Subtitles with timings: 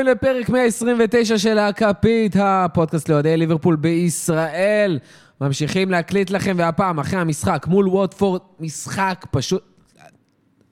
[0.00, 4.98] הבאים לפרק 129 של הכפית, הפודקאסט לאוהדי ליברפול בישראל.
[5.40, 9.62] ממשיכים להקליט לכם, והפעם, אחרי המשחק מול ווטפורד, משחק פשוט...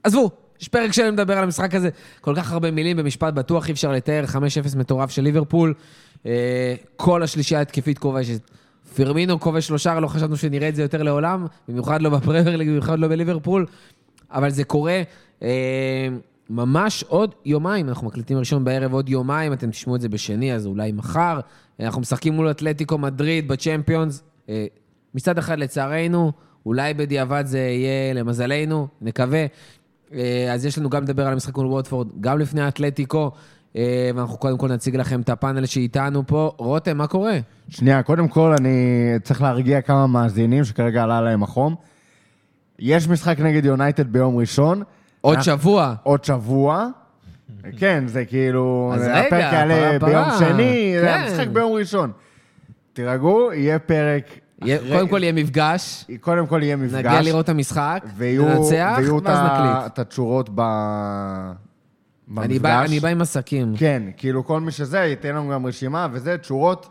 [0.02, 1.88] עזבו, יש פרק שלם לדבר על המשחק הזה.
[2.20, 4.24] כל כך הרבה מילים במשפט בטוח, אי אפשר לתאר
[4.72, 5.74] 5-0 מטורף של ליברפול.
[6.26, 8.40] אה, כל השלישייה התקפית כובשת.
[8.96, 12.98] פרמינו כובש שלושה, לא חשבנו שנראה את זה יותר לעולם, במיוחד לא בפרמייר ליג, במיוחד
[12.98, 13.66] לא בליברפול,
[14.30, 15.02] אבל זה קורה.
[16.50, 20.66] ממש עוד יומיים, אנחנו מקליטים ראשון בערב עוד יומיים, אתם תשמעו את זה בשני, אז
[20.66, 21.40] אולי מחר.
[21.80, 24.22] אנחנו משחקים מול אתלטיקו מדריד בצ'מפיונס.
[24.48, 24.66] אה,
[25.14, 26.32] מצד אחד, לצערנו,
[26.66, 29.46] אולי בדיעבד זה יהיה למזלנו, נקווה.
[30.14, 33.30] אה, אז יש לנו גם לדבר על המשחק מול ווטפורד, גם לפני האתלטיקו,
[33.76, 36.52] אה, ואנחנו קודם כל נציג לכם את הפאנל שאיתנו פה.
[36.56, 37.38] רותם, מה קורה?
[37.68, 38.78] שנייה, קודם כל אני
[39.22, 41.74] צריך להרגיע כמה מאזינים שכרגע עלה להם החום.
[42.78, 44.82] יש משחק נגד יונייטד ביום ראשון.
[45.20, 45.94] עוד אנחנו- שבוע.
[46.02, 46.88] עוד שבוע.
[47.78, 48.92] כן, זה כאילו...
[48.94, 50.38] אז הפרק רגע, יעלה פרה, ביום.
[50.38, 51.20] שני, זה כן.
[51.20, 52.12] המשחק ביום ראשון.
[52.92, 54.24] תירגעו, יהיה פרק...
[54.92, 56.94] קודם כל יהיה מפגש, קודם כל יהיה מפגש.
[56.94, 59.86] נגיע לראות את המשחק, ננצח, ואז נקליט.
[59.86, 60.62] את התשורות ב...
[62.28, 62.88] במפגש.
[62.88, 63.74] אני בא עם עסקים.
[63.76, 66.88] כן, כאילו כל מי שזה, ייתן לנו גם רשימה, וזה, תשורות,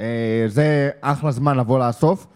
[0.00, 2.26] אה, זה אחלה זמן לבוא לאסוף,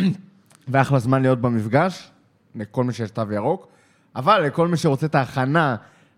[0.68, 2.10] ואחלה זמן להיות במפגש,
[2.54, 3.68] לכל מי שיש תו ירוק,
[4.16, 5.76] אבל לכל מי שרוצה את ההכנה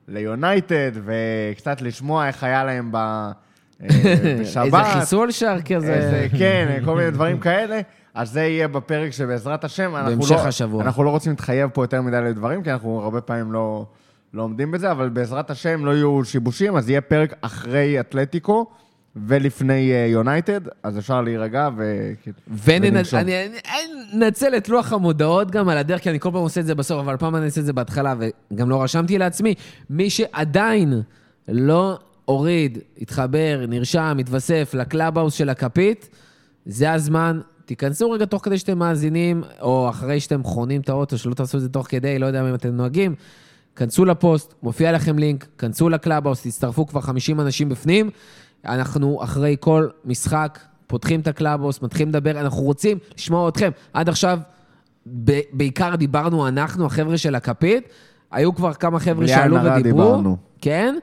[0.09, 2.97] ליונייטד, וקצת לשמוע איך היה להם ב...
[2.97, 3.33] אה,
[4.41, 4.65] בשבת.
[4.65, 5.95] איזה חיסול שער כזה.
[5.95, 7.81] איזה, כן, כל מיני דברים כאלה.
[8.15, 10.83] אז זה יהיה בפרק שבעזרת השם, אנחנו בהמשך לא, השבוע.
[10.83, 13.87] אנחנו לא רוצים להתחייב פה יותר מדי לדברים, כי אנחנו הרבה פעמים לא,
[14.35, 18.67] לא עומדים בזה, אבל בעזרת השם לא יהיו שיבושים, אז יהיה פרק אחרי אתלטיקו
[19.27, 22.13] ולפני אה, יונייטד, אז אפשר להירגע ו...
[22.65, 27.01] וננצל את לוח המודעות גם על הדרך, כי אני כל פעם עושה את זה בסוף,
[27.01, 28.15] אבל פעם אני אעשה את זה בהתחלה,
[28.53, 29.55] וגם לא רשמתי לעצמי.
[29.91, 31.03] מי שעדיין
[31.49, 36.09] לא הוריד, התחבר, נרשם, התווסף לקלאבהאוס של הכפית,
[36.67, 37.41] זה הזמן.
[37.65, 41.63] תיכנסו רגע תוך כדי שאתם מאזינים, או אחרי שאתם חונים את האוטו, שלא תעשו את
[41.63, 43.15] זה תוך כדי, לא יודע אם אתם נוהגים.
[43.77, 48.11] כנסו לפוסט, מופיע לכם לינק, כנסו לקלאבהאוס, תצטרפו כבר 50 אנשים בפנים.
[48.65, 53.71] אנחנו אחרי כל משחק פותחים את הקלאבהאוס, מתחילים לדבר, אנחנו רוצים לשמוע אתכם.
[53.93, 54.39] עד עכשיו,
[55.25, 57.89] ב- בעיקר דיברנו אנחנו, החבר'ה של הכפית.
[58.31, 59.81] היו כבר כמה חבר'ה שעלו ודיברו.
[59.83, 60.37] דיברנו.
[60.61, 60.95] כן,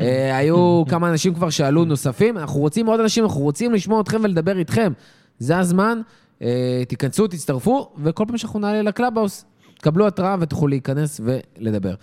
[0.00, 2.38] אה, היו כמה אנשים כבר שעלו נוספים.
[2.38, 4.92] אנחנו רוצים עוד אנשים, אנחנו רוצים לשמוע אתכם ולדבר איתכם.
[5.38, 6.00] זה הזמן,
[6.42, 9.44] אה, תיכנסו, תצטרפו, וכל פעם שאנחנו נעלה לקלאבהאוס,
[9.78, 11.94] תקבלו התראה ותוכלו להיכנס ולדבר.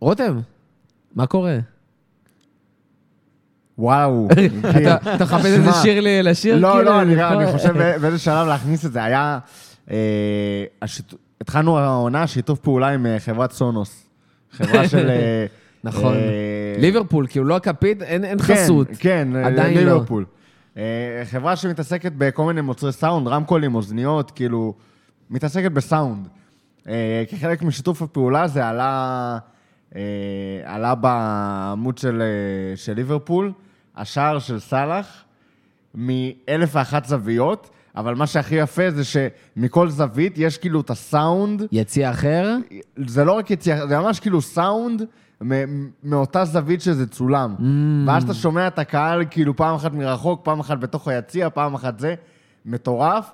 [0.00, 0.40] רותם,
[1.14, 1.58] מה קורה?
[3.78, 4.28] וואו.
[5.14, 6.56] אתה מחפש איזה שמע, שיר לשיר?
[6.58, 6.84] לא, כאילו?
[6.84, 9.04] לא, אני חושב בא- באיזה שלב להכניס את זה.
[9.04, 9.38] היה...
[9.90, 10.64] אה,
[11.40, 14.06] התחלנו העונה שיתוף פעולה עם אה, חברת סונוס.
[14.52, 15.08] חברה של...
[15.08, 15.46] אה,
[15.84, 16.14] נכון.
[16.78, 18.88] ליברפול, כאילו לא הכפית, אין כן, חסות.
[18.98, 19.62] כן, לא.
[19.62, 20.24] ליברפול.
[21.24, 24.74] חברה שמתעסקת בכל מיני מוצרי סאונד, רמקולים, אוזניות, כאילו,
[25.30, 26.28] מתעסקת בסאונד.
[27.30, 29.38] כחלק משיתוף הפעולה זה עלה,
[30.64, 32.22] עלה בעמוד של,
[32.76, 33.52] של ליברפול,
[33.96, 35.24] השער של סאלח,
[35.94, 42.10] מאלף ואחת זוויות, אבל מה שהכי יפה זה שמכל זווית יש כאילו את הסאונד, יציע
[42.10, 42.56] אחר?
[43.06, 45.02] זה לא רק יציאה, זה ממש כאילו סאונד
[46.04, 47.54] מאותה זווית שזה צולם.
[47.58, 47.62] Mm.
[48.06, 51.98] ואז אתה שומע את הקהל כאילו פעם אחת מרחוק, פעם אחת בתוך היציע, פעם אחת
[51.98, 52.14] זה,
[52.66, 53.30] מטורף.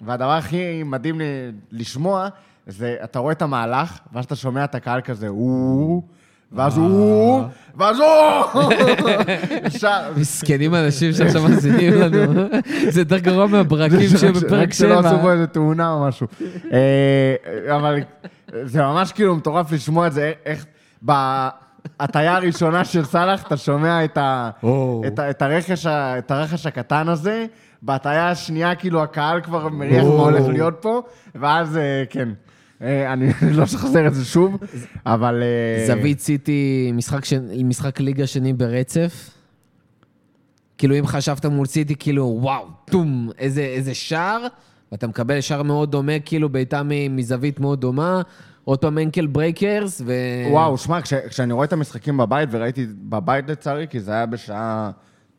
[0.00, 1.24] והדבר הכי מדהים לי
[1.72, 2.28] לשמוע,
[2.66, 6.02] זה אתה רואה את המהלך, ואז אתה שומע את הקהל כזה, הוא,
[6.54, 7.42] ואז הוא,
[7.78, 8.62] ואז הוא!
[10.16, 12.44] מסכנים האנשים שעכשיו מאזינים לנו.
[12.88, 15.32] זה יותר גרוע מהברקים שבפרק רק שלא עשו פה 7.
[15.32, 16.26] איזה תאונה או משהו.
[16.72, 17.34] אה,
[17.76, 17.98] אבל
[18.64, 20.66] זה ממש כאילו מטורף לשמוע את זה, איך
[21.02, 25.02] בהטיה הראשונה של סאלח אתה שומע את ה- או.
[25.06, 27.46] את ה- את הרכש ה- את הרכש הקטן הזה,
[27.82, 30.10] בהטיה השנייה כאילו הקהל כבר מריח מה.
[30.10, 31.02] הולך להיות פה,
[31.34, 32.28] ואז אה, כן.
[32.82, 33.26] אה, אני
[33.58, 34.56] לא אשחזר את זה שוב,
[35.06, 35.42] אבל...
[35.42, 37.32] אה, זווית סיטי, משחק ש-
[37.64, 39.30] משחק ליגה שני ברצף.
[40.78, 44.46] כאילו, אם חשבת מול סיטי, כאילו, וואו, טום, איזה, איזה שער,
[44.92, 48.22] ואתה מקבל שער מאוד דומה, כאילו, בעיטה מזווית מאוד דומה,
[48.64, 50.12] עוד פעם ankle breakers, ו...
[50.50, 54.90] וואו, שמע, כש- כשאני רואה את המשחקים בבית, וראיתי בבית לצערי, כי זה היה בשעה...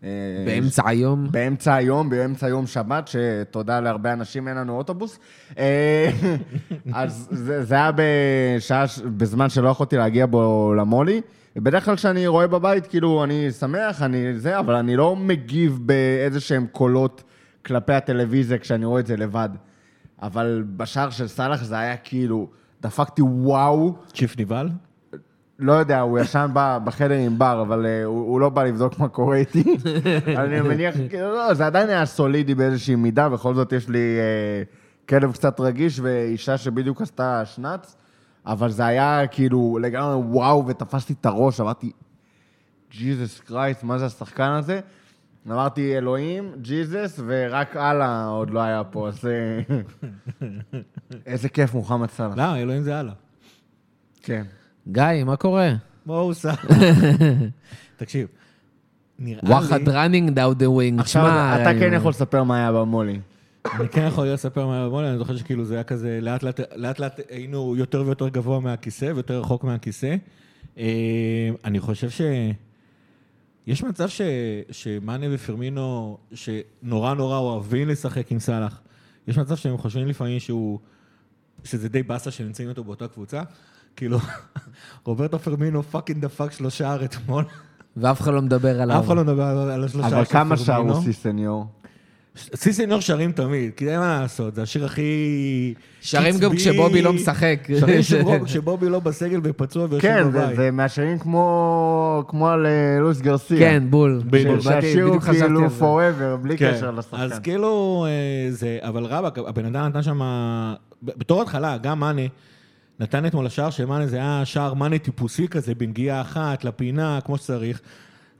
[0.06, 0.12] אה,
[0.46, 1.28] באמצע היום.
[1.32, 5.20] באמצע היום, באמצע יום שבת, שתודה להרבה אנשים, אין לנו אוטובוס.
[5.58, 6.10] אה,
[6.94, 8.86] אז זה, זה היה בשעה,
[9.18, 11.22] בזמן שלא יכולתי להגיע בו למולי.
[11.56, 16.40] בדרך כלל כשאני רואה בבית, כאילו, אני שמח, אני זה, אבל אני לא מגיב באיזה
[16.40, 17.24] שהם קולות
[17.66, 19.50] כלפי הטלוויזיה כשאני רואה את זה לבד.
[20.22, 22.50] אבל בשער של סאלח זה היה כאילו,
[22.82, 23.96] דפקתי וואו.
[24.14, 24.70] צ'יף ניבל?
[25.60, 26.52] לא יודע, הוא ישן
[26.84, 29.64] בחדר עם בר, אבל אה, הוא הוא לא בא לבדוק מה קורה איתי.
[30.44, 34.64] אני מניח, לא, זה עדיין היה סולידי באיזושהי מידה, בכל זאת יש לי אה,
[35.10, 37.96] כלב קצת רגיש ואישה שבדיוק עשתה שנץ,
[38.46, 41.92] אבל זה היה כאילו לגמרי וואו, ותפסתי את הראש, אמרתי,
[42.92, 44.80] ג'יזוס קרייסט, מה זה השחקן הזה?
[45.48, 49.84] אמרתי, אלוהים, ג'יזוס, ורק אללה עוד לא היה פה, אז אה,
[51.26, 52.38] איזה כיף, מוחמד סאלח.
[52.38, 53.14] לא, אלוהים זה הלאה.
[54.22, 54.44] כן.
[54.88, 55.74] גיא, מה קורה?
[56.06, 56.54] מה הוא עושה?
[57.98, 58.28] תקשיב,
[59.20, 59.50] נראה לי...
[59.50, 61.00] וואחד running down the wing.
[61.00, 63.20] עכשיו, אתה כן יכול לספר מה היה במו"לי.
[63.74, 66.60] אני כן יכול לספר מה היה במולי, אני זוכר שכאילו זה היה כזה, לאט לאט,
[66.76, 70.16] לאט לאט היינו יותר ויותר גבוה מהכיסא ויותר רחוק מהכיסא.
[70.78, 72.22] אה, אני חושב ש...
[73.68, 74.22] יש מצב ש...
[74.72, 78.82] שמאנה ופרמינו, שנורא נורא אוהבים לשחק עם סאלח,
[79.28, 80.80] יש מצב שהם חושבים לפעמים שהוא...
[81.64, 83.42] שזה די באסה שנמצאים איתו באותה קבוצה.
[83.96, 84.18] כאילו,
[85.06, 87.44] רוברטו פרמינו פאקינג דפק שלושה שער אתמול.
[87.98, 89.00] ואף אחד לא מדבר עליו.
[89.00, 90.94] אף אחד לא מדבר על השלושה אבל של כמה פירמינו.
[90.96, 91.66] הוא sí señor?
[92.56, 95.74] Sí señor שרים תמיד, כי אין מה לעשות, זה השיר הכי...
[96.02, 96.56] שרים גם.
[96.56, 97.68] כשבובי לא משחק.
[97.80, 100.56] שרים שבו- כשבובי לא בסגל ופצוע ויושב כן, זה- בבית.
[100.56, 103.60] זה מהשירים כמו כמו על אה, לואיס גרסיה.
[103.60, 104.22] כן, בול.
[104.60, 107.18] שהשיר הוא כאילו forever, בלי כן, קשר לשחקן.
[107.22, 110.22] אז כאילו, אה, זה, אבל רבאק, הבן אדם נתן שם,
[111.04, 112.22] בתור התחלה, גם מאנה,
[113.00, 117.38] נתן אתמול לשער של מאנה, זה היה שער מאנה טיפוסי כזה, בנגיעה אחת, לפינה, כמו
[117.38, 117.82] שצריך.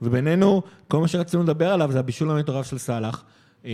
[0.02, 3.24] ובינינו, כל מה שרצינו לדבר עליו זה הבישול המטורף של סאלח.
[3.64, 3.70] אה,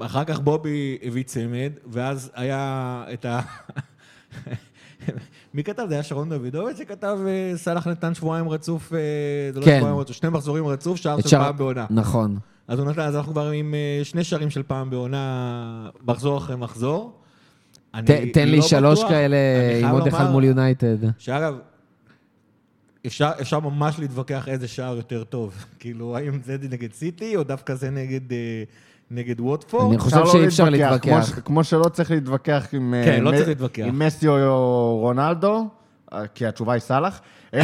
[0.00, 3.40] אחר כך בובי הביא צמד, ואז היה את ה...
[5.54, 5.82] מי כתב?
[5.88, 8.98] זה היה שרון דוידוביץ' שכתב, אה, סאלח נתן שבועיים רצוף, אה,
[9.52, 9.76] זה לא כן.
[9.78, 11.86] שבועיים רצוף, שני מחזורים רצוף, שער של שער- פעם בעונה.
[11.90, 12.38] נכון.
[12.68, 17.17] אז הוא נתן, אז אנחנו כבר עם שני שערים של פעם בעונה, מחזור אחרי מחזור.
[17.94, 19.36] אני ת- תן לי לא שלוש בטוח, כאלה
[19.82, 20.96] עם עוד אחד מול יונייטד.
[21.18, 21.54] שאגב,
[23.06, 25.54] אפשר, אפשר ממש להתווכח איזה שער יותר טוב.
[25.80, 28.62] כאילו, האם זה נגד סיטי, או דווקא זה נגד, אה,
[29.10, 29.86] נגד ווטפורד?
[29.90, 31.26] אני חושב לא שאי אפשר כמו להתווכח.
[31.26, 32.94] ש- כמו שלא צריך להתווכח עם...
[32.94, 33.82] אה, כן, לא מ- צריך להתווכח.
[33.86, 35.68] עם מסי או רונלדו,
[36.12, 37.20] אה, כי התשובה היא סאלח.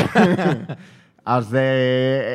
[1.26, 1.60] אז אה,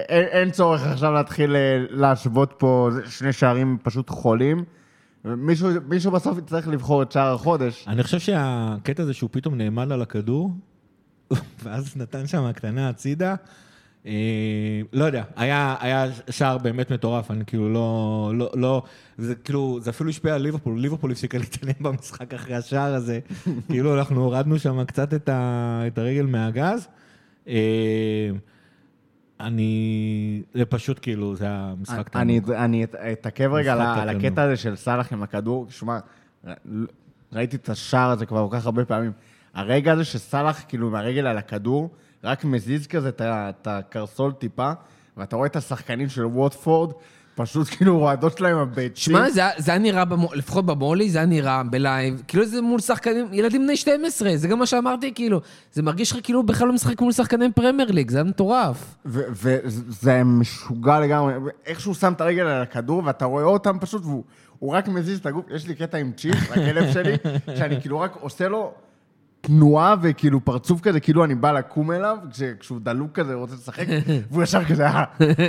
[0.09, 1.59] אין, אין צורך עכשיו להתחיל אה,
[1.89, 4.63] להשוות פה שני שערים פשוט חולים.
[5.25, 7.85] מישהו, מישהו בסוף יצטרך לבחור את שער החודש.
[7.87, 10.51] אני חושב שהקטע הזה שהוא פתאום נעמד על הכדור,
[11.63, 13.35] ואז נתן שם הקטנה הצידה,
[14.05, 18.83] אה, לא יודע, היה, היה שער באמת מטורף, אני כאילו לא, לא, לא,
[19.17, 23.19] זה כאילו, זה אפילו השפיע על ליברפול, ליברפול הפסיקה להתעניין במשחק אחרי השער הזה,
[23.69, 26.87] כאילו אנחנו הורדנו שם קצת את, ה, את הרגל מהגז.
[27.47, 28.29] אה,
[29.39, 32.41] אני, זה פשוט כאילו, זה היה משחק אני.
[32.55, 33.81] אני את- אתעכב רגע על.
[34.09, 35.67] הקטע הזה של סאלח עם הכדור.
[35.69, 35.99] שמע,
[37.33, 39.11] ראיתי את השער הזה כבר כל כך הרבה פעמים.
[39.53, 41.89] הרגע הזה שסאלח, כאילו, מהרגל על הכדור,
[42.23, 44.71] רק מזיז כזה את הקרסול טיפה,
[45.17, 46.91] ואתה רואה את השחקנים של ווטפורד,
[47.39, 48.93] פשוט כאילו רועדות שלהם הביצים.
[48.93, 52.79] שמע, זה, זה היה נראה, במו, לפחות במולי, זה היה נראה בלייב, כאילו זה מול
[52.79, 55.41] שחקנים, ילדים בני 12, זה גם מה שאמרתי, כאילו.
[55.73, 58.95] זה מרגיש לך כאילו בכלל לא משחק מול שחקני פרמייר ליג, זה היה מטורף.
[59.05, 61.33] וזה משוגע לגמרי.
[61.65, 64.23] איך שהוא שם את הרגל על הכדור, ואתה רואה אותם פשוט, והוא
[64.59, 65.45] הוא רק מזיז את הגוף.
[65.51, 67.13] יש לי קטע עם צ'יפ, הכלב שלי,
[67.57, 68.73] שאני כאילו רק עושה לו
[69.41, 73.85] תנועה וכאילו פרצוף כזה, כאילו אני בא לקום אליו, כש, כשהוא דלוק כזה, רוצה לשחק,
[74.31, 75.03] והוא ישר כזה, אה,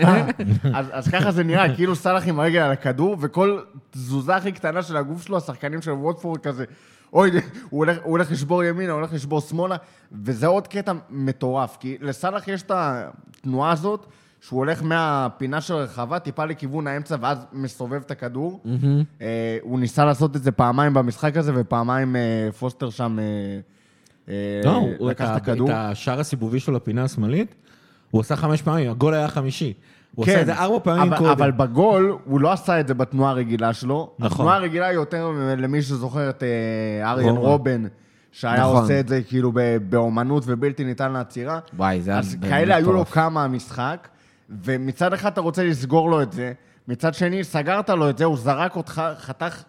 [0.04, 0.26] אה.
[0.74, 4.82] אז, אז ככה זה נראה, כאילו סאלח עם הרגל על הכדור, וכל תזוזה הכי קטנה
[4.82, 6.64] של הגוף שלו, השחקנים של ווטפורד כזה,
[7.12, 9.76] אוי, הוא הולך, הוא הולך לשבור ימינה, הוא הולך לשבור שמאלה,
[10.24, 14.06] וזה עוד קטע מטורף, כי לסאלח יש את התנועה הזאת,
[14.40, 18.62] שהוא הולך מהפינה של הרחבה, טיפה לכיוון האמצע, ואז מסובב את הכדור.
[19.20, 23.24] אה, הוא ניסה לעשות את זה פעמיים במשחק הזה, ופעמיים אה, פוסטר שם אה,
[24.64, 25.70] לא, הוא לקח את, הכדור.
[25.70, 27.54] את השער הסיבובי שלו לפינה השמאלית,
[28.10, 29.72] הוא עשה חמש פעמים, הגול היה חמישי.
[30.14, 31.30] הוא כן, עשה את זה ארבע פעמים אבל, קודם.
[31.30, 34.10] אבל בגול, הוא לא עשה את זה בתנועה הרגילה שלו.
[34.18, 34.32] נכון.
[34.32, 37.48] התנועה הרגילה היא יותר למי שזוכר את אה, אריאן רובן.
[37.48, 37.84] רובן,
[38.32, 38.76] שהיה נכון.
[38.76, 39.52] עושה את זה כאילו
[39.88, 41.58] באומנות ובלתי ניתן לעצירה.
[41.76, 43.04] וואי, זה היה אז כאלה היו לו.
[43.04, 44.08] כמה המשחק,
[44.64, 46.52] ומצד אחד אתה רוצה לסגור לו את זה,
[46.88, 49.62] מצד שני, סגרת לו את זה, הוא זרק אותך, חתך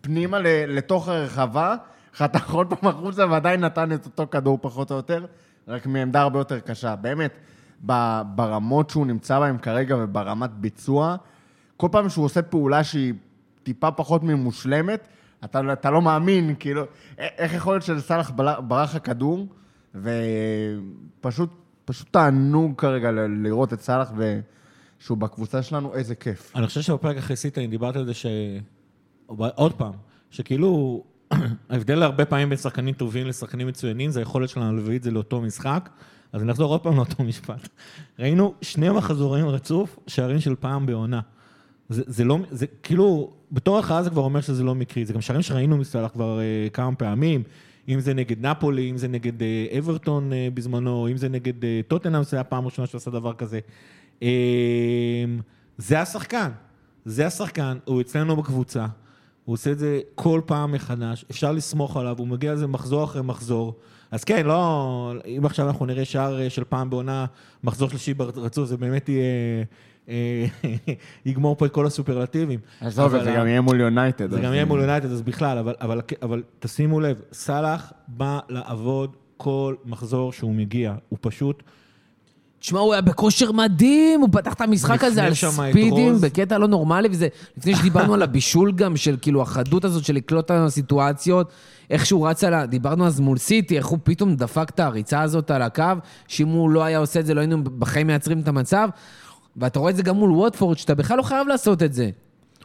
[0.00, 0.38] פנימה
[0.68, 1.74] לתוך הרחבה,
[2.16, 5.26] חתך עוד פעם החוצה ועדיין נתן את אותו כדור פחות או יותר,
[5.68, 6.96] רק מעמדה הרבה יותר קשה.
[6.96, 7.32] באמת,
[8.34, 11.16] ברמות שהוא נמצא בהן כרגע וברמת ביצוע,
[11.76, 13.14] כל פעם שהוא עושה פעולה שהיא
[13.62, 15.08] טיפה פחות ממושלמת,
[15.44, 16.82] אתה, אתה לא מאמין, כאילו,
[17.18, 18.30] איך יכול להיות שלסאלח
[18.68, 19.46] ברח הכדור,
[19.94, 21.50] ופשוט
[21.84, 26.52] פשוט תענוג כרגע ל- לראות את סאלח ושהוא בקבוצה שלנו, איזה כיף.
[26.56, 28.26] אני חושב שבפרק אחרי סיטה, אני דיברתי על זה ש...
[29.54, 29.92] עוד פעם,
[30.30, 31.02] שכאילו,
[31.70, 35.40] ההבדל הרבה פעמים בין שחקנים טובים לשחקנים מצוינים, זה היכולת שלנו להביא את זה לאותו
[35.40, 35.88] משחק.
[36.32, 37.68] אז נחזור עוד פעם לאותו משפט.
[38.18, 41.20] ראינו שני מחזורים רצוף, שערים של פעם בעונה.
[41.88, 45.20] זה, זה לא, זה כאילו, בתור הכרעה זה כבר אומר שזה לא מקרי, זה גם
[45.20, 47.42] שערים שראינו מסלח כבר אה, כמה פעמים,
[47.88, 51.80] אם זה נגד נפולי, אם זה נגד אה, אברטון אה, בזמנו, אם זה נגד אה,
[51.88, 53.60] טוטנאם, זה היה פעם ראשונה שהוא עשה דבר כזה.
[54.22, 54.28] אה,
[55.78, 56.50] זה השחקן,
[57.04, 58.86] זה השחקן, הוא אצלנו בקבוצה,
[59.44, 63.22] הוא עושה את זה כל פעם מחדש, אפשר לסמוך עליו, הוא מגיע לזה מחזור אחרי
[63.22, 63.74] מחזור.
[64.10, 67.26] אז כן, לא, אם עכשיו אנחנו נראה שער אה, של פעם בעונה,
[67.64, 69.64] מחזור שלישי ברצוף, זה באמת יהיה,
[70.08, 70.46] אה,
[71.26, 72.60] יגמור פה את כל הסופרלטיבים.
[72.80, 74.30] עזוב, זה גם יהיה מול יונייטד.
[74.30, 79.16] זה גם יהיה מול יונייטד, אז בכלל, אבל, אבל, אבל תשימו לב, סאלח בא לעבוד
[79.36, 81.62] כל מחזור שהוא מגיע, הוא פשוט...
[82.60, 85.34] תשמע, הוא היה בכושר מדהים, הוא פתח את המשחק הזה על
[85.70, 85.90] ספידים.
[86.20, 90.44] בקטע לא נורמלי, וזה לפני שדיברנו על הבישול גם, של כאילו החדות הזאת של לקלוט
[90.44, 91.50] את הסיטואציות,
[91.90, 92.66] איך שהוא רץ על ה...
[92.66, 95.82] דיברנו אז מול סיטי, איך הוא פתאום דפק את הריצה הזאת על הקו,
[96.28, 98.88] שאם הוא לא היה עושה את זה, לא היינו בחיים מייצרים את המצב.
[99.56, 102.10] ואתה רואה את זה גם מול ווטפורד, שאתה בכלל לא חייב לעשות את זה.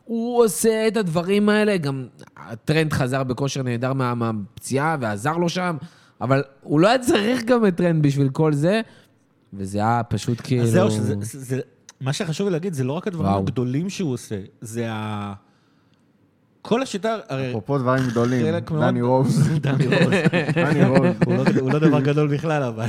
[0.06, 2.06] הוא עושה את הדברים האלה, גם
[2.38, 5.78] הטרנט חזר בכושר נהדר מה- מהפציעה ועזר לו שם,
[6.22, 8.82] אבל הוא לא היה צריך גם את טרנט בשביל כל זה,
[9.58, 10.64] וזה היה פשוט כאילו...
[10.64, 11.60] אז זהו, שזה, זה, זה,
[12.02, 13.42] מה שחשוב לי להגיד, זה לא רק הדברים וואו.
[13.42, 15.34] הגדולים שהוא עושה, זה ה...
[16.68, 17.50] כל השיטה, הרי...
[17.50, 18.46] אפרופו דברים גדולים,
[18.82, 19.50] דני רוז.
[19.62, 20.14] דני רוז.
[20.56, 21.16] דני רוז.
[21.26, 22.88] הוא לא, הוא לא דבר גדול בכלל, אבל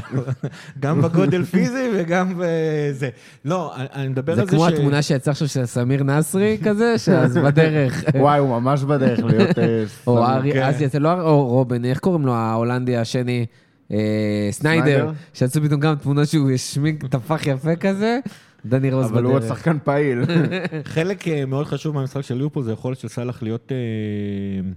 [0.80, 3.08] גם בגודל פיזי וגם בזה.
[3.44, 4.72] לא, אני, מדבר זה על זה כמו ש...
[4.72, 8.04] התמונה שיצאה עכשיו של סמיר נסרי כזה, שאז בדרך.
[8.14, 9.58] וואי, הוא ממש בדרך להיות...
[9.58, 10.24] אה, או.
[10.24, 10.62] ארי, כן.
[10.62, 13.46] אז יצא, לא או רובן, איך קוראים לו ההולנדי השני?
[13.92, 15.12] אה, סניידר?
[15.34, 18.18] שיצאו פתאום גם תמונה שהוא השמיג טפח יפה כזה,
[18.64, 19.56] דני רוז אבל הוא עוד בדרך.
[19.56, 20.22] שחקן פעיל.
[20.94, 24.70] חלק אה, מאוד חשוב מהמשחק של ליברפול זה היכולת של סאלח להיות, אה,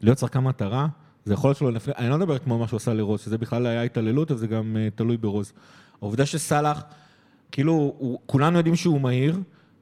[0.00, 0.86] להיות שחקן מטרה.
[1.24, 3.82] זה יכולת שלו, לפני, אני לא מדבר כמו מה שהוא עשה לרוז, שזה בכלל היה
[3.82, 5.52] התעללות וזה גם אה, תלוי ברוז.
[6.02, 6.82] העובדה שסאלח,
[7.52, 9.40] כאילו, הוא, כולנו יודעים שהוא מהיר,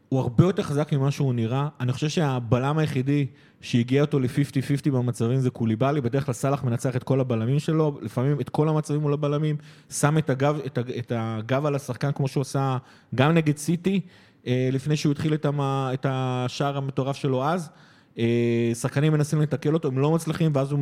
[0.08, 1.68] הוא הרבה יותר חזק ממה שהוא נראה.
[1.80, 3.26] אני חושב שהבלם היחידי
[3.60, 8.40] שהגיע אותו ל-50-50 במצבים זה קוליבאלי, בדרך כלל סאלח מנצח את כל הבלמים שלו, לפעמים
[8.40, 9.56] את כל המצבים מול הבלמים,
[9.90, 12.76] שם את הגב, את, את הגב על השחקן כמו שהוא עשה
[13.14, 14.00] גם נגד סיטי,
[14.46, 17.70] אה, לפני שהוא התחיל את, המה, את השער המטורף שלו אז.
[18.18, 20.80] אה, שחקנים מנסים לתקל אותו, הם לא מצליחים, ואז הוא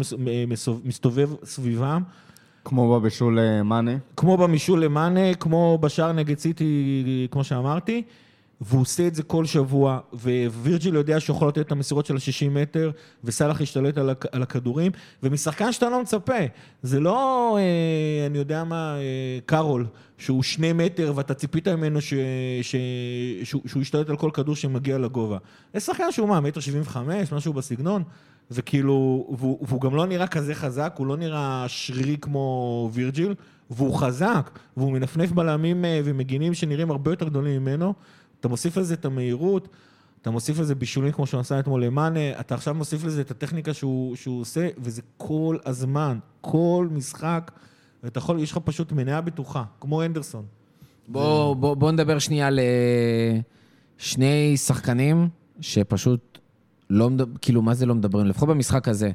[0.49, 2.03] מסוב- מסתובב סביבם.
[2.65, 3.97] כמו בבישול אה, מאנה.
[4.17, 8.03] כמו במישול למאנה, כמו בשער נגד סיטי, כמו שאמרתי,
[8.61, 9.99] והוא עושה את זה כל שבוע,
[10.53, 12.91] ווירג'יל יודע שהוא יכול לתת את המסירות של ה-60 מטר,
[13.25, 14.93] וסאלח השתלט על, הכ- על הכדורים,
[15.23, 16.33] ומשחקן שאתה לא מצפה.
[16.83, 19.87] זה לא, אה, אני יודע מה, אה, קארול,
[20.19, 22.15] שהוא שני מטר ואתה ציפית ממנו ש,
[22.63, 22.77] ש,
[23.43, 25.39] שהוא, שהוא ישתלט על כל כדור שמגיע לגובה.
[25.75, 28.03] זה שחקן שהוא מה, מטר 75, משהו בסגנון,
[28.51, 33.35] וכאילו, והוא, והוא גם לא נראה כזה חזק, הוא לא נראה שרירי כמו וירג'יל,
[33.71, 37.95] והוא חזק, והוא מנפנף בלמים אה, ומגינים שנראים הרבה יותר גדולים ממנו.
[38.45, 39.69] אתה מוסיף לזה את המהירות,
[40.23, 43.75] אתה מוסיף לזה בישולים כמו שהוא עשה אתמול למאנה, אתה עכשיו מוסיף לזה את הטכניקה
[43.75, 47.51] שהוא, שהוא עושה, וזה כל הזמן, כל משחק,
[48.03, 50.45] ואתה יכול, יש לך פשוט מניה בטוחה, כמו אנדרסון.
[51.09, 52.61] בוא, בוא, בוא נדבר שנייה על
[53.99, 55.29] שני שחקנים
[55.61, 56.39] שפשוט
[56.91, 58.27] לא מדברים, כאילו, מה זה לא מדברים?
[58.27, 59.11] לפחות במשחק הזה.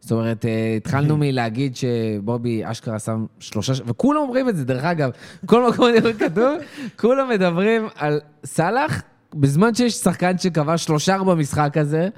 [0.00, 4.84] זאת אומרת, אה, התחלנו מלהגיד שבובי אשכרה שם שלושה, ש- וכולם אומרים את זה, דרך
[4.84, 5.10] אגב,
[5.46, 6.58] כל מקום אני רואה כתוב,
[7.00, 9.02] כולם מדברים על סאלח,
[9.34, 12.08] בזמן שיש שחקן שכבש שלושה במשחק הזה, אה,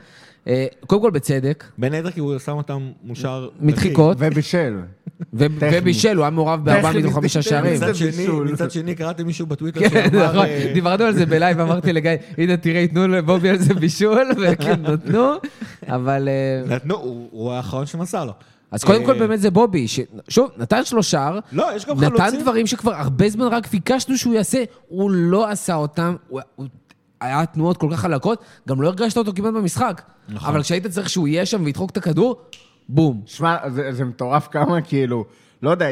[0.87, 3.49] קודם כל בצדק, בין היתר כי הוא שם אותם מול שער...
[3.61, 4.79] מדחיקות, ובישל.
[5.33, 7.77] ובישל, הוא היה מעורב בארבעה מתוך חמישה שערים.
[7.77, 7.87] זה
[8.53, 10.33] מצד שני, קראתי מישהו בטוויטר כן, שאמר...
[10.33, 14.31] נכון, אה, דיברנו על זה בלייב, אמרתי לגיא, הנה תראה, ייתנו לבובי על זה בישול,
[14.41, 15.33] וכן, נתנו,
[15.89, 16.29] אבל...
[16.29, 16.97] אה, נתנו,
[17.31, 18.33] הוא האחרון שמסר לו.
[18.71, 22.41] אז קודם כל אה, באמת זה בובי, ששוב, נתן שלושה לא, יש גם נתן חלוצים.
[22.41, 26.41] דברים שכבר הרבה זמן רק ביקשנו שהוא יעשה, הוא לא עשה אותם, הוא-
[27.23, 30.03] היה תנועות כל כך חלקות, גם לא הרגשת אותו כמעט במשחק.
[30.29, 30.49] נכון.
[30.51, 32.41] אבל כשהיית צריך שהוא יהיה שם וידחוק את הכדור,
[32.89, 33.23] בום.
[33.27, 35.25] שמע, זה, זה מטורף כמה, כאילו,
[35.63, 35.87] לא יודע,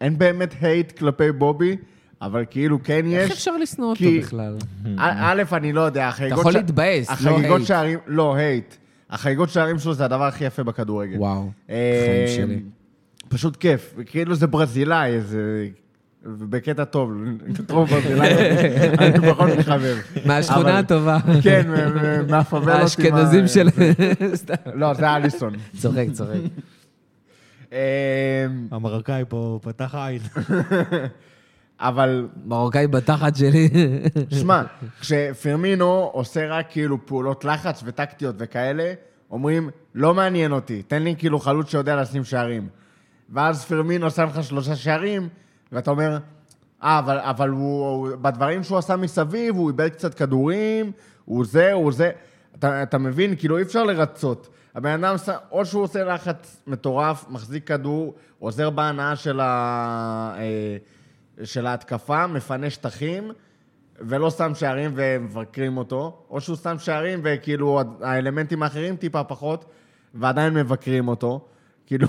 [0.00, 1.76] אין באמת hate כלפי בובי,
[2.22, 3.22] אבל כאילו כן יש.
[3.22, 4.56] איך אפשר לשנוא אותו כי- בכלל?
[4.98, 6.38] א- אני לא יודע, החגיגות...
[6.40, 7.66] יכול ש- להתבאס, לא hate.
[7.66, 8.74] שערים, לא, hate.
[9.10, 11.18] החגיגות שערים שלו זה הדבר הכי יפה בכדורגל.
[11.18, 12.60] וואו, אה, חיים שלי.
[13.28, 13.94] פשוט כיף.
[14.06, 15.66] כאילו זה ברזילאי, זה...
[16.26, 17.12] בקטע טוב,
[17.66, 18.34] טוב ברזילאי,
[18.98, 19.94] אני פחות מחבר.
[20.26, 21.18] מהשכונה הטובה.
[21.42, 22.68] כן, מה- מה- מהפאבלות.
[22.68, 23.68] עם ה- האשכנזים של...
[24.80, 25.52] לא, זה אליסון.
[25.78, 26.30] צוחק, צוחק.
[27.72, 30.20] אה, המרוקאי פה פתח עין.
[31.80, 33.68] אבל מרוקאי בתחת שלי.
[34.40, 34.62] שמע,
[35.00, 38.92] כשפרמינו עושה רק כאילו פעולות לחץ וטקטיות וכאלה,
[39.30, 42.68] אומרים, לא מעניין אותי, תן לי כאילו חלוץ שיודע לשים שערים.
[43.32, 45.28] ואז פרמינו שם לך שלושה שערים,
[45.72, 46.18] ואתה אומר,
[46.82, 50.92] אה, אבל, אבל הוא, הוא, בדברים שהוא עשה מסביב, הוא איבד קצת כדורים,
[51.24, 52.10] הוא זה, הוא זה.
[52.58, 53.36] אתה, אתה מבין?
[53.36, 54.48] כאילו, אי אפשר לרצות.
[54.74, 55.16] הבן אדם,
[55.50, 60.76] או שהוא עושה לחץ מטורף, מחזיק כדור, עוזר בהנאה של, ה, אה,
[61.44, 63.32] של ההתקפה, מפנה שטחים,
[64.00, 69.64] ולא שם שערים ומבקרים אותו, או שהוא שם שערים וכאילו האלמנטים האחרים טיפה פחות,
[70.14, 71.48] ועדיין מבקרים אותו.
[71.86, 72.08] כאילו,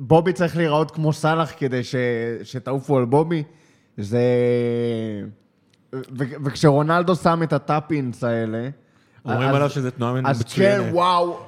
[0.00, 1.94] בובי צריך להיראות כמו סאלח כדי ש,
[2.42, 3.42] שתעופו על בובי.
[3.96, 4.20] זה...
[5.94, 8.68] ו, וכשרונלדו שם את הטאפינס האלה...
[9.24, 10.84] אומרים אז- עליו שזה תנועה אז מצוינת.
[10.84, 11.38] כן, וואו.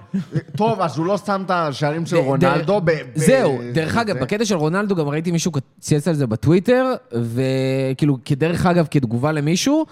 [0.57, 2.91] טוב, אז הוא לא שם את השערים של רונלדו ב...
[2.91, 4.19] ב- זהו, דרך אגב.
[4.19, 9.87] בקטע של רונלדו גם ראיתי מישהו צייץ על זה בטוויטר, וכאילו, כדרך אגב, כתגובה למישהו,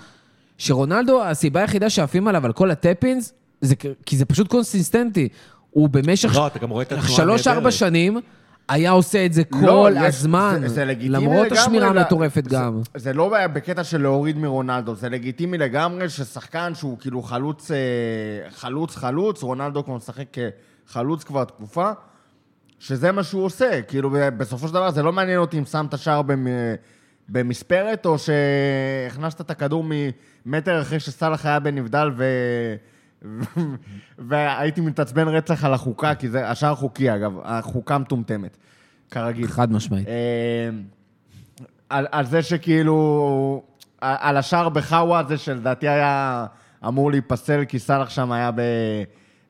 [0.58, 3.74] שרונלדו, הסיבה היחידה שעפים עליו על כל הטפינס, זה
[4.06, 5.28] כי זה פשוט קונסיסטנטי.
[5.70, 7.70] הוא במשך לא, אתה גם רואה את התנועה שלוש-ארבע.
[7.70, 8.20] שנים
[8.70, 11.98] היה עושה את זה לא, כל יש- הזמן, זה- זה לגיטימי למרות לגמרי השמירה ל-
[11.98, 12.80] המטורפת זה- גם.
[12.96, 17.76] זה לא בקטע של להוריד מרונלדו, זה לגיטימי לגמרי ששחקן שהוא כאילו חלוץ, אה,
[18.50, 20.24] חלוץ, חלוץ, רונלדו כבר משחק
[20.86, 21.90] כחלוץ כבר תקופה,
[22.78, 23.82] שזה מה שהוא עושה.
[23.82, 26.46] כאילו, ב- בסופו של דבר זה לא מעניין אותי אם שמת שער במ-
[27.28, 29.84] במספרת, או שהכנסת את הכדור
[30.46, 32.24] ממטר אחרי שסאלח היה בנבדל ו...
[34.18, 38.56] והייתי מתעצבן רצח על החוקה, כי זה השער חוקי, אגב, החוקה מטומטמת,
[39.10, 39.46] כרגיל.
[39.46, 40.08] חד משמעית.
[40.08, 40.70] אה,
[41.88, 43.62] על, על זה שכאילו,
[44.00, 46.46] על השער בחאווה, זה שלדעתי היה
[46.86, 48.60] אמור להיפסל, כי סאלח שם היה ב,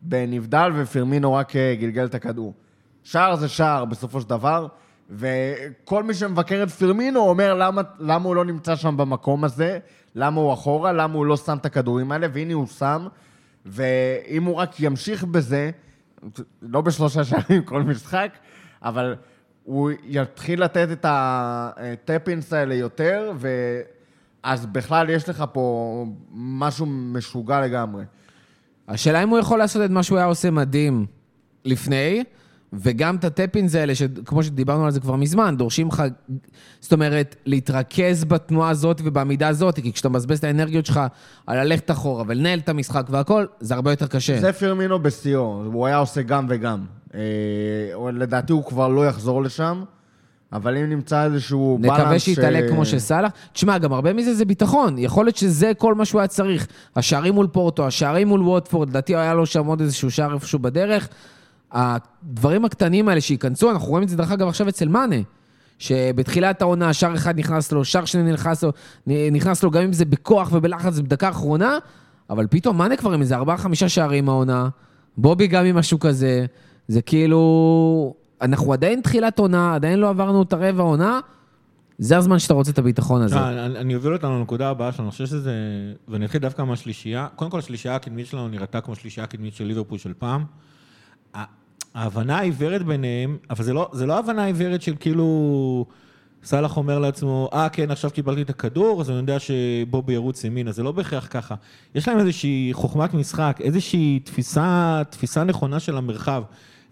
[0.03, 2.55] בנבדל, ופרמינו רק אה, גלגל את הכדור.
[3.05, 4.67] שער זה שער בסופו של דבר,
[5.11, 9.79] וכל מי שמבקר את פרמינו אומר למה, למה הוא לא נמצא שם במקום הזה,
[10.15, 13.07] למה הוא אחורה, למה הוא לא שם את הכדורים האלה, והנה הוא שם,
[13.71, 15.71] ואם הוא רק ימשיך בזה,
[16.63, 18.33] לא בשלושה שערים כל משחק,
[18.83, 19.15] אבל
[19.65, 23.33] הוא יתחיל לתת את הטפינס האלה יותר,
[24.45, 28.05] ואז בכלל יש לך פה משהו משוגע לגמרי.
[28.89, 31.07] השאלה אם הוא יכול לעשות את מה שהוא היה עושה מדהים
[31.65, 32.25] לפני,
[32.73, 36.03] וגם את הטפינס האלה, שכמו שדיברנו על זה כבר מזמן, דורשים לך,
[36.81, 41.01] זאת אומרת, להתרכז בתנועה הזאת ובעמידה הזאת, כי כשאתה מבזבז את האנרגיות שלך
[41.47, 44.41] על ללכת אחורה ולנהל את המשחק והכל, זה הרבה יותר קשה.
[44.41, 46.85] זה פרמינו בשיאו, הוא היה עושה גם וגם.
[47.15, 47.21] אה,
[48.13, 49.83] לדעתי הוא כבר לא יחזור לשם,
[50.53, 51.99] אבל אם נמצא איזשהו בלנס...
[51.99, 53.33] נקווה שיתעלה ש- כמו שסאלח.
[53.53, 54.99] תשמע, גם הרבה מזה זה ביטחון.
[54.99, 56.67] יכול להיות שזה כל מה שהוא היה צריך.
[56.97, 61.09] השערים מול פורטו, השערים מול ווטפורד, לדעתי היה לו שם עוד איזשהו שער איפשהו בדרך.
[61.73, 65.17] הדברים הקטנים האלה שייכנסו, אנחנו רואים את זה דרך אגב עכשיו אצל מאנה.
[65.79, 68.73] שבתחילת העונה שער אחד נכנס לו, שער שני נכנס לו,
[69.33, 71.79] נכנס לו גם אם זה בכוח ובלחץ בדקה האחרונה,
[72.31, 74.69] אבל פתאום מאנה כבר עם איזה ארבעה-חמישה שערים העונה,
[75.17, 76.47] בובי גם עם משהו כזה,
[76.89, 78.15] זה כאילו...
[78.43, 81.21] אנחנו עדיין תחילת עונה, עדיין לא עברנו את הרבע עונה,
[81.99, 83.35] זה הזמן שאתה רוצה את הביטחון הזה.
[83.35, 85.53] לא, אני אני אוביל אותנו לנקודה הבאה שלנו, אני חושב שזה...
[86.09, 87.27] ואני אתחיל דווקא מהשלישייה.
[87.37, 90.45] קודם כל, השלישייה הקדמית שלנו נראתה כמו שלישייה הקדמית של ליברפול של פעם.
[91.95, 95.87] ההבנה העיוורת ביניהם, אבל זה לא, זה לא הבנה עיוורת של כאילו...
[96.45, 100.73] סאלח אומר לעצמו, אה, כן, עכשיו קיבלתי את הכדור, אז אני יודע שבובי ירוץ ימינה.
[100.73, 101.55] זה לא בהכרח ככה.
[101.95, 106.43] יש להם איזושהי חוכמת משחק, איזושהי תפיסה, תפיסה נכונה של המרחב.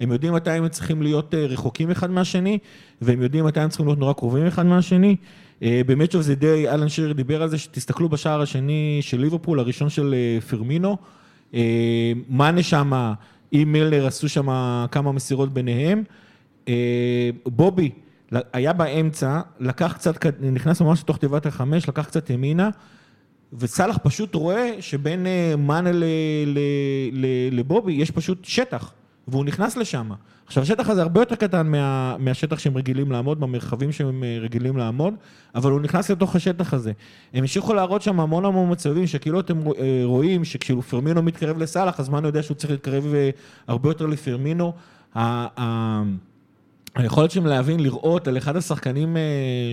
[0.01, 2.59] הם יודעים מתי הם צריכים להיות אה, רחוקים אחד מהשני,
[3.03, 5.17] והם יודעים מתי הם צריכים להיות נורא קרובים אחד מהשני.
[5.63, 9.89] אה, of the Day, אלן שיר דיבר על זה, שתסתכלו בשער השני של ליברפול, הראשון
[9.89, 10.97] של אה, פרמינו.
[12.29, 13.15] מאנה שמה,
[13.53, 14.49] עם מילר עשו שם
[14.91, 16.03] כמה מסירות ביניהם.
[16.69, 17.91] אה, בובי
[18.53, 22.71] היה באמצע, לקח קצת, נכנס ממש לתוך תיבת החמש, לקח קצת ימינה,
[23.53, 25.91] וסאלח פשוט רואה שבין אה, מאנה
[27.53, 28.93] לבובי יש פשוט שטח,
[29.29, 30.11] והוא נכנס לשם.
[30.47, 34.77] עכשיו, השטח הזה הרבה יותר קטן מה, מהשטח שהם רגילים לעמוד, במרחבים שהם אה, רגילים
[34.77, 35.15] לעמוד,
[35.55, 36.93] אבל הוא נכנס לתוך השטח הזה.
[37.35, 42.01] הם המשיכו להראות שם המון המון מצבים, שכאילו אתם אה, רואים שכשאילו פרמינו מתקרב לסאלח,
[42.01, 43.31] אז מאנה יודע שהוא צריך להתקרב אה,
[43.67, 44.73] הרבה יותר לפרמינו.
[46.95, 49.17] היכולת שלהם להבין, לראות על אחד השחקנים,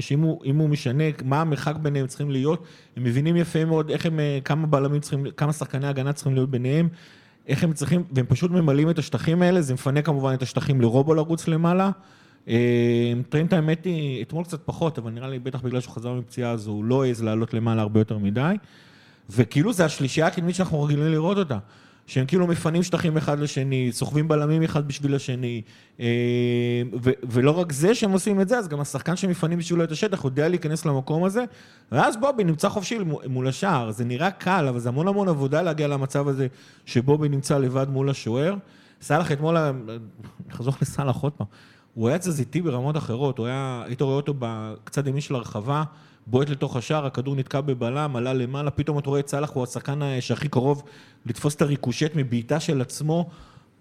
[0.02, 2.64] שאם הוא, הוא משנה, מה המרחק ביניהם צריכים להיות,
[2.98, 6.90] הם מבינים יפה מאוד איך הם, כמה בלמים צריכים, כמה שחקני הגנה צריכים להיות ביניהם,
[7.48, 11.14] איך הם צריכים, והם פשוט ממלאים את השטחים האלה, זה מפנה כמובן את השטחים לרובו
[11.14, 11.92] לרוץ למעלה.
[12.48, 16.52] אה, טרנט האמת היא, אתמול קצת פחות, אבל נראה לי בטח בגלל שהוא חזר מפציעה,
[16.52, 18.56] אז הוא לא העז לעלות למעלה הרבה יותר מדי.
[19.30, 21.58] וכאילו זה השלישייה הקדמית שאנחנו רגילים לראות אותה.
[22.08, 25.62] שהם כאילו מפנים שטחים אחד לשני, סוחבים בלמים אחד בשביל השני,
[26.00, 26.06] אה,
[27.04, 30.26] ו- ולא רק זה שהם עושים את זה, אז גם השחקן שמפנים בשבילו את השטח
[30.26, 31.46] יודע להיכנס למקום הזה,
[31.92, 33.92] ואז בובי נמצא חופשי מול- השער.
[33.92, 36.48] זה נראה קל, אבל זה המון המון עבודה להגיע למצב הזה
[36.86, 38.56] שבובי נמצא לבד מול השוער.
[39.02, 39.58] סאלח אתמול,
[40.50, 41.48] נחזור לסאלח עוד פעם,
[41.94, 45.84] הוא היה תזזיתי ברמות אחרות, הוא היה, היית רואה אותו בקצת ימין של הרחבה,
[46.28, 50.00] בועט לתוך השער, הכדור נתקע בבלם, עלה למעלה, פתאום אתה רואה את סאלח, הוא השחקן
[50.20, 50.84] שהכי קרוב
[51.26, 53.30] לתפוס את הריקושט מבעיטה של עצמו.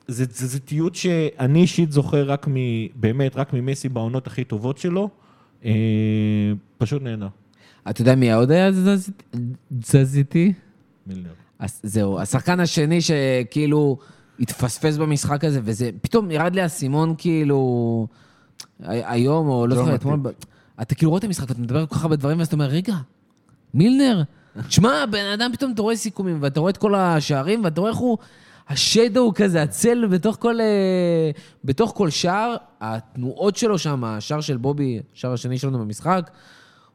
[0.09, 2.55] זה תזזיתיות שאני אישית זוכר רק מ...
[2.95, 5.09] באמת, רק ממסי בעונות הכי טובות שלו.
[5.65, 5.71] אה,
[6.79, 7.29] פשוט נהנה.
[7.91, 8.71] אתה יודע מי עוד היה
[9.81, 10.53] תזזיתי?
[11.07, 11.31] מילנר.
[11.59, 13.99] אז זהו, השחקן השני שכאילו
[14.41, 18.07] התפספס במשחק הזה, וזה, פתאום ירד לי האסימון כאילו,
[18.83, 19.95] הי- היום, או לא לא זוכר.
[19.95, 20.21] אתמול,
[20.83, 22.95] אתה כאילו רואה את המשחק, ואתה מדבר כל כך הרבה דברים, ואז אתה אומר, רגע,
[23.75, 24.23] מילנר,
[24.69, 27.99] תשמע, בן אדם פתאום אתה רואה סיכומים, ואתה רואה את כל השערים, ואתה רואה איך
[27.99, 28.19] הוא,
[28.69, 31.31] השדו כזה, הצל בתוך כל, אה,
[31.65, 36.31] בתוך כל שער, התנועות שלו שם, השער של בובי, השער השני שלנו במשחק,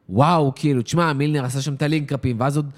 [0.08, 2.70] וואו, כאילו, תשמע, מילנר עשה שם את הלינקאפים, ואז עוד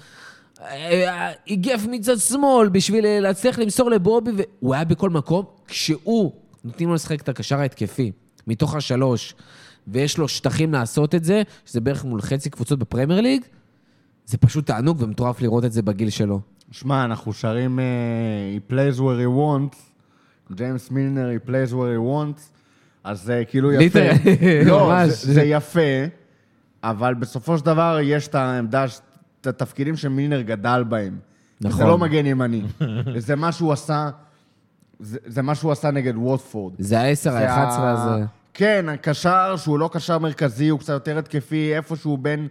[0.61, 5.45] אה, הגיף מצד שמאל בשביל אה, להצליח למסור לבובי, והוא היה בכל מקום.
[5.67, 6.31] כשהוא,
[6.63, 8.11] נותנים לו לשחק את הקשר ההתקפי,
[8.47, 9.33] מתוך השלוש,
[9.87, 13.41] ויש לו שטחים לעשות את זה, שזה בערך מול חצי קבוצות בפרמייר ליג,
[14.25, 16.39] זה פשוט תענוג ומטורף לראות את זה בגיל שלו.
[16.71, 17.83] שמע, אנחנו שרים אה,
[18.57, 19.77] He plays where he wants,
[20.55, 22.41] ג'יימס מילנר, He plays where he wants,
[23.03, 23.99] אז זה כאילו יפה.
[23.99, 25.05] literally, לא.
[25.07, 25.79] זה, זה יפה,
[26.83, 28.99] אבל בסופו של דבר יש את העמדה, ש-
[29.41, 31.17] את התפקידים שמילנר גדל בהם.
[31.61, 31.77] נכון.
[31.77, 32.61] זה לא מגן ימני.
[33.17, 34.09] זה מה שהוא עשה,
[34.99, 36.73] זה, זה מה שהוא עשה נגד ווטפורד.
[36.79, 38.25] זה העשר, זה האחת עשרה ה- הזה.
[38.53, 42.47] כן, הקשר שהוא לא קשר מרכזי, הוא קצת יותר התקפי, איפשהו בין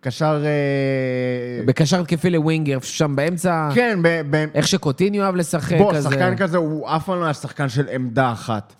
[0.00, 0.42] קשר...
[0.44, 4.20] אה, בקשר התקפי לווינגר, שם באמצע, כן, ב...
[4.30, 4.44] ב...
[4.54, 6.10] איך שקוטיניו אוהב לשחק בוא, כזה.
[6.10, 8.74] שחקן כזה הוא אף פעם לא היה שחקן של עמדה אחת.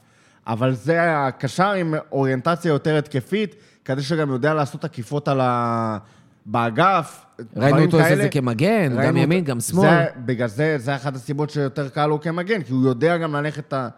[0.46, 5.98] אבל זה הקשר עם אוריינטציה יותר התקפית, כזה שגם יודע לעשות עקיפות על ה...
[6.46, 7.24] באגף,
[7.56, 8.18] ראינו אותו עושה את.
[8.18, 9.82] זה כמגן, גם אותו- ימין, גם שמאל.
[9.88, 13.72] זה, בגלל זה, זה אחת הסיבות שיותר קל לו כמגן, כי הוא יודע גם ללכת
[13.72, 13.88] ה...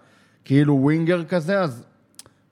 [0.44, 1.84] כאילו ווינגר כזה, אז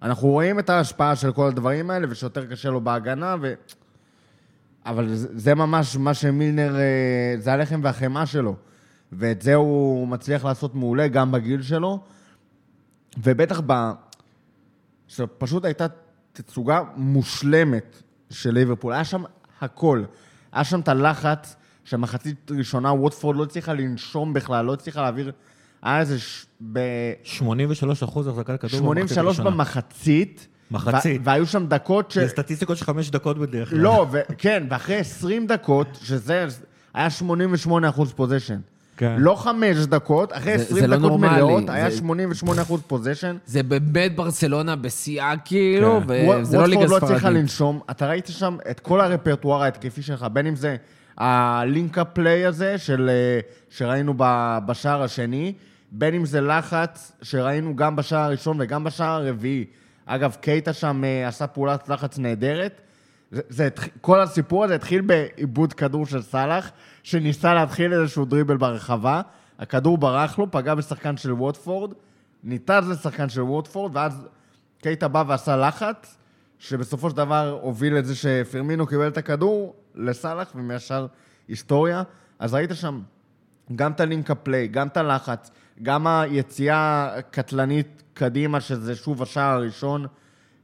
[0.02, 3.54] אנחנו רואים את ההשפעה של כל הדברים האלה, ושיותר קשה לו בהגנה, ו...
[4.86, 8.56] אבל זה, זה ממש מה שמילנר, אה, זה הלחם והחמאה שלו.
[9.12, 12.00] ואת זה הוא מצליח לעשות מעולה גם בגיל שלו,
[13.18, 13.72] ובטח ב...
[15.08, 15.86] שפשוט הייתה
[16.32, 18.92] תצוגה מושלמת של ליברפול.
[18.92, 19.24] היה שם
[19.60, 20.04] הכל.
[20.52, 25.32] היה שם את הלחץ שמחצית ראשונה ווטפורד לא הצליחה לנשום בכלל, לא הצליחה להעביר...
[25.82, 26.18] היה איזה...
[26.18, 26.46] ש...
[26.72, 26.78] ב...
[27.24, 28.60] 83 אחוז החזקת כדור.
[28.60, 29.50] במחצית 83 הראשונה.
[29.50, 30.46] במחצית.
[30.70, 31.20] מחצית.
[31.24, 32.18] והיו שם דקות ש...
[32.18, 33.78] זה סטטיסטיקות של חמש דקות בדרך כלל.
[33.78, 36.46] לא, ו- כן, ואחרי 20 דקות, שזה
[36.94, 38.58] היה 88 אחוז פוזיישן.
[38.98, 39.16] כן.
[39.18, 42.80] לא חמש דקות, אחרי זה- 20 זה לא דקות נורמלי, מלאות, היה זה- 88 אחוז
[42.86, 43.36] פוזיישן.
[43.46, 46.14] זה באמת ברצלונה בשיאה כאילו, כן.
[46.40, 47.38] וזה לא ליגה ווטפורד לא הצליחה ספרדית.
[47.42, 47.80] לנשום.
[47.90, 50.76] אתה ראית שם את כל הרפרטואר ההתקפי שלך, בין אם זה
[51.16, 54.14] הלינק-אפ פליי הזה, של, אה, שראינו
[54.66, 55.52] בשער השני,
[55.92, 59.64] בין אם זה לחץ שראינו גם בשער הראשון וגם בשער הרביעי.
[60.06, 62.80] אגב, קייטה שם אה, עשה פעולת לחץ נהדרת.
[63.30, 63.68] זה, זה,
[64.00, 66.70] כל הסיפור הזה התחיל בעיבוד כדור של סאלח,
[67.02, 69.20] שניסה להתחיל איזשהו דריבל ברחבה.
[69.58, 71.92] הכדור ברח לו, פגע בשחקן של ווטפורד,
[72.44, 74.26] ניתז לשחקן של ווטפורד, ואז
[74.82, 76.16] קייטה בא ועשה לחץ,
[76.58, 81.06] שבסופו של דבר הוביל את זה שפרמינו קיבל את הכדור לסאלח, ומישר
[81.48, 82.02] היסטוריה.
[82.38, 83.00] אז ראית שם
[83.74, 85.50] גם את הלינק הפליי, גם את הלחץ,
[85.82, 90.06] גם היציאה הקטלנית קדימה, שזה שוב השער הראשון.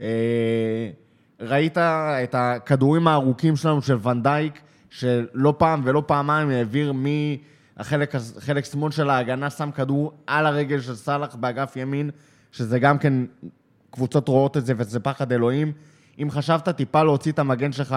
[0.01, 0.91] אה,
[1.41, 8.91] ראית את הכדורים הארוכים שלנו של ונדייק, שלא פעם ולא פעמיים העביר מהחלק חלק שמאל
[8.91, 12.11] של ההגנה, שם כדור על הרגל של סאלח באגף ימין,
[12.53, 13.15] שזה גם כן,
[13.91, 15.73] קבוצות רואות את זה וזה פחד אלוהים.
[16.19, 17.97] אם חשבת טיפה להוציא את המגן שלך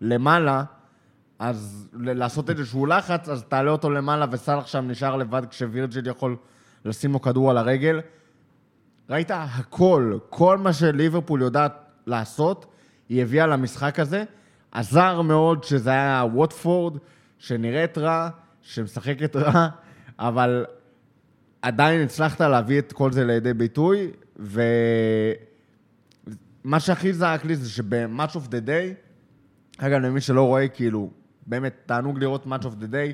[0.00, 0.64] למעלה,
[1.38, 6.36] אז לעשות איזשהו לחץ, אז תעלה אותו למעלה וסאלח שם נשאר לבד כשווירג'יל יכול
[6.84, 8.00] לשים לו כדור על הרגל.
[9.10, 11.72] ראית הכל, כל מה שליברפול יודעת
[12.06, 12.66] לעשות,
[13.08, 14.24] היא הביאה למשחק הזה.
[14.72, 16.98] עזר מאוד שזה היה ווטפורד,
[17.38, 18.28] שנראית רע,
[18.62, 19.68] שמשחקת רע,
[20.18, 20.64] אבל
[21.62, 24.70] עדיין הצלחת להביא את כל זה לידי ביטוי, ומה
[26.80, 28.94] שהכי זעק לי זה שב Match of the Day,
[29.78, 31.10] אגב, למי שלא רואה, כאילו,
[31.46, 33.12] באמת, תענוג לראות Match of the Day.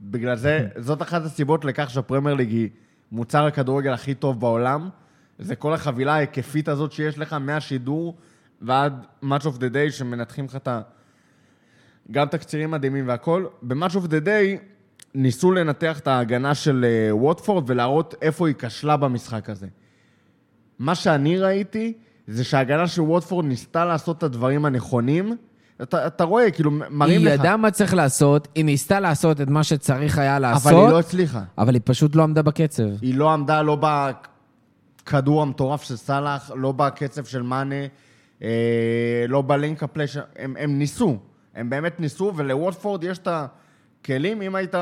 [0.00, 2.68] בגלל זה, זאת אחת הסיבות לכך שהפרמייר ליג היא
[3.12, 4.88] מוצר הכדורגל הכי טוב בעולם.
[5.38, 8.16] זה כל החבילה ההיקפית הזאת שיש לך מהשידור
[8.62, 10.80] ועד Match of the Day, שמנתחים לך את ה...
[12.10, 13.46] גם תקצירים מדהימים והכל.
[13.62, 14.62] ב-Match of the Day
[15.14, 19.66] ניסו לנתח את ההגנה של אה, ווטפורד ולהראות איפה היא כשלה במשחק הזה.
[20.78, 21.92] מה שאני ראיתי,
[22.26, 25.36] זה שההגנה של ווטפורד ניסתה לעשות את הדברים הנכונים.
[25.82, 27.40] אתה, אתה רואה, כאילו, מראים היא לך.
[27.40, 30.98] ידעה מה צריך לעשות, היא ניסתה לעשות את מה שצריך היה לעשות, אבל היא לא
[30.98, 31.42] הצליחה.
[31.58, 33.02] אבל היא פשוט לא עמדה בקצב.
[33.02, 34.10] היא לא עמדה לא ב...
[35.06, 37.74] הכדור המטורף של סאלח, לא בקצב של מאנה,
[38.42, 41.18] אה, לא בלינק הפלי, ש- הם, הם ניסו,
[41.54, 44.74] הם באמת ניסו, ולווטפורד יש את הכלים, אם היית,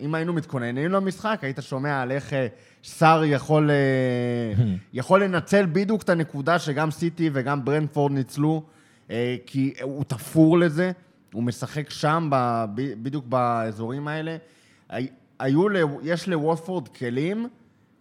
[0.00, 2.46] אם היינו מתכוננים למשחק, היית שומע על איך אה,
[2.84, 8.70] סאר יכול, אה, יכול לנצל בדיוק את הנקודה שגם סיטי וגם ברנפורד ניצלו, אה,
[9.46, 10.92] כי הוא תפור לזה,
[11.32, 12.30] הוא משחק שם,
[12.74, 14.36] בדיוק באזורים האלה.
[14.88, 15.66] הי- היו,
[16.02, 17.48] יש לווטפורד כלים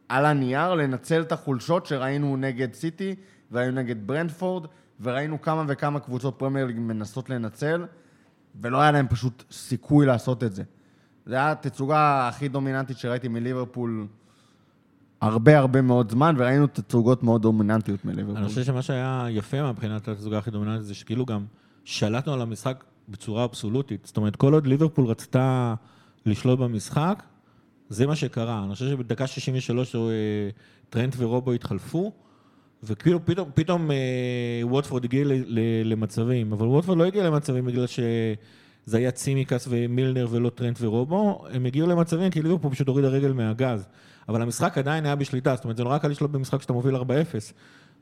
[0.10, 3.16] על הנייר לנצל את החולשות שראינו נגד סיטי,
[3.52, 4.66] וראינו נגד ברנדפורד,
[5.02, 7.86] וראינו כמה וכמה קבוצות פרמייר ליג מנסות לנצל,
[8.62, 10.64] ולא היה להם פשוט סיכוי לעשות את זה.
[11.26, 14.08] זה היה התצוגה הכי דומיננטית שראיתי מליברפול
[15.24, 18.38] הרבה הרבה מאוד זמן, וראינו תצוגות מאוד דומיננטיות מליברפול.
[18.38, 21.46] אני חושב שמה שהיה יפה מבחינת התצוגה הכי דומיננטית זה שכאילו גם
[21.84, 24.06] שלטנו על המשחק בצורה אבסולוטית.
[24.06, 25.74] זאת אומרת, כל עוד ליברפול רצתה
[26.26, 27.24] לשלוט במשחק,
[27.90, 28.64] זה מה שקרה.
[28.64, 30.02] אני חושב שבדקה 63 אה,
[30.90, 32.12] טרנט ורובו התחלפו,
[32.84, 33.98] וכאילו פתאום, פתאום אה,
[34.64, 35.26] ווטפורד הגיע
[35.86, 41.66] למצבים, אבל ווטפורד לא הגיע למצבים בגלל שזה היה צימקס ומילנר ולא טרנט ורובו, הם
[41.66, 43.88] הגיעו למצבים כי ליברפול פשוט הורידה רגל מהגז.
[44.30, 47.00] אבל המשחק עדיין היה בשליטה, זאת אומרת, זה נורא קל לשלוט במשחק כשאתה מוביל 4-0,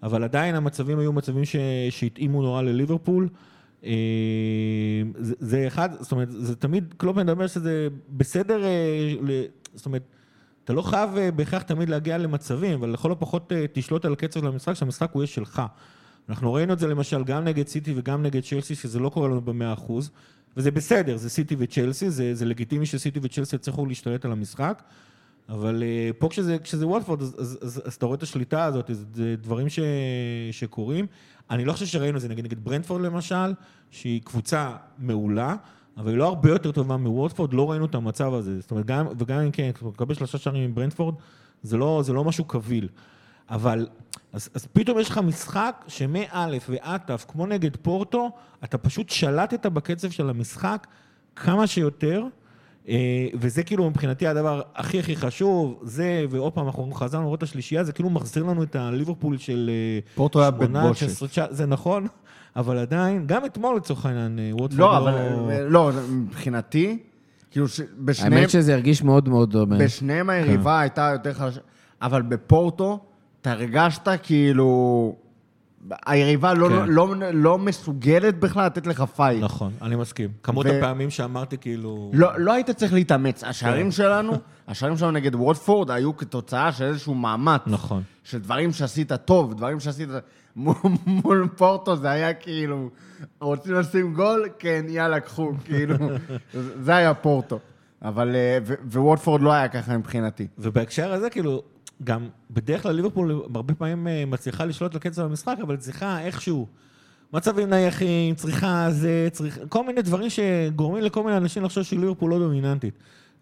[0.03, 1.43] אבל עדיין המצבים היו מצבים.
[1.89, 3.29] שהתאימו נורא לליברפול.
[3.85, 3.91] אה,
[5.15, 9.43] זה, זה אחד, זאת אומרת, זה תמיד, קלופ מדבר שזה בסדר, אה,
[9.75, 10.03] זאת אומרת,
[10.63, 14.47] אתה לא חייב אה, בהכרח תמיד להגיע למצבים, אבל לכל הפחות תשלוט על הקצב של
[14.47, 15.61] המשחק, שהמשחק הוא יהיה שלך.
[16.29, 19.41] אנחנו ראינו את זה למשל גם נגד סיטי וגם נגד צ'לסי, שזה לא קורה לנו
[19.41, 20.11] במאה אחוז,
[20.57, 24.83] וזה בסדר, זה סיטי וצ'לסי, זה, זה לגיטימי שסיטי וצ'לסי יצליחו להשתלט על המשחק,
[25.49, 28.89] אבל אה, פה כשזה, כשזה וולפורד, אז, אז, אז, אז אתה רואה את השליטה הזאת,
[29.13, 29.79] זה, דברים ש,
[30.51, 31.05] שקורים.
[31.49, 33.53] אני לא חושב שראינו את זה נגד, נגד ברנדפורד למשל,
[33.91, 35.55] שהיא קבוצה מעולה,
[35.97, 38.59] אבל היא לא הרבה יותר טובה מוולפורד, לא ראינו את המצב הזה.
[38.59, 41.15] זאת אומרת, גם, וגם אם כן, אתה מקבל שלושה שערים עם ברנדפורד,
[41.63, 42.87] זה לא, זה לא משהו קביל.
[43.49, 43.87] אבל,
[44.33, 48.29] אז, אז פתאום יש לך משחק שמא' ועד ת', כמו נגד פורטו,
[48.63, 50.87] אתה פשוט שלטת בקצב של המשחק
[51.35, 52.25] כמה שיותר,
[53.33, 57.83] וזה כאילו מבחינתי הדבר הכי הכי חשוב, זה, ועוד פעם, אנחנו חזרנו לראות את השלישייה,
[57.83, 61.05] זה כאילו מחזיר לנו את הליברפול של אה, פורטו היה 18, בושת.
[61.05, 62.07] 19, זה נכון,
[62.55, 65.13] אבל עדיין, גם אתמול לצורך העניין, אה, ווטפורד לא, אבל
[65.67, 66.97] לא, מבחינתי,
[67.51, 67.65] כאילו,
[67.97, 68.33] בשניהם...
[68.33, 69.77] האמת שזה הרגיש מאוד מאוד דומה.
[69.77, 71.59] בשניהם היריבה הייתה יותר חלשה,
[72.01, 72.99] אבל בפורטו,
[73.41, 75.15] אתה הרגשת כאילו...
[76.05, 76.73] היריבה לא, כן.
[76.87, 79.43] לא, לא, לא מסוגלת בכלל לתת לך fight.
[79.43, 80.29] נכון, אני מסכים.
[80.43, 82.11] כמות ו- הפעמים שאמרתי כאילו...
[82.13, 83.43] לא, לא היית צריך להתאמץ.
[83.43, 83.91] השערים כן.
[83.91, 84.33] שלנו,
[84.67, 87.61] השערים שלנו נגד ווטפורד היו כתוצאה של איזשהו מאמץ.
[87.67, 88.03] נכון.
[88.23, 90.09] של דברים שעשית טוב, דברים שעשית...
[90.55, 92.89] מול, מול פורטו זה היה כאילו,
[93.41, 94.49] רוצים לשים גול?
[94.59, 95.95] כן, יאללה, קחו, כאילו,
[96.53, 97.59] זה היה פורטו.
[98.01, 100.47] אבל, אה, ו- וווטפורד לא היה ככה מבחינתי.
[100.57, 101.61] ובהקשר הזה, כאילו,
[102.03, 106.67] גם בדרך כלל ליברפול הרבה פעמים אה, מצליחה לשלוט על קצב המשחק, אבל צריכה איכשהו.
[107.33, 109.65] מצבים נייחים, צריכה זה, צריכה...
[109.69, 112.93] כל מיני דברים שגורמים לכל מיני אנשים לחשוב שליברפול לא דומיננטית.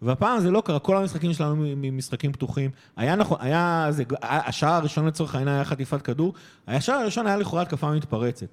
[0.02, 2.70] והפעם זה לא קרה, כל המשחקים שלנו משחקים פתוחים.
[2.96, 3.86] היה נכון, היה...
[3.90, 6.34] זה, השער הראשון לצורך העניין היה חטיפת כדור,
[6.68, 8.46] השער הראשון היה לכאורה התקפה מתפרצת.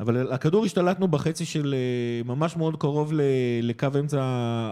[0.00, 3.12] אבל הכדור השתלטנו בחצי של אה, ממש מאוד קרוב
[3.62, 4.22] לקו אמצע,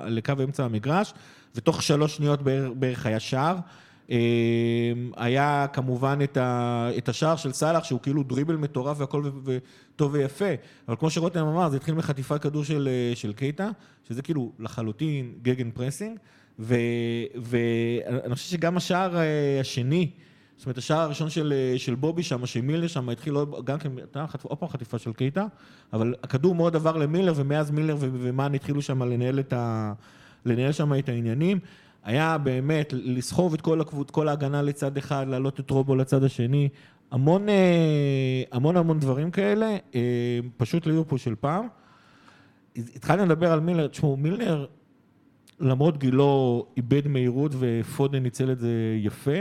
[0.06, 1.14] לקו אמצע המגרש,
[1.54, 2.42] ותוך שלוש שניות
[2.74, 3.56] בערך היה שער.
[4.10, 4.16] אה,
[5.16, 9.30] היה כמובן את, ה, את השער של סאלח, שהוא כאילו דריבל מטורף והכל ו-
[9.94, 10.54] וטוב ויפה,
[10.88, 13.70] אבל כמו שרותם אמר, זה התחיל מחטיפת כדור של, אה, של קייטה,
[14.08, 16.18] שזה כאילו לחלוטין gegenpressing,
[16.58, 20.10] ואני חושב שגם השער אה, השני,
[20.56, 23.34] זאת אומרת, השער הראשון של, אה, של בובי שם, שמילנר שם התחיל
[23.64, 23.92] גם כן,
[24.42, 25.46] עוד פעם חטיפה של קייטה,
[25.92, 29.92] אבל הכדור מאוד עבר למילנר, ומאז מילנר ו- ומאנה התחילו שם לנהל, את ה,
[30.44, 31.58] לנהל שם את העניינים.
[32.04, 36.68] היה באמת לסחוב את כל, הקבוצ, כל ההגנה לצד אחד, להעלות את רובו לצד השני,
[37.10, 41.66] המון, אה, המון המון דברים כאלה, אה, פשוט ליברפול של פעם.
[42.76, 44.66] התחלנו לדבר על מילר, תשמעו, מילר,
[45.60, 49.38] למרות גילו, איבד מהירות ופודן ניצל את זה יפה.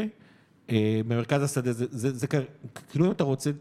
[0.70, 3.52] אה, במרכז השדה, זה, זה, זה, כאילו אם אתה רוצה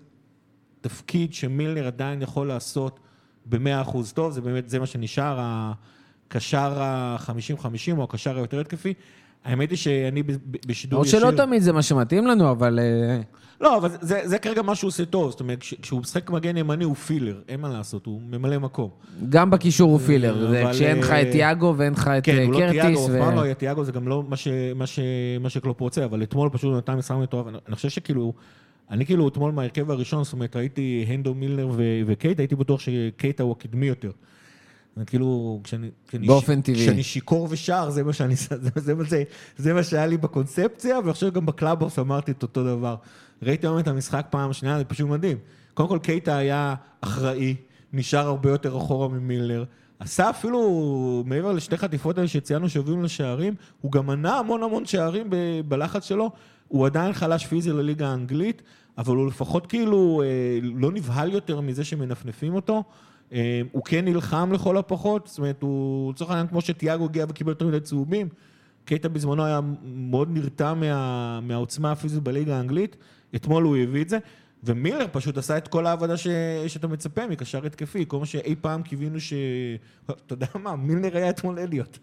[0.81, 3.01] תפקיד שמילנר עדיין יכול לעשות
[3.47, 5.73] במאה אחוז טוב, זה באמת, זה מה שנשאר,
[6.31, 7.65] הקשר ה-50-50
[7.99, 8.95] או הקשר היותר התקפי.
[9.45, 10.23] האמת היא שאני
[10.67, 11.21] בשידור או ישיר...
[11.21, 12.79] שלא תמיד זה מה שמתאים לנו, אבל...
[12.79, 13.21] אה,
[13.61, 16.57] לא, אבל זה, זה כרגע מה שהוא עושה טוב, זאת אומרת, כש- כשהוא משחק מגן
[16.57, 18.91] ימני הוא פילר, אין מה לעשות, הוא ממלא מקום.
[19.29, 20.51] גם בקישור הוא פילר.
[20.51, 22.81] זה אבל, כשאין לך אה, את יאגו ואין לך את כן, אה, הוא לא תיאגו,
[22.83, 23.09] קרטיס.
[23.09, 24.99] אף פעם לא היה תיאגו, זה גם לא מה, ש, מה, ש,
[25.41, 27.47] מה שקלופ רוצה, אבל אתמול פשוט נתן משחק מטורף.
[27.69, 28.33] אני חושב שכאילו,
[28.91, 33.43] אני כאילו אתמול מההרכב הראשון, זאת אומרת, ראיתי הנדו מילנר ו- וקייטה, הייתי בטוח שקייטה
[33.43, 34.11] הוא הקדמי יותר.
[34.97, 35.91] אני כאילו, כשאני...
[36.09, 36.83] כשאני באופן טבעי.
[36.83, 38.37] כשאני שיכור ושר, זה מה שאני...
[38.49, 39.23] זה, זה, זה, זה,
[39.57, 42.97] זה מה שהיה לי בקונספציה, ועכשיו גם בקלאבוס אמרתי את אותו דבר.
[43.43, 45.39] ראיתי היום את המשחק פעם שנייה, זה פשוט מדהים.
[45.75, 47.57] קודם כל, קייטה היה אחראי,
[47.93, 49.65] נשאר הרבה יותר אחורה ממילנר.
[49.99, 55.27] עשה אפילו, מעבר לשתי חטיפות האלה שציינו שהובילו לשערים, הוא גם מנע המון המון שערים
[55.31, 56.31] ב- בלחץ שלו.
[56.69, 58.63] הוא עדיין חלש פיזי לליגה האנגלית,
[58.99, 62.85] אבל הוא לפחות כאילו אה, לא נבהל יותר מזה שמנפנפים אותו.
[63.33, 67.51] אה, הוא כן נלחם לכל הפחות, זאת אומרת, הוא לצורך העניין כמו שתיאגו הגיע וקיבל
[67.51, 68.29] יותר מדי צהובים,
[68.85, 72.97] קייטה בזמנו היה מאוד נרתע מה, מהעוצמה הפיזית בליגה האנגלית,
[73.35, 74.19] אתמול הוא הביא את זה,
[74.65, 76.27] ומילר פשוט עשה את כל העבודה ש...
[76.67, 79.33] שאתה מצפה מקשר התקפי, כל מה שאי פעם קיווינו ש...
[80.07, 81.99] אתה יודע מה, מילנר היה אתמול אליוט.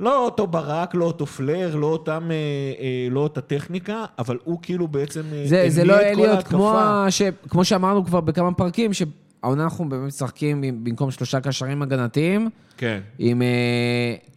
[0.00, 2.36] לא אותו ברק, לא אותו פלר, לא אותם, אה,
[2.80, 6.78] אה, לא אותה טכניקה, אבל הוא כאילו בעצם אה, זה, זה לא אליוט, כמו,
[7.10, 8.92] ש, כמו שאמרנו כבר בכמה פרקים,
[9.44, 13.00] שהעונה אנחנו באמת משחקים במקום שלושה קשרים הגנתיים, כן.
[13.18, 13.46] עם אה,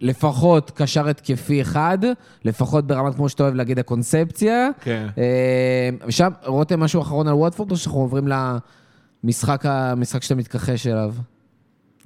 [0.01, 1.97] לפחות קשר התקפי אחד,
[2.45, 4.69] לפחות ברמת, כמו שאתה אוהב להגיד, הקונספציה.
[4.81, 5.07] כן.
[5.17, 8.27] אה, ושם, רותם, משהו אחרון על ווטפורד, או שאנחנו עוברים
[9.23, 11.13] למשחק המשחק שאתה מתכחש אליו?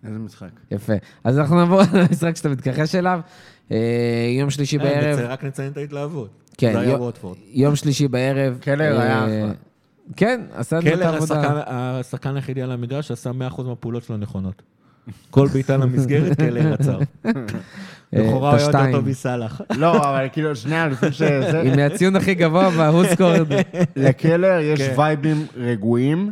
[0.08, 0.50] איזה משחק.
[0.72, 0.94] יפה.
[1.24, 3.20] אז אנחנו נעבור למשחק שאתה מתכחש אליו.
[3.72, 3.78] אה,
[4.40, 5.20] יום שלישי אה, בערב.
[5.20, 6.30] רק נציין את ההתלהבות.
[6.58, 7.38] כן, זה היה יום- ווטפורד.
[7.52, 8.58] יום שלישי בערב.
[8.62, 9.52] קלר אה, היה אחלה.
[10.16, 11.40] כן, עשה את קלר העבודה.
[11.42, 13.34] השחקן- השחקן היחידי על המגרש שעשה 100%
[13.68, 14.62] מהפעולות שלו נכונות.
[15.30, 17.00] כל בעיטה למסגרת, קלר עצר.
[17.26, 17.32] אה,
[18.14, 18.92] לכאורה הוא היה יותר.
[18.92, 19.62] טוב מסאלח.
[19.76, 21.62] לא, אבל כאילו, שנייה, לפני שזה...
[21.66, 23.48] עם הציון הכי גבוה בהוסקורד.
[23.96, 24.94] לקלר יש כן.
[25.00, 26.32] וייבים רגועים,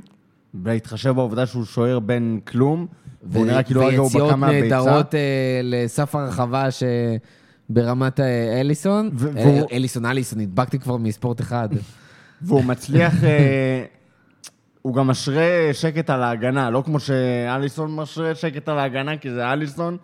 [0.53, 2.87] בהתחשב בעובדה שהוא שוער בין כלום,
[3.23, 4.75] והוא נראה כאילו רגע הוא ויציאות בקע מהביצה.
[4.75, 5.19] נהדרות אה,
[5.63, 6.67] לסף הרחבה
[8.19, 9.09] אה, אליסון.
[9.13, 11.69] ו- אה, והוא- אליסון, אליסון, נדבקתי כבר מספורט אחד.
[12.41, 13.23] והוא מצליח...
[13.23, 13.83] אה,
[14.81, 19.51] הוא גם משרה שקט על ההגנה, לא כמו שאליסון משרה שקט על ההגנה, כי זה
[19.53, 19.97] אליסון,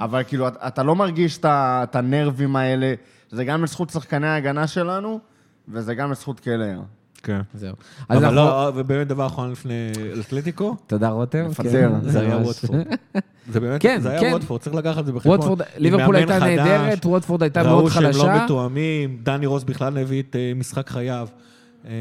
[0.00, 2.94] אבל כאילו, אתה- לא מרגיש את הנרבים האלה.
[3.30, 5.20] זה גם לזכות שחקני ההגנה שלנו,
[5.68, 6.80] וזה גם לזכות קלר.
[7.22, 7.40] כן.
[7.54, 7.74] זהו.
[8.10, 8.34] אבל.
[8.34, 11.46] לא, ובאמת דבר אחרון לפני אתלטיקו, תודה, רותם.
[11.50, 11.70] לפטר.
[11.70, 12.36] כן, זה היה.
[12.36, 12.80] ווטפורד.
[13.52, 14.32] זה באמת, כן, זה היה כן.
[14.32, 15.36] ווטפורד, צריך לקחת את זה בחשבון.
[15.38, 18.44] ווטפורד, ליברפול הייתה נהדרת, ווטפורד הייתה מאוד ראו שהם לא חלשה.
[18.44, 21.28] מתואמים, דני רוס בכלל הביא את אה, משחק חייו.
[21.86, 21.92] אה,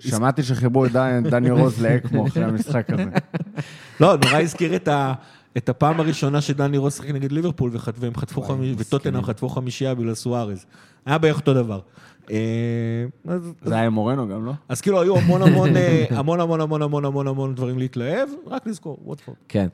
[0.00, 3.04] שמעתי שחיברו את דני- דני רוז לאקמו אחרי המשחק הזה.
[4.00, 5.12] לא, נורא הזכיר את ה...
[5.56, 10.14] את הפעם הראשונה שדני רוס שיחק נגד ליברפול, והם חטפו חמישיה, וטוטנאם חטפו חמישייה בגלל
[10.14, 10.66] סוארז.
[11.06, 11.80] היה בערך אותו דבר.
[12.30, 12.36] אה,
[13.62, 14.52] זה היה עם מורנו גם, לא?
[14.68, 18.66] אז כאילו היו המון המון, אה, המון המון המון המון המון המון דברים להתלהב, רק
[18.66, 19.36] לזכור, ווטפורד.
[19.48, 19.66] כן.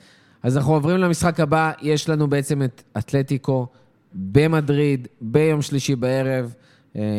[0.43, 3.67] אז אנחנו עוברים למשחק הבא, יש לנו בעצם את אתלטיקו
[4.15, 6.55] במדריד, ביום שלישי בערב,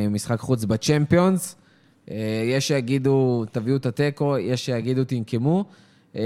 [0.09, 1.55] משחק חוץ בצ'מפיונס.
[2.11, 5.65] אה, יש שיגידו, תביאו את התיקו, יש שיגידו, תנקמו.
[6.15, 6.21] אה,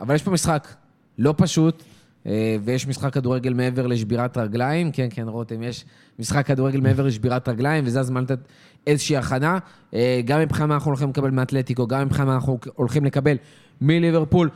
[0.00, 0.68] אבל יש פה משחק
[1.18, 1.82] לא פשוט,
[2.26, 4.92] אה, ויש משחק כדורגל מעבר לשבירת רגליים.
[4.92, 5.84] כן, כן, רותם, יש
[6.18, 8.38] משחק כדורגל מעבר לשבירת רגליים, וזה הזמן לתת
[8.86, 9.58] איזושהי הכנה.
[10.24, 13.36] גם מבחינת מה אנחנו הולכים לקבל מאתלטיקו, גם מבחינת מה אנחנו הולכים לקבל
[13.80, 14.50] מליברפול.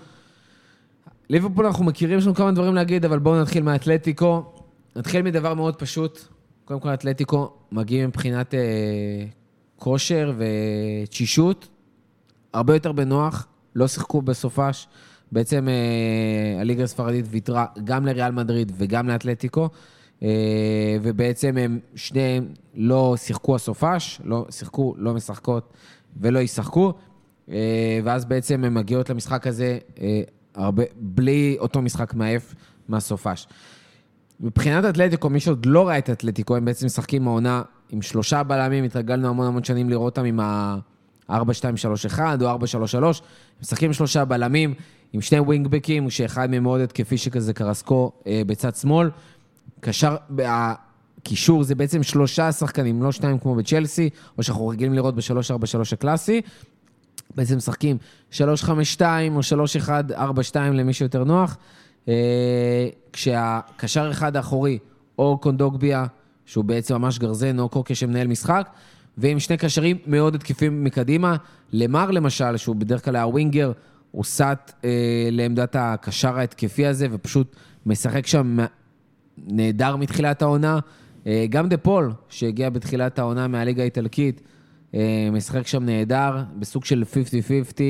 [1.31, 4.53] ליברפול אנחנו מכירים, יש לנו כמה דברים להגיד, אבל בואו נתחיל מהאתלטיקו.
[4.97, 6.21] נתחיל מדבר מאוד פשוט.
[6.65, 8.61] קודם כל, האתלטיקו מגיעים מבחינת אה,
[9.79, 11.69] כושר ותשישות,
[12.53, 14.89] הרבה יותר בנוח, לא שיחקו בסופש.
[15.33, 19.69] בעצם אה, הליגה הספרדית ויתרה גם לריאל מדריד וגם לאתלטיקו,
[20.23, 20.29] אה,
[21.03, 25.73] ובעצם הם שניהם לא שיחקו הסופש, לא שיחקו, לא משחקות
[26.17, 26.93] ולא ישחקו,
[27.51, 29.79] אה, ואז בעצם הן מגיעות למשחק הזה
[30.55, 32.55] הרבה, בלי אותו משחק מעייף
[32.89, 33.47] מהסופש.
[34.41, 38.85] מבחינת אתלטיקו, מי שעוד לא ראה את אתלטיקו, הם בעצם משחקים העונה עם שלושה בלמים,
[38.85, 43.23] התרגלנו המון המון שנים לראות אותם עם ה-4-2-3-1 או 4-3-3,
[43.63, 44.75] משחקים עם שלושה בלמים,
[45.13, 49.11] עם שני ווינגבקים, שאחד מהם מאוד התקפי שכזה קרסקו אה, בצד שמאל.
[49.81, 55.23] קשר, הקישור זה בעצם שלושה שחקנים, לא שניים כמו בצ'לסי, או שאנחנו רגילים לראות ב-3-4-3
[55.93, 56.41] הקלאסי.
[57.35, 57.99] בעצם משחקים
[58.33, 58.41] 3-5-2
[59.31, 59.41] או
[60.11, 61.57] 3-1-4-2 למי שיותר נוח.
[62.09, 64.79] אה, כשהקשר אחד האחורי,
[65.19, 66.07] או קונדוגביה,
[66.47, 68.69] שהוא בעצם ממש גרזן, או קוקה שמנהל משחק,
[69.19, 71.37] ועם שני קשרים מאוד התקפים מקדימה.
[71.73, 73.73] למר למשל, שהוא בדרך כלל היה ווינגר,
[74.11, 78.57] הוא סט אה, לעמדת הקשר ההתקפי הזה, ופשוט משחק שם
[79.39, 80.79] נהדר מתחילת העונה.
[81.27, 84.41] אה, גם דה פול, שהגיע בתחילת העונה מהליגה האיטלקית,
[84.95, 87.81] אה, משחק שם נהדר, בסוג של 50-50,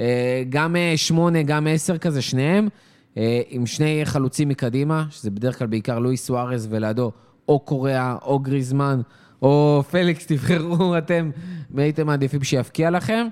[0.00, 2.68] אה, גם אה, שמונה, גם עשר כזה, שניהם,
[3.16, 7.12] אה, עם שני חלוצים מקדימה, שזה בדרך כלל בעיקר לואיס סוארז ולידו
[7.48, 9.00] או קוריאה או גריזמן,
[9.42, 11.30] או פליקס, תבחרו אתם,
[11.70, 13.26] מי הייתם מעדיפים שיבקיע לכם.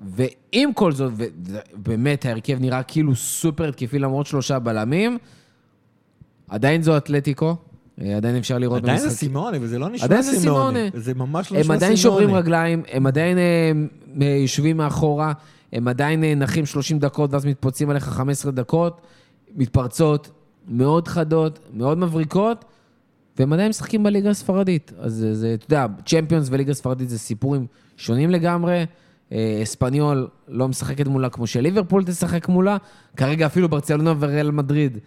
[0.00, 1.12] ועם כל זאת,
[1.74, 5.18] ובאמת ההרכב נראה כאילו סופר התקפי למרות שלושה בלמים,
[6.48, 7.56] עדיין זו אתלטיקו,
[8.00, 10.70] אה, עדיין אפשר לראות עדיין זה במשחק- סימונה, וזה לא נשמע עדיין זה סימונה.
[10.70, 10.80] סימונה.
[10.94, 11.76] זה ממש לא הם נשמע סימונה.
[11.76, 15.32] עדיין שוברים רגליים, הם עדיין אה, יושבים מאחורה,
[15.72, 19.00] הם עדיין אה, נחים 30 דקות ואז מתפוצצים עליך 15 דקות,
[19.56, 20.30] מתפרצות
[20.68, 22.64] מאוד חדות, מאוד מבריקות,
[23.38, 24.92] והם עדיין משחקים בליגה הספרדית.
[24.98, 27.66] אז זה- אתה יודע, צ'מפיונס וליגה הספרדית זה סיפורים
[27.96, 28.84] שונים לגמרי.
[29.32, 32.76] אה, אספניול לא משחקת מולה כמו שליברפול תשחק מולה.
[33.16, 34.98] כרגע אפילו ברצלונה וריאל מדריד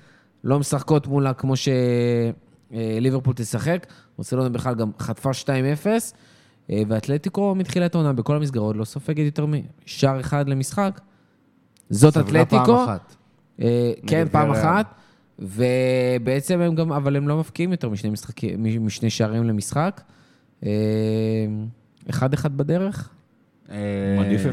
[0.43, 1.53] לא משחקות מולה כמו
[2.71, 3.87] שליברפול תשחק.
[4.17, 6.13] ברצלונה בכלל גם חטפה 2-0.
[6.69, 11.01] אה, ואתלטיקו מתחילת העונה בכל המסגרות לא סופגת יותר משער אחד למשחק.
[11.89, 12.65] זאת אתלטיקו.
[12.65, 13.15] פעם אחת.
[13.61, 14.51] אה, כן, פעם.
[14.51, 14.93] אחת.
[15.39, 20.01] ובעצם הם גם, אבל הם לא מפקיעים יותר משני, משחקים, מ- משני שערים למשחק.
[20.65, 20.69] אה,
[22.09, 23.09] אחד אחד בדרך?
[23.71, 23.75] אה,
[24.17, 24.49] מעדיף 0-0.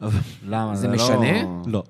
[0.00, 0.76] אבל למה?
[0.76, 1.60] זה לא- משנה?
[1.66, 1.82] לא.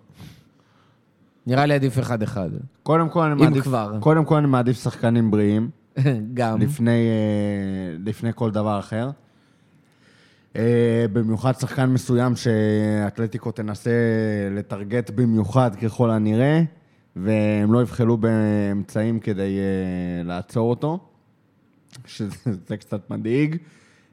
[1.46, 2.50] נראה לי עדיף אחד אחד.
[2.82, 3.64] קודם כל אני אם מעדיף...
[3.64, 3.92] כבר.
[4.00, 5.70] קודם כל אני מעדיף שחקנים בריאים.
[6.34, 6.60] גם.
[6.60, 9.10] לפני, אה, לפני כל דבר אחר.
[11.12, 13.90] במיוחד שחקן מסוים שאתלטיקו תנסה
[14.50, 16.62] לטרגט במיוחד ככל הנראה,
[17.16, 20.98] והם לא יבחלו באמצעים כדי אה, לעצור אותו,
[22.06, 23.56] שזה קצת מדאיג.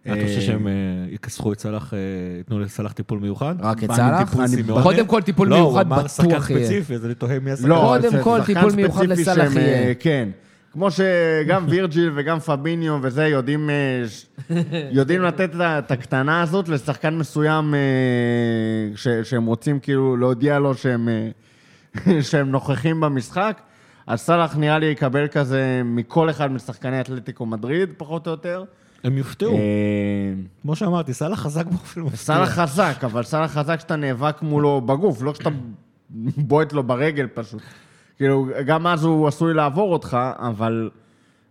[0.02, 0.74] אתה חושב שהם אה,
[1.12, 2.00] יכסחו את סלאח, אה,
[2.38, 3.56] ייתנו לסלאח טיפול מיוחד?
[3.60, 3.90] רק את?
[4.26, 4.84] טיפול סימונה?
[4.84, 6.66] קודם כל טיפול לא, מיוחד הוא אמר שחקן בטוח יהיה.
[6.66, 7.70] ספציפי, אז אני תוהה מי השחקן.
[7.70, 9.88] לא, קודם כל, טיפול מיוחד לסלאח יהיה.
[9.88, 10.30] אה, כן.
[10.74, 14.04] כמו שגם וירג'יל וגם פביניו וזה יודעים, אה,
[14.92, 17.80] יודעים לתת את הקטנה הזאת לשחקן מסוים אה,
[18.96, 21.30] ש- שהם רוצים כאילו להודיע לו שהם, אה,
[22.30, 23.62] שהם נוכחים במשחק.
[24.08, 28.64] אז סאלח נראה לי יקבל כזה מכל אחד משחקני אתלטיקו מדריד, פחות או יותר.
[29.04, 29.56] הם יופתעו.
[29.56, 29.60] אה,
[30.62, 32.18] כמו שאמרתי, סאלח חזק באופן מפתיע.
[32.18, 35.50] סאלח חזק, אבל סאלח חזק שאתה נאבק מולו בגוף, לא שאתה
[36.38, 37.62] בועט לו ברגל פשוט.
[38.18, 40.90] כאילו, גם אז הוא עשוי לעבור אותך, אבל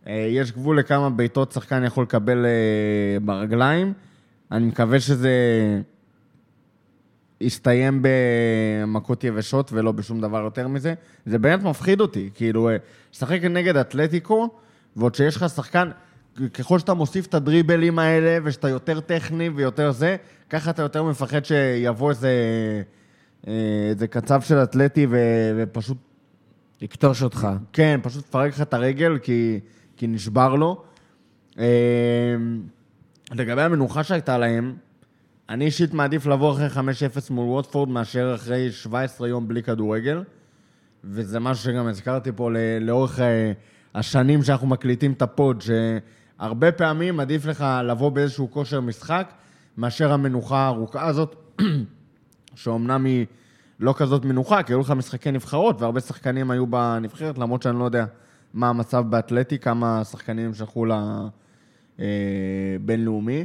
[0.07, 3.93] אה, יש גבול לכמה בעיטות שחקן יכול לקבל אה, ברגליים.
[4.53, 5.31] אני מקווה שזה
[7.43, 10.95] יסתיים במכות יבשות ולא בשום דבר יותר מזה.
[11.27, 12.77] זה באמת מפחיד אותי, כאילו, אה,
[13.13, 14.49] לשחק נגד אתלטיקו,
[14.97, 15.91] ועוד שיש לך שחקן,
[16.55, 20.17] ככל שאתה מוסיף את הדריבלים האלה, ושאתה יותר טכני ויותר זה,
[20.51, 22.31] ככה אתה יותר מפחד שיבוא איזה,
[23.49, 23.53] אה,
[23.91, 25.17] איזה קצב של אתלטי ו,
[25.57, 25.97] ופשוט
[26.83, 27.49] לקטוש אותך.
[27.73, 29.61] כן, פשוט תפרק לך את הרגל כי,
[29.97, 30.83] כי נשבר לו.
[31.59, 31.65] אה,
[33.33, 34.75] לגבי המנוחה שהייתה להם,
[35.53, 36.79] אני אישית מעדיף לבוא אחרי 5-0
[37.31, 40.23] מול ווטפורד מאשר אחרי 17 יום בלי כדורגל.
[41.05, 42.51] וזה משהו שגם הזכרתי פה
[42.81, 43.53] לאורך אה,
[43.95, 49.33] השנים שאנחנו מקליטים את הפוד, שהרבה פעמים עדיף לך לבוא באיזשהו כושר משחק
[49.77, 51.37] מאשר המנוחה הארוכה הזאת,
[52.55, 53.27] שאומנם היא
[53.81, 57.85] לא כזאת מנוחה, כי היו לך משחקי נבחרות, והרבה שחקנים היו בנבחרת, למרות שאני לא
[57.85, 58.05] יודע
[58.55, 60.87] מה המצב באתלטי, כמה שחקנים שלחו
[61.99, 63.45] לבינלאומי.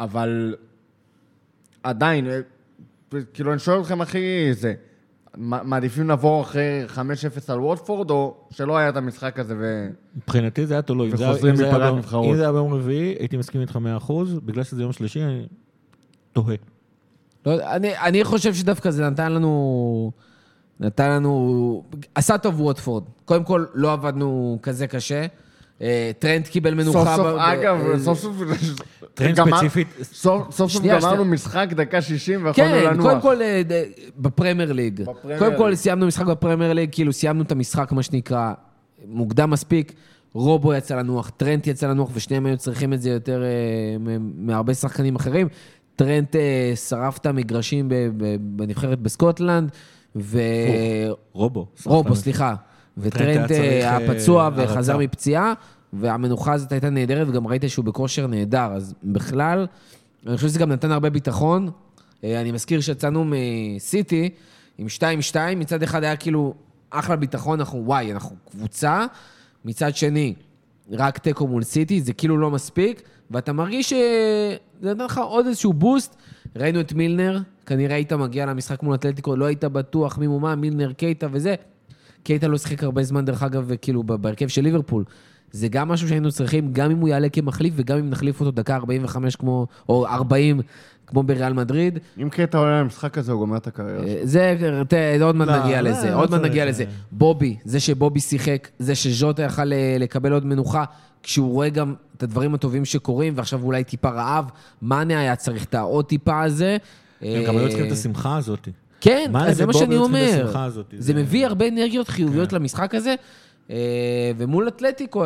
[0.00, 0.54] אבל
[1.88, 2.40] עדיין, אה,
[3.34, 4.74] כאילו, אני שואל אתכם, אחי, זה,
[5.36, 6.98] מעדיפים לבוא אחרי 5-0
[7.48, 9.88] על ווטפורד, או שלא היה את המשחק הזה ו...
[10.16, 11.10] מבחינתי זה היה תלוי.
[11.12, 12.26] וחוזרים מפגרת נבחרות.
[12.26, 14.12] אם זה היה ביום רביעי, הייתי מסכים איתך 100%,
[14.44, 15.46] בגלל שזה יום שלישי, אני
[16.32, 16.56] תוהה.
[17.46, 20.12] לא, אני, אני חושב שדווקא זה נתן לנו...
[20.80, 21.82] נתן לנו...
[22.14, 23.04] עשה טוב ווטפורד.
[23.24, 25.26] קודם כל, לא עבדנו כזה קשה.
[25.82, 27.16] אה, טרנט קיבל מנוחה.
[27.16, 28.36] סוף סוף, אגב, ב- סוף סוף...
[29.14, 31.24] טרנט ספציפית, סוף סוף גמרנו.
[31.24, 33.06] משחק דקה 60 ויכולנו כן, לנוח.
[33.06, 33.62] קודם כל אה,
[34.18, 35.02] בפרמייר ליג.
[35.38, 35.74] קודם כל.
[35.74, 38.52] סיימנו משחק בפרמייר ליג, כאילו סיימנו את המשחק, מה שנקרא,
[39.06, 39.92] מוקדם מספיק.
[40.32, 43.96] רובו יצא לנוח, טרנט יצא לנוח, ושניהם היו צריכים את זה יותר אה,
[44.36, 45.48] מהרבה שחקנים אחרים.
[45.96, 47.88] טרנט אה, שרף את המגרשים
[48.40, 49.70] בנבחרת בסקוטלנד,
[50.16, 50.38] ו...
[51.32, 51.66] רובו.
[51.84, 52.16] רובו.
[52.16, 52.54] סליחה.
[52.98, 54.98] וטרנט היה אה, היה פצוע אה, וחזר.
[54.98, 55.52] מפציעה,
[55.92, 58.72] והמנוחה הזאת הייתה נהדרת, וגם ראית שהוא בכושר נהדר.
[58.72, 59.66] אז בכלל,
[60.26, 61.70] אני חושב שזה גם נתן הרבה ביטחון.
[62.24, 64.30] אה, אני מזכיר שיצאנו מסיטי
[64.78, 64.86] עם
[65.32, 66.54] 2-2, מצד אחד היה כאילו
[66.90, 69.06] אחלה ביטחון, אנחנו וואי, אנחנו קבוצה.
[69.64, 70.34] מצד שני,
[70.90, 75.72] רק תיקו מול סיטי, זה כאילו לא מספיק, ואתה מרגיש שזה נתן לך עוד איזשהו
[75.72, 76.16] בוסט.
[76.56, 80.92] ראינו את מילנר, כנראה היית מגיע למשחק מול אתלטיקו, לא היית בטוח מי מומה, מילנר,
[80.92, 81.54] קייטה וזה.
[82.26, 85.04] קייטה לא שיחק הרבה זמן, דרך אגב, כאילו, בהרכב של ליברפול.
[85.52, 88.76] זה גם משהו שהיינו צריכים, גם אם הוא יעלה כמחליף וגם אם נחליף אותו דקה
[88.76, 90.60] 45 כמו, או 40
[91.06, 91.98] כמו בריאל מדריד.
[92.22, 94.08] אם קטע עולה למשחק הזה, הוא גומר את הקריירה שלו.
[94.08, 94.56] אה, זה,
[94.88, 96.68] ת- עוד מעט לא, נגיע לא, לזה, לא עוד מעט צריך, נגיע אה.
[96.68, 96.84] לזה.
[97.12, 100.84] בובי, זה שבובי שיחק, זה שז'וטה יכל אה, לקבל עוד מנוחה,
[101.22, 104.44] כשהוא רואה גם את הדברים הטובים שקורים, ועכשיו הוא אולי טיפה רעב,
[104.82, 106.76] מאנה היה צריך את העוד טיפה הזה.
[107.22, 108.68] הם גם היו צריכים את אה, השמחה הזאת.
[109.06, 110.58] כן, אז זה מה שאני אומר.
[110.58, 112.56] הזאת, זה זה- מביא הרבה אנרגיות חיוביות כן.
[112.56, 113.14] למשחק הזה,
[113.70, 113.76] אה,
[114.36, 115.24] ומול אתלטיקו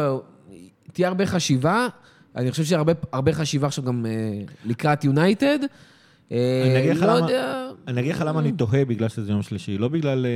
[0.92, 1.88] תהיה הרבה חשיבה.
[2.36, 4.10] אני חושב שהרבה הרבה חשיבה עכשיו גם אה,
[4.64, 5.58] לקראת יונייטד.
[6.32, 7.68] אה, אני לך לא יודע...
[7.88, 9.78] אני אגיד לך למה אני תוהה בגלל שזה יום שלישי.
[9.78, 10.26] לא בגלל...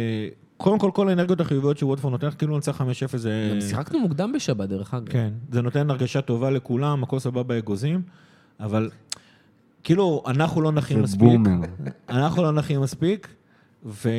[0.56, 2.84] קודם כל, כל האנרגיות החיוביות שוודפורד נותן, כאילו לנצח 5-0
[3.16, 3.50] זה...
[3.54, 5.08] גם שיחקנו מוקדם בשבת, דרך אגב.
[5.08, 8.02] כן, זה נותן הרגשה טובה לכולם, הכל סבבה אגוזים,
[8.60, 8.90] אבל
[9.84, 11.20] כאילו, אנחנו לא נחים זה מספיק.
[11.20, 11.66] בומר.
[12.08, 13.28] אנחנו לא נחים מספיק,
[13.84, 14.10] ו...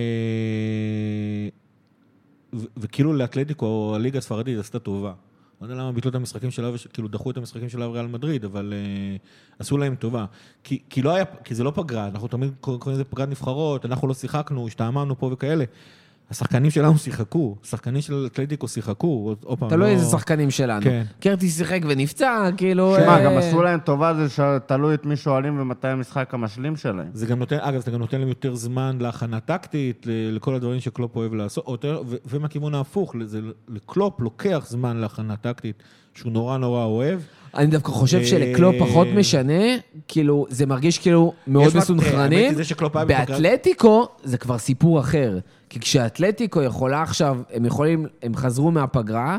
[2.55, 2.65] ו...
[2.77, 5.13] וכאילו לאתלטיקו, הליגה הספרדית עשתה טובה.
[5.61, 6.71] לא יודע למה ביטלו את המשחקים שלה.
[6.93, 10.25] כאילו דחו את המשחקים שלה וריאל מדריד, אבל uh, עשו להם טובה.
[10.63, 14.07] כי, כי, לא היה, כי זה לא פגרה, אנחנו תמיד קוראים לזה פגרת נבחרות, אנחנו
[14.07, 15.65] לא שיחקנו, השתעממנו פה וכאלה.
[16.31, 19.93] השחקנים שלנו שיחקו, השחקנים של אתלטיקו שיחקו, עוד, פעם, תלוי לא...
[19.93, 20.81] איזה שחקנים שלנו.
[20.81, 21.03] כן.
[21.19, 22.95] קרטי שיחק ונפצע, כאילו...
[22.95, 27.07] שמע, אה, גם עשו להם טובה, זה שתלוי את מי שואלים ומתי המשחק המשלים שלהם.
[27.13, 31.15] זה גם נותן, אגב, זה גם נותן להם יותר זמן להכנה טקטית, לכל הדברים שקלופ
[31.15, 36.83] אוהב לעשות, יותר, ו- ומהכיוון ההפוך, זה, לקלופ לוקח זמן להכנה טקטית, שהוא נורא נורא
[36.85, 37.19] אוהב.
[37.55, 39.63] אני דווקא חושב אה, שלקלופ פחות משנה,
[40.07, 42.55] כאילו, זה מרגיש כאילו מאוד מה- מסונכרנים.
[43.07, 45.39] באתלטיקו זה כבר סיפור אחר.
[45.69, 49.37] כי כשאתלטיקו יכולה עכשיו, הם יכולים, הם חזרו מהפגרה,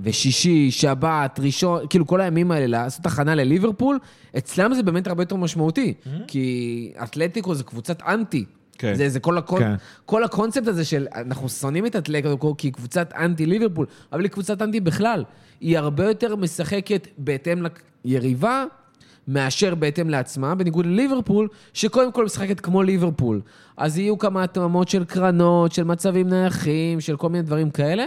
[0.00, 3.98] ושישי, שבת, ראשון, כאילו כל הימים האלה לעשות הכנה לליברפול,
[4.38, 5.94] אצלם זה באמת הרבה יותר משמעותי.
[6.26, 8.44] כי אתלטיקו זה קבוצת אנטי.
[8.78, 8.94] כן.
[8.94, 9.58] זה, זה כל, הקונ...
[9.60, 9.74] כן.
[10.06, 14.30] כל הקונספט הזה של אנחנו שונאים את אתלטיקו כי היא קבוצת אנטי ליברפול, אבל היא
[14.30, 15.24] קבוצת אנטי בכלל.
[15.60, 17.66] היא הרבה יותר משחקת בהתאם
[18.04, 18.64] ליריבה,
[19.28, 23.40] מאשר בהתאם לעצמה, בניגוד לליברפול, שקודם כל משחקת כמו ליברפול.
[23.76, 28.04] אז יהיו כמה התאמות של קרנות, של מצבים נייחים, של כל מיני דברים כאלה,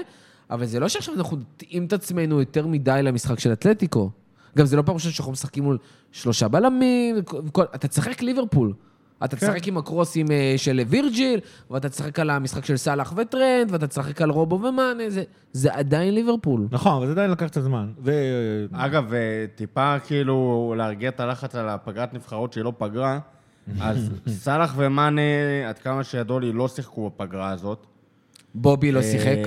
[0.49, 4.09] אבל זה לא שעכשיו אנחנו נתאים את עצמנו יותר מדי למשחק של אתלטיקו.
[4.57, 5.77] גם זה לא פעם ראשונה שאנחנו משחקים מול
[6.11, 8.73] שלושה בלמים, וכל, אתה תשחק ליברפול.
[9.23, 9.47] אתה כן.
[9.47, 11.39] תשחק עם הקרוסים אה, של וירג'יל,
[11.71, 16.13] ואתה תשחק על המשחק של סאלח וטרנד, ואתה תשחק על רובו ומאנה, זה, זה עדיין
[16.13, 16.67] ליברפול.
[16.71, 17.91] נכון, אבל זה עדיין לקח קצת זמן.
[18.03, 18.11] ו...
[18.71, 23.19] אגב, אה, טיפה כאילו להרגיע את הלחץ על הפגרת נבחרות שהיא לא פגרה,
[23.81, 25.21] אז סאלח ומאנה,
[25.67, 27.85] עד כמה שידוע לי, לא שיחקו בפגרה הזאת.
[28.55, 29.37] בובי לא אה, שיחק,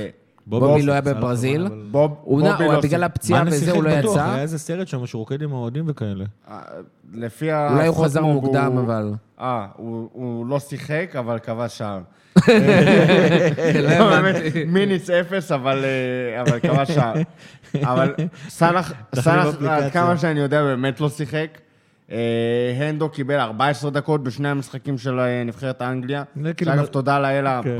[0.46, 1.66] בובי בובי לא היה בברזיל.
[1.66, 3.02] הוא בובי נע- הוא לא בגלל שיחק.
[3.02, 4.24] הפציעה וזה, הוא לא יצא.
[4.32, 6.24] היה איזה סרט שם שהוא רוקד עם האוהדים וכאלה.
[6.50, 6.58] אה,
[7.14, 7.72] לפי ה...
[7.72, 9.12] אולי הוא חזר מוקדם, הוא- אבל...
[9.40, 12.00] אה, הוא הוא לא שיחק, אבל כבש שער.
[13.88, 14.28] לא לא,
[14.66, 17.14] מיניץ אפס, אבל אה, אבל כבש שער.
[17.82, 18.14] אבל
[18.48, 19.54] סאלח, סאלח.
[19.68, 21.58] עד כמה שאני יודע, באמת לא שיחק.
[22.12, 22.16] אה,
[22.88, 26.22] הנדו קיבל 14 דקות בשני המשחקים של אה, נבחרת אנגליה.
[26.56, 27.76] כאילו שאגב, תודה לאל, כן.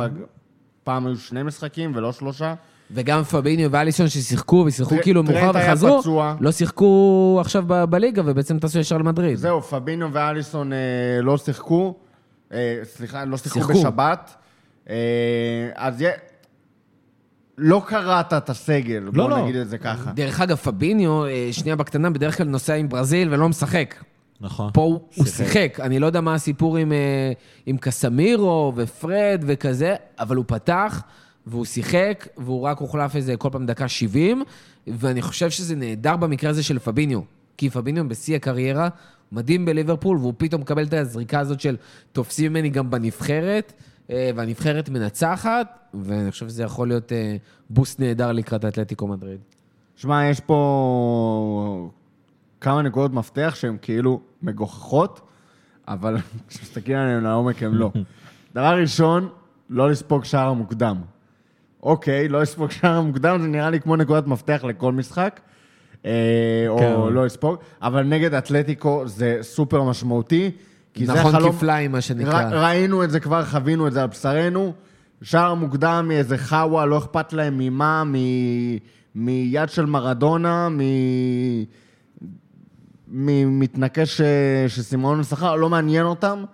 [0.84, 2.54] פעם היו שני משחקים ולא שלושה.
[2.90, 6.34] וגם פביניו ואליסון ששיחקו, ושיחקו כאילו מאוחר וחזרו, פצוע.
[6.40, 9.36] לא שיחקו עכשיו ב- בליגה, ובעצם טסו ישר למדריד.
[9.38, 10.78] זהו, פבינו ואליסון אה,
[11.22, 11.94] לא שיחקו.
[12.52, 13.72] אה, סליחה, לא שיחקו שיחקו.
[13.80, 14.34] בשבת.
[14.90, 14.94] אה,
[15.74, 16.10] אז יה-
[17.58, 19.42] לא קראת את הסגל, בוא לא.
[19.42, 20.10] נגיד את זה ככה.
[20.14, 23.94] דרך אגב, פביניו, אה, שנייה בקטנה, בדרך כלל נוסע עם ברזיל ולא משחק.
[24.42, 24.70] נכון.
[24.74, 25.52] פה הוא הוא שיחק.
[25.52, 25.80] שיחק.
[25.80, 27.32] אני לא יודע מה הסיפור עם, אה,
[27.66, 31.02] עם קסמירו ופרד וכזה, אבל הוא פתח
[31.46, 34.42] והוא שיחק, והוא רק הוחלף איזה כל פעם דקה 70,
[34.86, 37.20] ואני חושב שזה נהדר במקרה הזה של פביניו.
[37.56, 38.88] כי פביניו בשיא הקריירה,
[39.32, 41.76] מדהים בליברפול, והוא פתאום מקבל את הזריקה הזאת של
[42.12, 43.72] תופסים ממני גם בנבחרת,
[44.10, 47.36] אה, והנבחרת מנצחת, ואני חושב שזה יכול להיות אה,
[47.70, 49.40] בוסט נהדר לקראת האתלטיקו מדריד.
[49.96, 51.90] שמע, יש פה
[52.62, 55.20] כמה נקודות מפתח שהן כאילו מגוחכות,
[55.88, 56.16] אבל
[56.48, 57.90] כשמסתכלים עליהן לעומק הן לא.
[58.54, 59.28] דבר ראשון,
[59.70, 60.96] לא לספוג שער המוקדם.
[61.82, 65.40] אוקיי, לא לספוג שער המוקדם, זה נראה לי כמו נקודת מפתח לכל משחק.
[66.06, 66.10] אה,
[66.78, 66.92] כן.
[66.94, 70.50] או לא לספוג, אבל נגד אתלטיקו זה סופר משמעותי.
[70.94, 72.40] כי זה נכון החלום- כפליים, מה שנקרא.
[72.42, 74.72] ר- ראינו את זה כבר, חווינו את זה על בשרנו.
[75.22, 78.76] שער מוקדם מאיזה חאווה, לא אכפת להם ממה, מ-
[79.14, 80.80] מיד של מרדונה, מ...
[83.12, 84.22] ממתנקש ש-
[84.68, 86.44] שסימון שכר, לא מעניין אותם.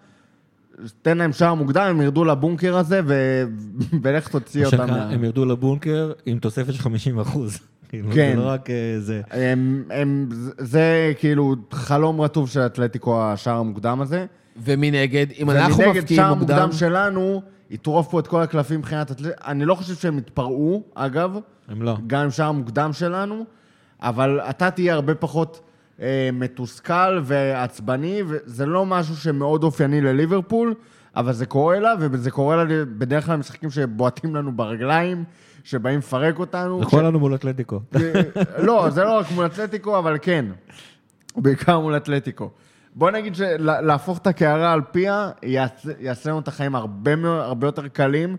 [1.03, 3.43] תן להם שער מוקדם, הם ירדו לבונקר הזה, ו...
[4.03, 4.87] ולך תוציא אותם.
[4.91, 7.59] מה- הם ירדו לבונקר עם תוספת של 50 אחוז.
[7.89, 8.33] כאילו, כן.
[8.37, 9.21] זה לא רק אה, זה.
[9.31, 10.29] הם, הם,
[10.59, 14.27] זה- כאילו חלום רטוב של אתלטיקו, השער המוקדם הזה.
[14.65, 16.57] ומנגד, אם אנחנו ומנגד, מפקיעים שער מוקדם...
[16.57, 19.43] מוקדם שלנו, יטרוף פה את כל הקלפים מבחינת אתלטיקו.
[19.47, 21.39] אני לא חושב שהם יתפרעו, אגב,
[21.69, 21.97] הם לא.
[22.07, 23.45] גם עם שער מוקדם שלנו,
[24.03, 25.61] אבל אתה תהיה הרבה פחות
[26.03, 30.75] אה, מתוסכל ועצבני, וזה לא משהו שמאוד אופייני לליברפול,
[31.17, 35.25] אבל זה קורה לה, וזה קורה לה בדרך כלל משחקים שבועטים לנו ברגליים,
[35.65, 36.79] שבאים לפרק אותנו.
[36.81, 37.81] זה קורה לנו מול אתלטיקו.
[38.59, 40.45] לא, זה לא רק מול אתלטיקו, אבל כן.
[41.37, 42.51] בעיקר מול אתלטיקו.
[42.95, 47.89] בוא נגיד שלהפוך את הקערה על פיה, יעשה, יעשה לנו את החיים הרבה, הרבה יותר
[47.89, 48.37] קלים.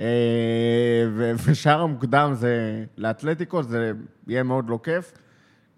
[0.00, 0.06] אה,
[1.16, 3.92] ו- ושאר המוקדם זה לאתלטיקו, זה
[4.26, 5.12] יהיה מאוד לא כיף.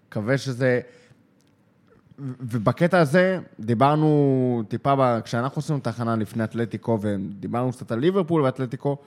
[0.09, 0.79] מקווה שזה...
[2.19, 5.19] ובקטע הזה, דיברנו טיפה, ב...
[5.23, 8.97] כשאנחנו עשינו תחנה לפני אתלטיקו, ודיברנו קצת על ליברפול ואתלטיקו,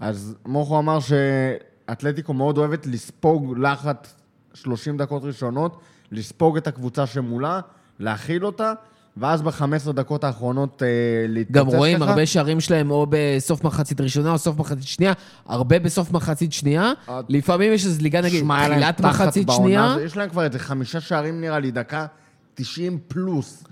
[0.00, 4.14] אז מוכו אמר שאתלטיקו מאוד אוהבת לספוג לחץ
[4.54, 5.80] 30 דקות ראשונות,
[6.12, 7.60] לספוג את הקבוצה שמולה,
[7.98, 8.72] להכיל אותה,
[9.16, 10.88] ואז ב-15 דקות האחרונות אה,
[11.28, 12.10] להתפוצץ גם רואים ככה.
[12.10, 15.12] הרבה שערים שלהם או בסוף מחצית ראשונה או סוף מחצית שנייה,
[15.46, 16.92] הרבה בסוף מחצית שנייה.
[17.08, 19.96] אה, לפעמים יש זליגה, נגיד, תחילת מחצית שנייה.
[20.04, 22.06] יש להם כבר איזה חמישה שערים נראה לי, דקה
[22.54, 23.64] 90 פלוס.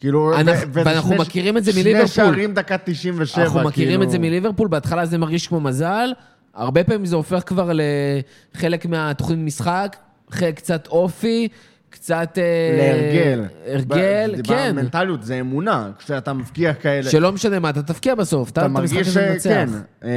[0.00, 2.06] כאילו, אנחנו- ו- ואנחנו שני- מכירים את זה שני מליברפול.
[2.06, 4.02] שערים דקה 97, אנחנו מכירים כאילו.
[4.02, 6.08] את זה מליברפול, בהתחלה זה מרגיש כמו מזל,
[6.54, 7.70] הרבה פעמים זה הופך כבר
[8.54, 9.96] לחלק מהתוכנית משחק,
[10.30, 11.48] חלק קצת אופי,
[11.90, 12.38] קצת...
[12.38, 13.44] אה, להרגל.
[13.66, 14.76] הרגל, דיברנו כן.
[14.76, 17.10] מנטליות, זה אמונה, כשאתה מבקיע כאלה.
[17.10, 19.30] שלא משנה מה, אתה תבקיע בסוף, אתה אתה מרגיש שכן.
[19.32, 19.78] מנצח.
[20.04, 20.10] אה,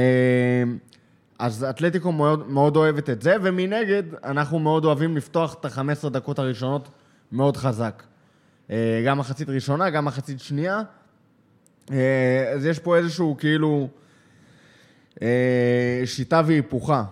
[1.38, 6.38] אז אתלטיקו מאוד, מאוד אוהבת את זה, ומנגד, אנחנו מאוד אוהבים לפתוח את ה-15 דקות
[6.38, 6.88] הראשונות
[7.32, 8.02] מאוד חזק.
[8.70, 10.82] אה, גם מחצית ראשונה, גם מחצית שנייה.
[11.92, 13.88] אה, אז יש פה איזשהו כאילו
[15.22, 17.04] אה, שיטה והיפוכה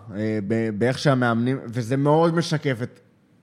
[0.78, 3.00] באיך שהמאמנים, וזה מאוד משקף את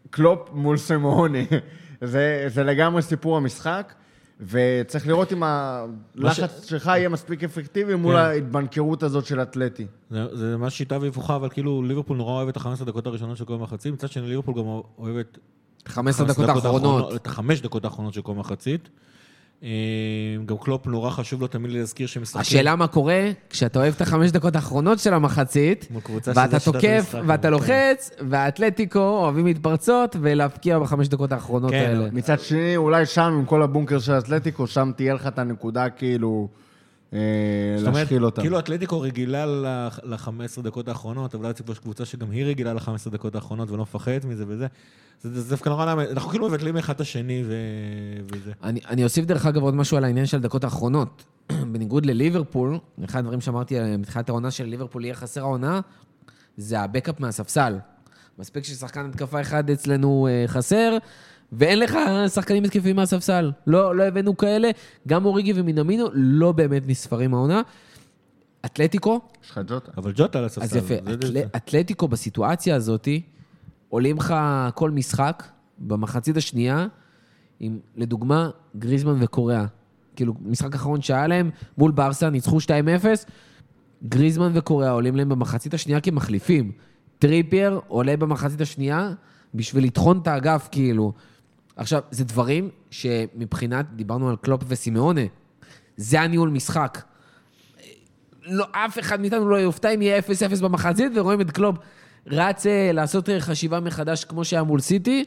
[0.09, 1.47] קלופ מול סמוני.
[2.01, 3.93] זה, זה לגמרי סיפור המשחק,
[4.41, 8.21] וצריך לראות אם הלחץ שלך יהיה מספיק אפקטיבי מול כן.
[8.21, 9.87] ההתבנקרות הזאת של אתלטי.
[10.09, 13.45] זה, זה ממש שיטה והיפוכה, אבל כאילו ליברפול נורא אוהבת את ה-15 דקות הראשונות של
[13.45, 14.65] כל מחצית, מצד שני ליברפול גם
[14.97, 15.37] אוהבת
[15.87, 17.15] 15 דקות האחרונות.
[17.15, 18.89] את החמש דקות האחרונות של כל מחצית.
[19.63, 19.69] אה,
[20.45, 22.41] גם קלופ נורא חשוב לו תמיד להזכיר שמשחקים...
[22.41, 25.87] השאלה מה קורה כשאתה אוהב את החמש דקות האחרונות של המחצית,
[26.35, 27.49] ואתה תוקף, ואתה.
[27.49, 32.09] לוחץ, והאתלטיקו אוהבים להתפרצות ולהבקיע בחמש דקות האחרונות כן, האלה.
[32.11, 36.47] מצד שני, אולי שם, עם כל הבונקר של אתלטיקו, שם תהיה לך את הנקודה כאילו
[37.79, 38.41] להשחיל אותה.
[38.41, 43.71] כאילו אתלטיקו רגילה ל-15 דקות האחרונות, אבל אצל קבוצה שגם היא רגילה ל-15 דקות האחרונות
[43.71, 44.67] ולא מפחדת מזה וזה.
[45.21, 47.53] זה דווקא נורא למה, אנחנו כאילו מבטלים אחד את השני ו...
[48.33, 48.51] וזה.
[48.63, 51.23] אני, אני אוסיף דרך אגב עוד משהו על העניין של הדקות האחרונות.
[51.71, 55.81] בניגוד לליברפול, אחד הדברים שאמרתי אה, מתחילת העונה של ליברפול יהיה חסר העונה,
[56.57, 57.77] זה הבקאפ מהספסל.
[58.39, 60.97] מספיק ששחקן התקפה אחד אצלנו אה, חסר,
[61.57, 61.97] ואין לך
[62.33, 63.51] שחקנים התקפיים מהספסל.
[63.67, 64.69] לא, לא הבאנו כאלה,
[65.07, 67.61] גם אוריגי ומינמינו לא באמת נספרים העונה.
[68.65, 69.91] אתלטיקו, יש לך ג'וטה.
[69.97, 70.63] אבל ג'וטה על הספסל.
[70.63, 71.37] אז יפה, אתל...
[71.55, 73.07] אתלטיקו בסיטואציה הזאת,
[73.89, 74.35] עולים לך
[74.75, 75.43] כל משחק
[75.77, 76.87] במחצית השנייה,
[77.59, 79.65] עם, לדוגמה, גריזמן וקוריאה.
[80.15, 82.69] כאילו, משחק אחרון שהיה להם, מול ברסה, ניצחו 2-0,
[84.09, 86.71] גריזמן וקוריאה עולים להם במחצית השנייה כמחליפים.
[87.19, 89.13] טריפייר עולה במחצית השנייה
[89.53, 91.13] בשביל לטחון את האגף, כאילו.
[91.75, 95.21] עכשיו, זה דברים שמבחינת, דיברנו על קלופ וסימאונה,
[95.97, 97.01] זה הניהול משחק.
[98.45, 101.75] לא, אף אחד מאיתנו לא יופתע אם יהיה 0-0 במחצית, ורואים את קלופ
[102.27, 105.25] רץ לעשות חשיבה מחדש כמו שהיה מול סיטי,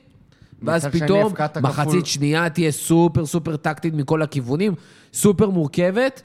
[0.62, 1.32] ואז פתאום
[1.62, 2.04] מחצית כפול.
[2.04, 4.74] שנייה תהיה סופר סופר טקטית מכל הכיוונים,
[5.12, 6.22] סופר מורכבת.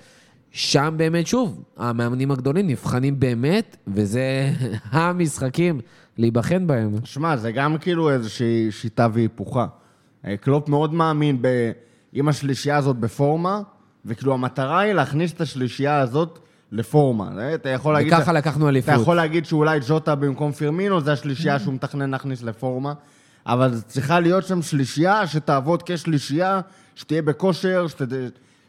[0.54, 4.50] שם באמת, שוב, המאמנים הגדולים נבחנים באמת, וזה
[4.92, 5.80] המשחקים
[6.18, 6.92] להיבחן בהם.
[7.04, 9.68] שמע, זה גם כאילו איזושהי שיטה והיפוכה.
[10.28, 11.72] אה, קלופ מאוד מאמין ב...
[12.14, 13.62] עם השלישייה הזאת בפורמה,
[14.06, 16.40] וכאילו המטרה היא להכניס את השלישייה הזאת
[16.72, 17.32] לפורמה.
[17.40, 18.14] אה, אתה יכול להגיד...
[18.14, 18.94] וככה לקחנו אתה אליפות.
[19.02, 22.94] יכול להגיד שאולי ג'וטה במקום פירמינו, זה השלישייה שהוא מתכנן להכניס לפורמה,
[23.46, 26.62] אבל צריכה להיות שם שלישייה שתעבוד כשלישייה,
[26.96, 28.02] שתהיה בכושר, שת...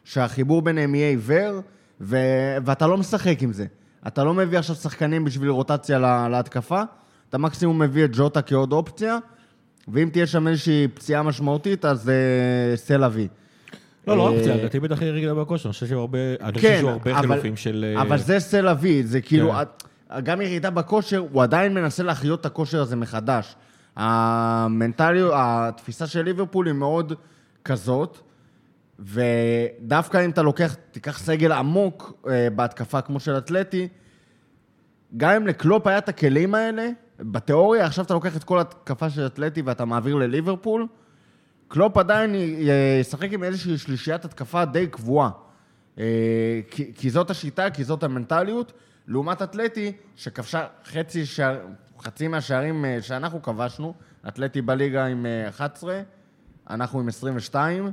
[0.04, 1.60] שהחיבור ביניהם יהיה עיוור,
[2.00, 2.16] ו...
[2.64, 3.66] ואתה לא משחק עם זה.
[4.06, 6.28] אתה לא מביא עכשיו שחקנים בשביל רוטציה לה...
[6.28, 6.82] להתקפה,
[7.28, 9.18] אתה מקסימום מביא את ג'וטה כעוד אופציה,
[9.88, 13.28] ואם תהיה שם איזושהי פציעה משמעותית, אז אה, סל אבי.
[14.06, 16.52] לא, לא רק אה, פציעה, לדעתי בטח היא רגילה בכושר, אני חושב שהוא הרבה, אני
[16.52, 17.94] חושב כן, שהוא הרבה חילופים של...
[17.96, 20.20] אה, אבל זה סל אבי, זה כאילו, כן.
[20.20, 23.54] גם ירידה בכושר, הוא עדיין מנסה להחיות את הכושר הזה מחדש.
[23.96, 27.12] המנטליות, התפיסה של ליברפול היא מאוד
[27.64, 28.18] כזאת,
[28.98, 33.88] ודווקא אם אתה לוקח, תיקח סגל עמוק בהתקפה כמו של אתלטי,
[35.16, 36.88] גם אם לקלופ היה את הכלים האלה,
[37.22, 40.86] בתיאוריה, עכשיו אתה לוקח את כל התקפה של אתלטי ואתה מעביר לליברפול,
[41.68, 42.34] קלופ עדיין
[43.00, 45.30] ישחק עם איזושהי שלישיית התקפה די קבועה.
[45.98, 48.72] אה, כי, כי זאת השיטה, כי זאת המנטליות,
[49.08, 51.58] לעומת אתלטי, שכבשה חצי שער,
[52.00, 53.94] חצי מהשערים אה, שאנחנו כבשנו,
[54.28, 56.00] אתלטי בליגה עם אה, 11,
[56.70, 57.90] אנחנו עם 22.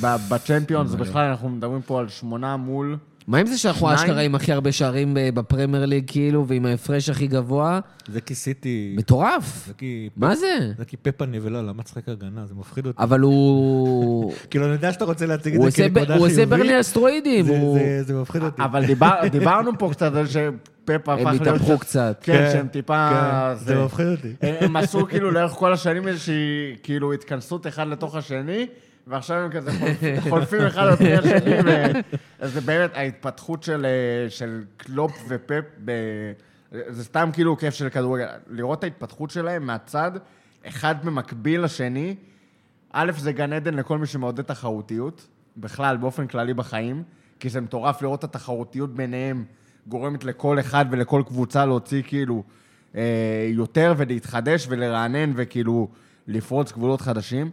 [0.00, 2.96] ב- בצ'מפיונס בכלל אנחנו מדברים פה על שמונה מול...
[3.26, 3.94] מה עם זה שאנחנו?
[3.94, 7.80] אשכרה עם הכי הרבה שערים ב- בפרמייר ליג, כאילו, ועם ההפרש הכי גבוה?
[8.08, 8.94] זה כי סיטי...
[8.98, 9.64] מטורף.
[9.66, 10.08] זה כי...
[10.16, 10.72] מה זה?
[10.78, 12.46] זה כי פפה נבלה, למה תשחק הגנה?
[12.46, 13.02] זה מפחיד אותי.
[13.02, 14.32] אבל הוא...
[14.50, 16.58] כאילו, אני יודע שאתה רוצה להציג את הוא זה כנקודה הוא עושה חיובית.
[16.58, 17.44] ברני על סטרואידים.
[18.06, 18.62] זה- מפחיד אותי.
[18.62, 20.50] אבל דיבר, דיברנו פה קצת על שפפ
[21.08, 21.40] הפך הם להיות...
[21.46, 22.18] התהפכו קצת.
[22.22, 23.10] כן, שהם טיפה...
[23.10, 24.28] כן, זה מפחיד אותי.
[24.42, 26.34] הם הם עשו כאילו לאורך כל השנים איזושהי
[26.82, 28.66] כאילו התכנסות אחד לתוך השני,
[29.06, 34.30] ועכשיו הם כזה חולפ- חולפים אחד על פני השני, ו- זה באמת ההתפתחות של, אה,
[34.30, 35.92] של קלופ ופפ, ב...
[36.88, 38.26] זה סתם כאילו כיף של כדורגל.
[38.50, 40.10] לראות את ההתפתחות שלהם מהצד,
[40.68, 42.16] אחד במקביל לשני,
[42.92, 45.26] א', זה גן עדן לכל מי שמעודד תחרותיות,
[45.56, 47.02] בכלל, באופן כללי בחיים,
[47.40, 49.44] כי זה מטורף לראות את התחרותיות ביניהם,
[49.86, 52.42] גורמת לכל אחד ולכל קבוצה להוציא כאילו
[52.96, 55.88] אה, יותר ולהתחדש ולרענן וכאילו
[56.26, 57.50] לפרוץ גבולות חדשים.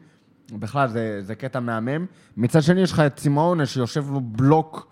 [0.59, 2.05] בכלל, זה, זה קטע מהמם.
[2.37, 4.87] מצד שני, יש לך את סימאונה שיושב לו בלוק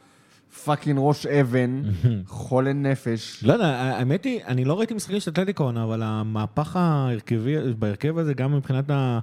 [0.65, 1.81] fucking ראש אבן,
[2.27, 3.43] חולה נפש.
[3.43, 8.17] לא יודע, האמת היא, אני לא ראיתי משחקים של אתלטיקו עונה, אבל המהפך ההרכבי, בהרכב
[8.17, 9.19] הזה, גם מבחינת ה-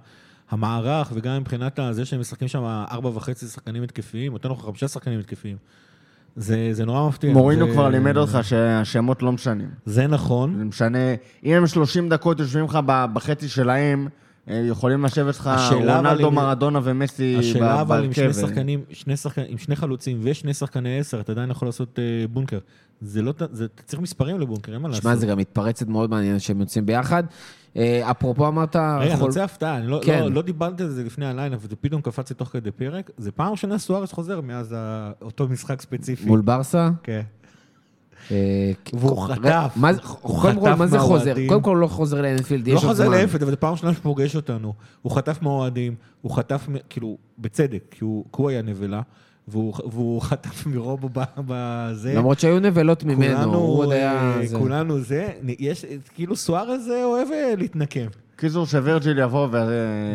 [0.51, 5.21] המערך וגם מבחינת זה שהם משחקים שם ארבע וחצי שחקנים התקפיים, יותר נכון חמישה שחקנים
[5.21, 5.57] התקפיים.
[6.37, 7.33] זה, זה נורא מפתיע.
[7.33, 9.69] מוריניו זה- כבר לימד אותך שהשמות לא משנים.
[9.87, 10.55] זה נכון.
[10.59, 10.99] זה משנה,
[11.45, 12.79] אם הם 30 דקות יושבים לך
[13.13, 14.09] בחצי שלהם,
[14.55, 18.33] יכולים לשבת לך אבל רונלדו, מרדונה ומסי ב- השאלה אבל עם שני.
[18.35, 22.59] שחקנים, שני שחקנים, עם שני חלוצים ושני שחקני עשר, אתה עדיין יכול לעשות אה, בונקר.
[23.01, 25.03] זה לא, זה, אתה צריך מספרים לבונקר, אין מה לעשות.
[25.03, 27.23] שמע, זה גם מתפרצת מאוד מעניינת שהם יוצאים ביחד.
[27.77, 28.77] אה, אפרופו אמרת...
[28.77, 30.21] רגע, אני רוצה הפתעה, אני לא, כן.
[30.23, 33.11] לא, לא דיברתי על זה לפני הלילה, וזה פתאום קפץ לי תוך כדי פרק.
[33.19, 36.27] זה פעם ראשונה סוארס חוזר מאז ה- אותו משחק ספציפי.
[36.27, 36.91] מול ברסה.
[37.03, 37.21] כן.
[38.31, 38.37] אה,
[38.93, 39.71] והוא חטף.
[39.77, 41.35] מה זה- הוא קודם כל, מה זה חוזר?
[41.49, 43.15] קודם כל הוא לא חוזר לאנפילד, לא יש עוד חוזר זמן.
[43.21, 44.73] לאפס, אבל זו פעם ראשונה שפוגש אותנו.
[45.03, 49.01] הוא חטף מהאוהדים, הוא חטף, כאילו, בצדק, כי הוא, היה נבלה,
[49.49, 51.09] והוא, והוא חטף מרובו
[51.47, 52.15] בזה.
[52.15, 54.13] למרות שהיו נבלות ממנו, כולנו, הוא עוד היה...
[54.41, 54.59] אה, זה.
[54.59, 58.07] כולנו זה, יש, כאילו סוארז אה, אוהב להתנקם.
[58.37, 59.59] קיצור, שווירג'יל יבוא ו...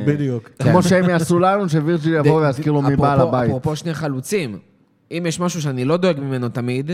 [0.07, 0.49] בדיוק.
[0.59, 3.49] כמו שהם יעשו לנו, שווירג'יל יבוא ויזכיר לו מי אפרופו- בעל הבית.
[3.49, 4.57] אפרופו שני חלוצים,
[5.11, 6.91] אם יש משהו שאני לא דואג ממנו תמיד,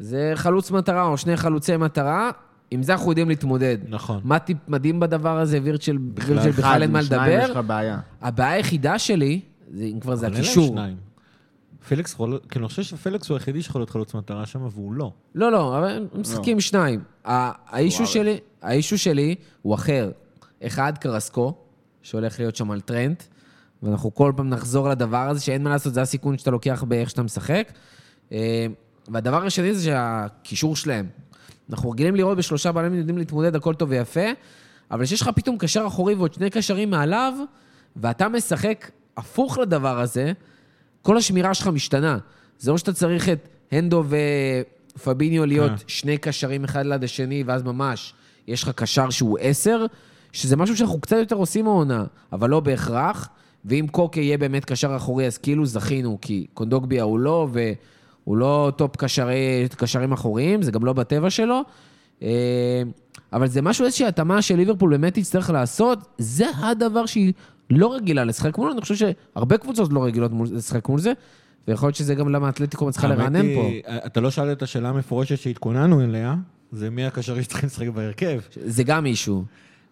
[0.00, 2.30] זה חלוץ מטרה או שני חלוצי מטרה,
[2.70, 3.78] עם זה אנחנו יודעים להתמודד.
[3.88, 4.20] נכון.
[4.24, 7.60] מה טיפ מדהים בדבר הזה, וירג'יל אחד בכלל אין מה משניים יש לדבר.
[7.60, 7.98] לך בעיה.
[8.22, 9.40] הבעיה היחידה שלי,
[9.74, 10.76] זה- אם כבר זה הקישור.
[11.88, 15.12] פליקס יכול, כאילו, אני חושב שפליקס הוא היחידי שיכול להיות חלוץ מטרה שם, והוא לא.
[15.34, 17.00] לא, לא, אבל הם משחקים עם שניים.
[17.24, 20.10] האישו שלי, האישו שלי הוא אחר.
[20.66, 21.54] אחד, קרסקו,
[22.02, 23.16] שהולך להיות שם על טרנט,
[23.82, 27.22] ואנחנו כל פעם נחזור לדבר הזה, שאין מה לעשות, זה הסיכון שאתה לוקח באיך שאתה
[27.22, 27.72] משחק.
[29.08, 31.06] אה, והדבר השני זה שהקישור שלהם.
[31.70, 34.20] אנחנו רגילים לראות בשלושה בעלים יודעים להתמודד, הכל טוב ויפה,
[34.90, 37.32] אבל כשיש לך פתאום קשר אחורי ועוד שני קשרים מעליו,
[37.96, 40.32] ואתה משחק הפוך לדבר הזה,
[41.02, 42.18] כל השמירה שלך משתנה.
[42.58, 44.04] זה לא שאתה צריך את הנדו
[44.96, 45.84] ופביניו להיות כן.
[45.86, 48.14] שני קשרים אחד ליד השני, ואז ממש
[48.46, 49.86] יש לך קשר שהוא עשר,
[50.32, 53.28] שזה משהו שאנחנו קצת יותר עושים העונה, אבל לא בהכרח.
[53.64, 57.48] ואם קוקה יהיה באמת קשר אחורי, אז כאילו זכינו, כי קונדוגביה הוא לא,
[58.28, 61.62] והוא לא top קשרי, קשרים אחוריים, זה גם לא בטבע שלו.
[62.22, 62.82] אה,
[63.32, 67.32] אבל זה משהו, איזושהי התאמה שליברפול באמת תצטרך לעשות, זה הדבר שהיא
[67.70, 71.12] לא רגילה לשחק מולו, אני חושב שהרבה קבוצות לא רגילות לשחק מול זה,
[71.68, 73.70] ויכול להיות שזה גם למה אתלטיקו האמת לרענן פה.
[74.06, 76.34] אתה לא שאלת את השאלה המפורשת שהתכוננו אליה,
[76.72, 78.40] זה מי הקשרים שצריכים לשחק בהרכב.
[78.64, 79.44] זה גם issue.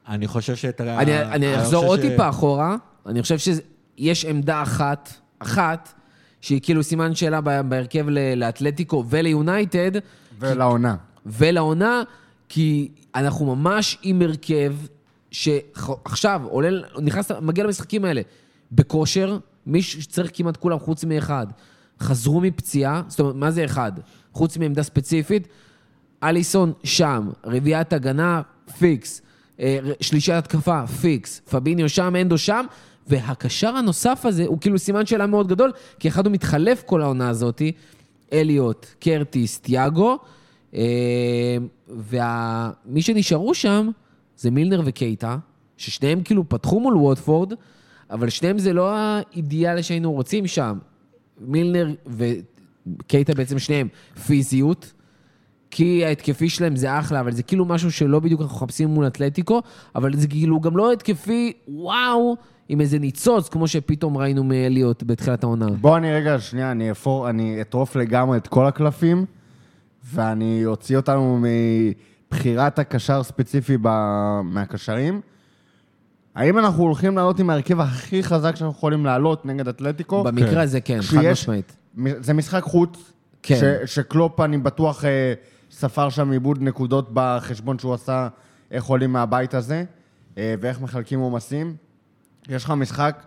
[0.09, 0.99] אני חושב שאת ה...
[0.99, 2.77] אני, אני אחזור עוד ש- טיפה אחורה,
[3.07, 5.93] אני חושב שיש עמדה אחת, אחת,
[6.47, 9.91] שהיא כאילו סימן שאלה בה- בהרכב לאתלטיקו וליונייטד,
[10.39, 10.97] ולעונה.
[11.27, 12.03] ולעונה,
[12.49, 14.75] כי אנחנו ממש עם הרכב
[15.31, 16.69] שעכשיו עולה,
[17.03, 18.21] נכנס, מגיע למשחקים האלה
[18.73, 21.47] בכושר, מי שצריך כמעט כולם חוץ מאחד.
[22.01, 23.93] חזרו מפציעה, זאת אומרת, מה זה אחד?
[24.33, 25.49] חוץ מעמדה ספציפית,
[26.23, 28.43] אליסון שם, רביעיית הגנה,
[28.79, 29.23] fix.
[29.61, 31.41] אה, שלישת התקפה, fix.
[31.51, 32.65] פביניו שם, הנדו שם.
[33.07, 37.29] והקשר הנוסף הזה הוא כאילו סימן שאלה מאוד גדול, כי אחד הוא מתחלף כל העונה
[37.29, 37.73] הזאתי,
[38.33, 40.19] אליוט, קרטיס, תיאגו,
[40.75, 41.57] אה,
[41.89, 43.91] ומי שנשארו שם
[44.37, 45.37] זה מילנר וקייטה,
[45.77, 47.53] ששניהם כאילו פתחו מול ווטפורד,
[48.11, 50.79] אבל שניהם זה לא האידיאל שהיינו רוצים שם.
[51.41, 53.89] מילנר וקייטה בעצם שניהם
[54.27, 54.93] פיזיות,
[55.71, 59.63] כי ההתקפי שלהם זה אחלה, אבל זה כאילו משהו שלא בדיוק אנחנו מחפשים מול אתלטיקו,
[59.95, 62.37] אבל זה כאילו גם לא התקפי, וואו,
[62.69, 65.67] עם איזה ניצוץ, כמו שפתאום ראינו מאליוט בתחילת העונה.
[65.81, 69.25] בוא אני רגע, שנייה, אני אפור, אני אטרוף לגמרי את כל הקלפים,
[70.15, 71.45] ואני אוציא אותנו
[72.31, 73.89] בחירת הקשר ספציפי ב...
[74.45, 75.21] מהקשרים.
[76.35, 80.25] האם אנחנו הולכים לעלות עם ההרכב הכי חזק שאנחנו יכולים לעלות נגד אתלטיקו?
[80.25, 81.77] במקרה הזה כן, חד כשיש- משמעית.
[81.97, 83.13] מ- זה משחק חוץ,
[83.43, 83.57] כן.
[83.87, 85.33] ש, שקלופ, אני בטוח, אה,
[85.71, 88.29] ספר שם עיבוד נקודות בחשבון שהוא עשה,
[88.71, 89.85] איך עולים מהבית הזה,
[90.39, 91.75] אה, ואיך מחלקים עומסים.
[92.49, 93.23] יש לך משחק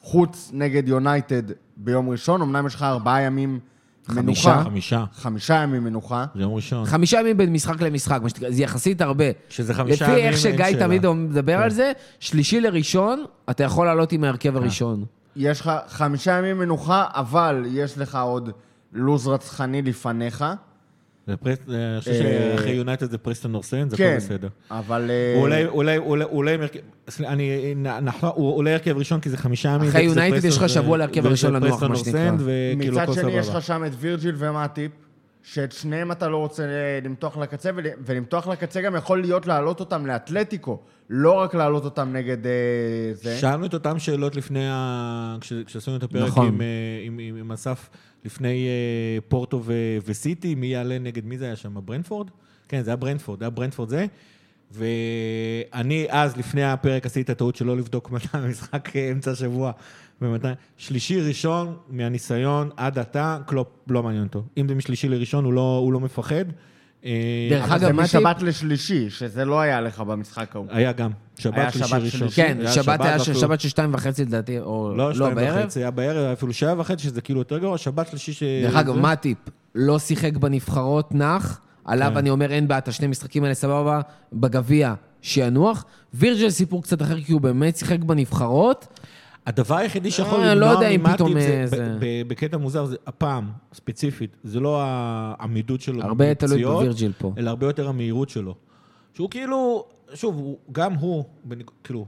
[0.00, 1.42] חוץ נגד יונייטד
[1.76, 3.58] ביום ראשון, אמנם יש לך ארבעה ימים
[4.06, 4.50] חמישה.
[4.50, 4.64] מנוחה.
[4.64, 5.04] חמישה.
[5.12, 6.26] חמישה ימים מנוחה.
[6.34, 6.84] זה יום ראשון.
[6.84, 9.24] חמישה ימים בין משחק למשחק, זה יחסית הרבה.
[9.48, 10.86] שזה חמישה לפי ימים, איך אין שגיא שאלה.
[10.86, 11.62] תמיד מדבר כן.
[11.62, 15.04] על זה, שלישי לראשון, אתה יכול לעלות עם ההרכב הראשון.
[15.36, 18.50] יש לך חמישה ימים מנוחה, אבל יש לך עוד
[18.92, 20.44] לו"ז רצחני לפניך.
[21.30, 24.48] זה פרס- אני חושב אה, שאחרי יונייטד זה פרסטון נורסן, זה כן, הכל בסדר.
[24.70, 25.10] אבל...
[25.10, 26.56] אה, הוא אולי, אולי, אולי, אולי,
[27.20, 29.88] אני, נ- נח- הוא עולה הרכב ראשון כי זה חמישה ימים.
[29.88, 32.30] אחרי יונייטד יש לך שבוע להרכב הראשון לנוח, מה שנקרא.
[32.76, 33.48] מצד שני, יש.
[33.48, 34.90] לך שם את וירג'יל ומטיפ,
[35.42, 36.68] שאת שניהם אתה לא רוצה אה,
[37.04, 40.78] למתוח לקצה, ול- ולמתוח לקצה גם יכול להיות להעלות אותם לאתלטיקו,
[41.10, 42.52] לא רק להעלות אותם נגד אה,
[43.12, 43.36] זה.
[43.38, 45.36] שאלנו את אותן שאלות לפני ה...
[45.40, 46.46] כש- כשעשינו את הפרק נכון.
[46.46, 46.66] עם, אה,
[47.04, 47.88] עם, עם, עם אסף,
[48.24, 49.72] לפני אה, פורטו ו-
[50.06, 51.74] וסיטי, מי יעלה נגד מי זה היה שם?
[51.84, 52.30] ברנפורד?
[52.68, 54.06] כן, זה היה ברנפורד, זה היה ברנפורד זה.
[54.72, 59.72] ואני אז, לפני הפרק, עשיתי את הטעות שלא לבדוק מתי המשחק אמצע השבוע
[60.22, 60.48] ומתי.
[60.76, 64.42] שלישי, ראשון, מהניסיון עד עתה, קלופ לא מעניין אותו.
[64.58, 66.44] אם זה משלישי לראשון, הוא לא, הוא לא מפחד.
[67.04, 67.10] אה,
[67.50, 70.66] דרך אגב, זה מטיפ- משבת לשלישי, שזה לא היה לך במשחק ההוא.
[70.70, 71.10] היה גם.
[71.38, 72.20] שבת, היה שלישי, שבת, ראשון.
[72.20, 72.36] שלישי.
[72.42, 75.58] כן, היה שבת היה ואפילו- שבת של שתיים וחצי לדעתי, או לא, לא שתיים בערב.
[75.64, 78.42] וחצי, היה בערב, היה אפילו שעה וחצי, שזה כאילו יותר גרוע, שבת שלישי ש...
[78.42, 79.38] דרך אגב, זה- מטיפ
[79.74, 81.60] לא שיחק בנבחרות, נח,
[81.90, 82.16] עליו כן.
[82.16, 84.00] אני אומר אין בעיה, את השני משחקים האלה סבבה,
[84.32, 85.84] בגביע, שינוח.
[86.14, 88.86] וירג'ל סיפור קצת אחר, כי הוא באמת שיחק בנבחרות.
[89.46, 92.28] הדבר היחידי שיכול אה, לא למנוע יודע אם ממטיפ פתאום, זה, אה, זה- ב- ב-
[92.28, 97.32] בקטע מוזר, זה הפעם, ספציפית, זה לא העמידות שלו הרבה תלוי בווירג'יל פה.
[97.38, 98.54] אלא הרבה יותר המהירות שלו.
[99.14, 99.84] שהוא כאילו,
[100.14, 101.24] שוב, הוא, גם הוא,
[101.84, 102.06] כאילו,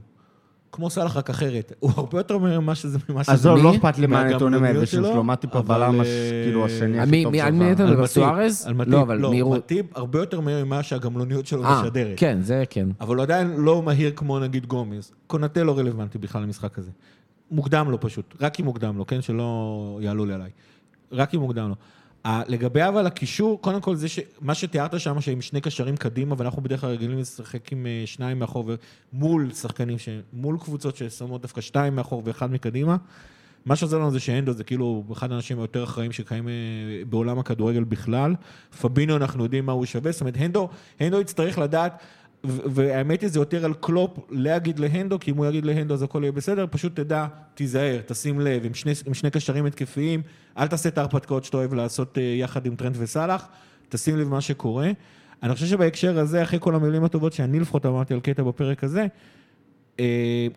[0.75, 3.31] כמו סאלח רק אחרת, הוא הרבה יותר ממה שזה, ממה שזה.
[3.33, 3.57] עזוב?
[3.57, 7.45] לא אכפת לי מהנתונים היבשים שלו, אבל, הבלם, הש- אה, כאילו, השני הכי טוב שלך.
[7.45, 8.07] על מי אתה מדבר?
[8.07, 8.65] סוארז?
[8.67, 9.31] על מטיפ, לא, אבל לא.
[9.51, 12.13] מטיפ הרבה יותר מהיר ממה שהגמלוניות שלו אה, משדרת.
[12.17, 12.89] כן, זה כן.
[13.01, 15.11] אבל הוא עדיין לא מהיר כמו נגיד גומז.
[15.27, 16.91] קונטה לא רלוונטי בכלל למשחק הזה.
[17.51, 19.21] מוקדם לו פשוט, רק אם מוקדם לו, כן?
[19.21, 20.49] שלא יעלו לי עליי.
[21.11, 21.75] רק אם מוקדם לו.
[22.25, 24.19] לגבי אבל הקישור, קודם כל זה ש...
[24.41, 28.39] מה שתיארת שם, שעם שני קשרים קדימה, ואנחנו בדרך כלל רגילים לשחק עם אה, שניים
[28.39, 28.71] מאחור,
[29.13, 30.09] ומול שחקנים, ש...
[30.33, 32.97] מול קבוצות ששמות דווקא שתיים מאחור ואחד מקדימה.
[33.65, 37.83] מה שעוזר לנו זה שהנדו זה כאילו אחד האנשים היותר אחראים שקיימים אה, בעולם הכדורגל
[37.83, 38.35] בכלל.
[38.81, 40.69] פבינו, אנחנו יודעים מה הוא שווה, זאת אומרת, הנדו,
[40.99, 42.01] הנדו יצטרך לדעת,
[42.45, 46.19] והאמת היא זה יותר על קלופ להגיד להנדו, כי אם הוא יגיד להנדו אז הכל
[46.23, 50.21] יהיה בסדר, פשוט תדע, תיזהר, תשים לב, עם שני, עם שני קשרים התקפיים,
[50.57, 53.47] אל תעשה את ההרפתקאות שאתה אוהב לעשות אה, יחד עם טרנד וסאלח,
[53.89, 54.91] תשים לב מה שקורה.
[55.43, 59.07] אני חושב שבהקשר הזה, אחרי כל המילים הטובות שאני לפחות אמרתי על קטע בפרק הזה,
[59.99, 60.05] אה,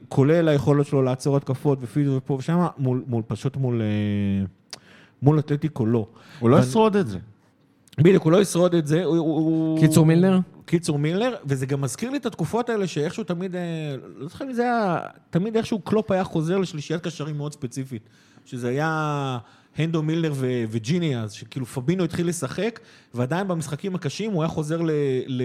[0.09, 4.47] כולל היכולת שלו לעצור התקפות ופיזו ופה ושם, מול, מול, פשוט מול, אה,
[5.23, 6.07] מול אתלטיקו לא.
[6.39, 7.19] הוא לא ואני- ישרוד את זה.
[7.99, 9.05] בדיוק, הוא לא ישרוד את זה.
[9.05, 10.39] הוא- קיצור מילנר?
[10.67, 13.61] קיצור מילנר, וזה גם מזכיר לי את התקופות האלה שאיכשהו תמיד, אה,
[14.17, 14.99] לא זוכר אם זה היה,
[15.31, 18.03] תמיד איכשהו קלופ היה חוזר לשלישיית קשרים מאוד ספציפית.
[18.45, 19.39] שזה היה
[19.77, 22.81] הנדו מילנר ו- וג'יני אז, שכאילו פבינו התחיל לשחק,
[23.15, 24.91] ועדיין במשחקים הקשים הוא היה חוזר ל-
[25.27, 25.43] ל-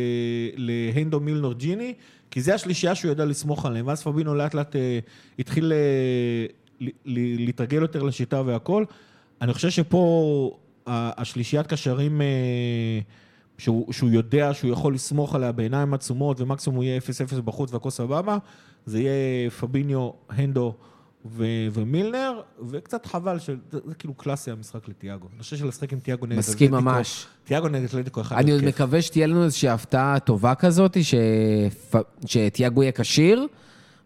[0.57, 1.93] להנדו מילנר ג'יני,
[2.32, 4.99] כי זה השלישייה שהוא ידע לסמוך עליהם, ואז פבינו לאט לאט אה,
[5.39, 5.78] התחיל אה,
[6.80, 8.86] ל- ל- להתרגל יותר לשיטה והכל.
[9.41, 10.57] אני חושב שפה
[10.88, 12.22] השלישיית קשרים...
[13.62, 16.99] שהוא, שהוא יודע שהוא יכול לסמוך עליה בעיניים עצומות, ומקסימום הוא יהיה
[17.38, 18.38] 0-0 בחוץ והכל סבבה,
[18.86, 20.74] זה יהיה פביניו, הנדו
[21.26, 21.43] ו-
[21.74, 25.28] ומילנר, וקצת חבל, של, זה, זה כאילו קלאסי המשחק לטיאגו.
[25.36, 27.26] אני חושב שלשחק עם טיאגו נגד מסכים ממש.
[27.43, 28.64] טיאגו נגד אתלטיקו אחד אני עוד.
[28.66, 31.95] מקווה שתהיה לנו איזושהי הפתעה טובה כזאת, שפ-
[32.26, 33.47] שתיאגו יהיה כשיר,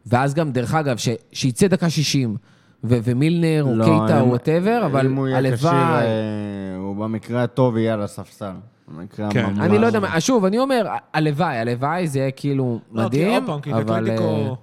[0.05, 2.35] ואז גם, דרך אגב, ש- שיצא דקה 60,
[2.83, 6.03] ו- ומילנר או לא, קייטה אם- או whatever, אבל אם הוא יהיה כשיר, הלוואי...
[6.05, 6.09] אה,
[6.77, 8.51] הוא במקרה הטוב יהיה על הספסל.
[9.29, 9.45] כן.
[9.61, 13.33] אני לא יודע, מה- שוב, אני אומר, הלוואי, הלוואי, זה יהיה כאילו לא, כי מדהים,
[13.33, 13.91] עוד פעם, כי אבל...
[13.93, 14.57] אה, אתלטיקו...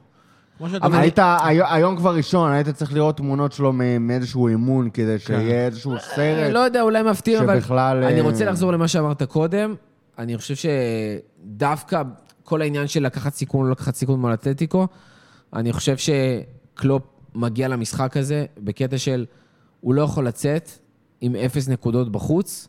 [0.58, 4.90] כמו שאתה אבל היית, הי- היום כבר ראשון, היית צריך לראות תמונות שלו מאיזשהו אימון,
[4.90, 6.52] כדי שיהיה איזשהו אה, סרט.
[6.52, 7.60] לא יודע, אולי מפתיע, אבל...
[7.60, 9.74] שבכלל, אני אה, רוצה לחזור למה שאמרת קודם.
[10.18, 12.02] אני חושב שדווקא
[12.44, 14.86] כל העניין של לקחת סיכון לא לקחת סיכון מול אתלטיקו,
[15.54, 17.02] אני חושב שקלופ
[17.34, 19.26] מגיע למשחק הזה בקטע של
[19.80, 20.70] הוא לא יכול לצאת
[21.20, 22.68] עם אפס נקודות בחוץ,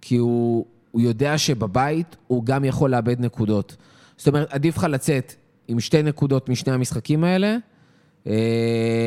[0.00, 0.66] כי הוא,
[0.96, 3.76] הוא יודע שבבית הוא גם יכול לאבד נקודות.
[4.16, 5.34] זאת אומרת, עדיף לך לצאת
[5.68, 7.56] עם שתי נקודות משני המשחקים האלה,
[8.26, 8.32] אה,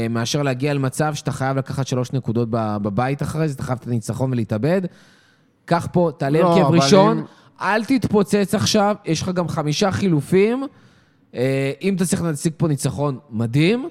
[0.09, 4.31] מאשר להגיע למצב שאתה חייב לקחת שלוש נקודות בבית אחרי זה, אתה חייב את הניצחון
[4.31, 4.81] ולהתאבד.
[5.65, 7.23] קח פה, תעלה לא, הרכב אבל ראשון, אם-
[7.61, 10.63] אל תתפוצץ עכשיו, יש לך גם חמישה חילופים.
[11.35, 13.89] אה, אם תצליח להציג פה ניצחון, מדהים.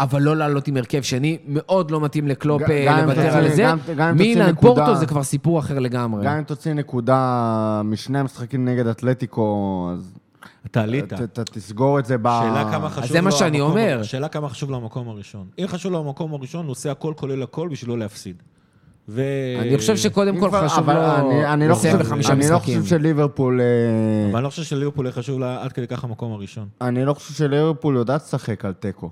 [0.00, 3.62] אבל לא לעלות עם הרכב שני, מאוד לא מתאים לקלופ אה, לוותר על זה.
[3.62, 6.26] גם- גם אם תוציא מילאן פורטו זה כבר סיפור אחר לגמרי.
[6.26, 7.20] גם אם תוציא נקודה
[7.84, 10.14] משני המשחקים נגד אתלטיקו, אז
[10.66, 11.12] אתה עלית.
[11.12, 12.28] ת- תסגור את זה ב...
[12.42, 14.02] שאלה כמה חשוב לו זה מה שאני אומר.
[14.02, 15.46] שאלה כמה חשוב לו המקום הראשון.
[15.58, 18.36] אם חשוב לו המקום הראשון, הוא עושה הכל כולל הכל בשביל לא להפסיד.
[19.08, 19.22] ו...
[19.60, 22.80] אני חושב שקודם כל כבר- חשוב אבל לו לא לסיים חושב- בחמישה אני לא משחקים.
[22.82, 23.60] חושב שליברפול...
[23.60, 23.66] אה,
[24.28, 26.68] אבל אני לא חושב שליברפול יהיה חשוב לה עד כדי כך המקום הראשון.
[26.80, 29.10] אני לא חושב שליברפול יודעת לשחק על תיקו.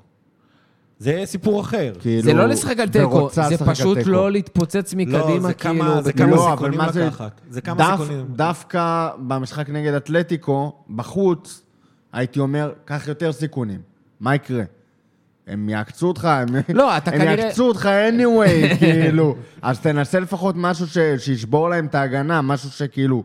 [0.99, 1.93] זה סיפור אחר.
[2.01, 4.11] כאילו, זה לא לשחק על תיקו, ורוצה זה לשחק על פשוט תיקו.
[4.11, 6.03] לא להתפוצץ מקדימה, זה כמה- כאילו...
[6.03, 6.17] זה בטירוף.
[6.17, 7.41] כמה לא, אבל סיכונים מה זה- לקחת.
[7.51, 8.27] זה כמה דף- סיכונים.
[8.29, 11.63] דווקא במשחק נגד אתלטיקו, בחוץ,
[12.13, 13.81] הייתי אומר, קח יותר סיכונים.
[14.21, 14.63] מה יקרה?
[15.47, 19.37] הם יעקצו אותך, הם, לא, אתה הם כנראה- יעקצו אותך anyway, כאילו.
[19.63, 23.23] אז תנסה לפחות משהו ש, שישבור להם את ההגנה, משהו שכאילו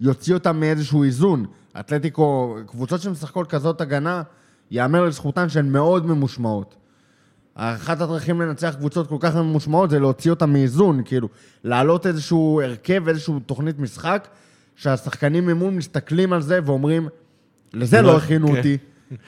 [0.00, 1.44] יוציא אותם מאיזשהו איזון.
[1.80, 4.22] אתלטיקו, קבוצות שמשחקות כזאת הגנה,
[4.70, 6.74] יאמר לזכותן שהן מאוד ממושמעות.
[7.54, 11.28] אחת הדרכים לנצח קבוצות כל כך ממושמעות זה להוציא אותן מאיזון, כאילו,
[11.64, 14.28] להעלות איזשהו הרכב, איזשהו תוכנית משחק,
[14.76, 17.08] שהשחקנים ממול מסתכלים על זה ואומרים,
[17.74, 18.56] לזה לא- לא הכינו כן.
[18.56, 18.78] אותי,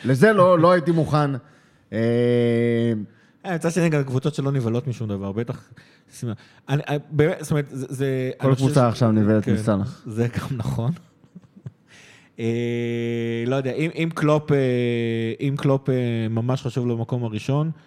[0.05, 1.31] לזה לא, לא הייתי מוכן.
[1.93, 1.99] אה,
[3.47, 5.71] אה, מצד שני, גם קבוצות שלא נבהלות משום דבר, בטח.
[6.69, 8.31] אני, אני, באמת, זאת אומרת, זה...
[8.39, 10.03] כל קבוצה ש- עכשיו נבהלת כן, מסאלח.
[10.07, 10.93] זה גם נכון.
[12.39, 14.57] אה, לא יודע, אם, אם קלופ, אה,
[15.41, 15.95] אם קלופ אה,
[16.31, 17.81] ממש חשוב לו במקום הראשון, אה,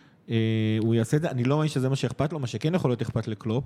[0.80, 1.30] הוא יעשה את זה.
[1.30, 3.64] אני לא מאמין שזה מה שאכפת לו, מה שכן יכול להיות אכפת לקלופ,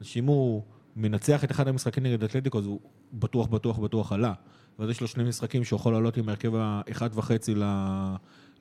[0.00, 0.62] זה שאם הוא
[0.96, 2.80] מנצח את אחד המשחקים נגד אתלטיקו, אז הוא
[3.12, 4.32] בטוח, בטוח, בטוח עלה.
[4.78, 7.62] ואז יש לו שני משחקים שהוא יכול לעלות עם ההרכב האחד וחצי ל...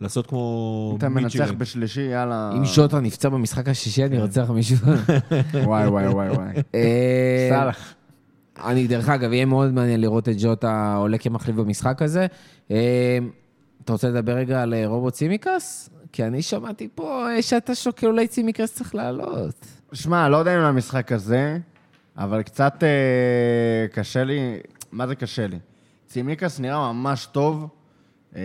[0.02, 0.90] לעשות כמו...
[0.92, 1.52] אם אתה מנצח.
[1.52, 2.52] בשלישי, יאללה.
[2.58, 4.78] אם ז'וטה נפצע במשחק השישי, אני ארצח מישהו.
[5.54, 6.54] וואי, וואי, וואי, וואי.
[6.76, 7.94] אה, סאלח.
[8.66, 12.28] אני, דרך אגב, יהיה מאוד מעניין לראות את ג'וטה עולה כמחליף במשחק הזה.
[12.72, 13.18] אה,
[13.84, 15.90] אתה רוצה לדבר רגע על אה, רובוט צימקס?
[16.16, 19.66] כי אני שמעתי פה אה, שאתה שוקל אולי צימקס צריך לעלות.
[19.94, 21.58] שמע, לא יודע אם למשחק הזה,
[22.18, 24.58] אבל קצת אה, קשה לי,
[24.92, 25.60] מה זה קשה לי?
[26.08, 27.68] צימיקס נראה ממש טוב
[28.36, 28.42] אה,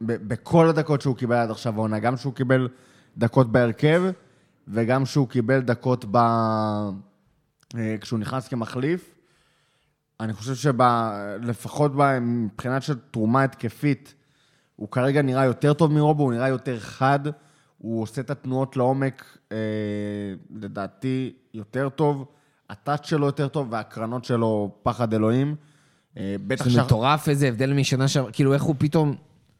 [0.00, 2.68] ב- בכל הדקות שהוא קיבל עד עכשיו העונה, גם שהוא קיבל
[3.18, 4.02] דקות בהרכב,
[4.68, 6.16] וגם שהוא קיבל דקות ב...
[6.16, 9.14] אה, כשהוא נכנס כמחליף.
[10.20, 14.14] אני חושב שלפחות מבחינת של תרומה התקפית,
[14.78, 17.20] הוא כרגע נראה יותר טוב מרובו, הוא נראה יותר חד,
[17.78, 19.56] הוא עושה את התנועות לעומק, אה,
[20.50, 22.24] לדעתי, יותר טוב.
[22.70, 25.56] הטאץ' שלו יותר טוב, והקרנות שלו פחד אלוהים.
[26.16, 29.14] אה, בטח זה מטורף איזה הבדל משנה שעברה, כאילו איך הוא פתאום,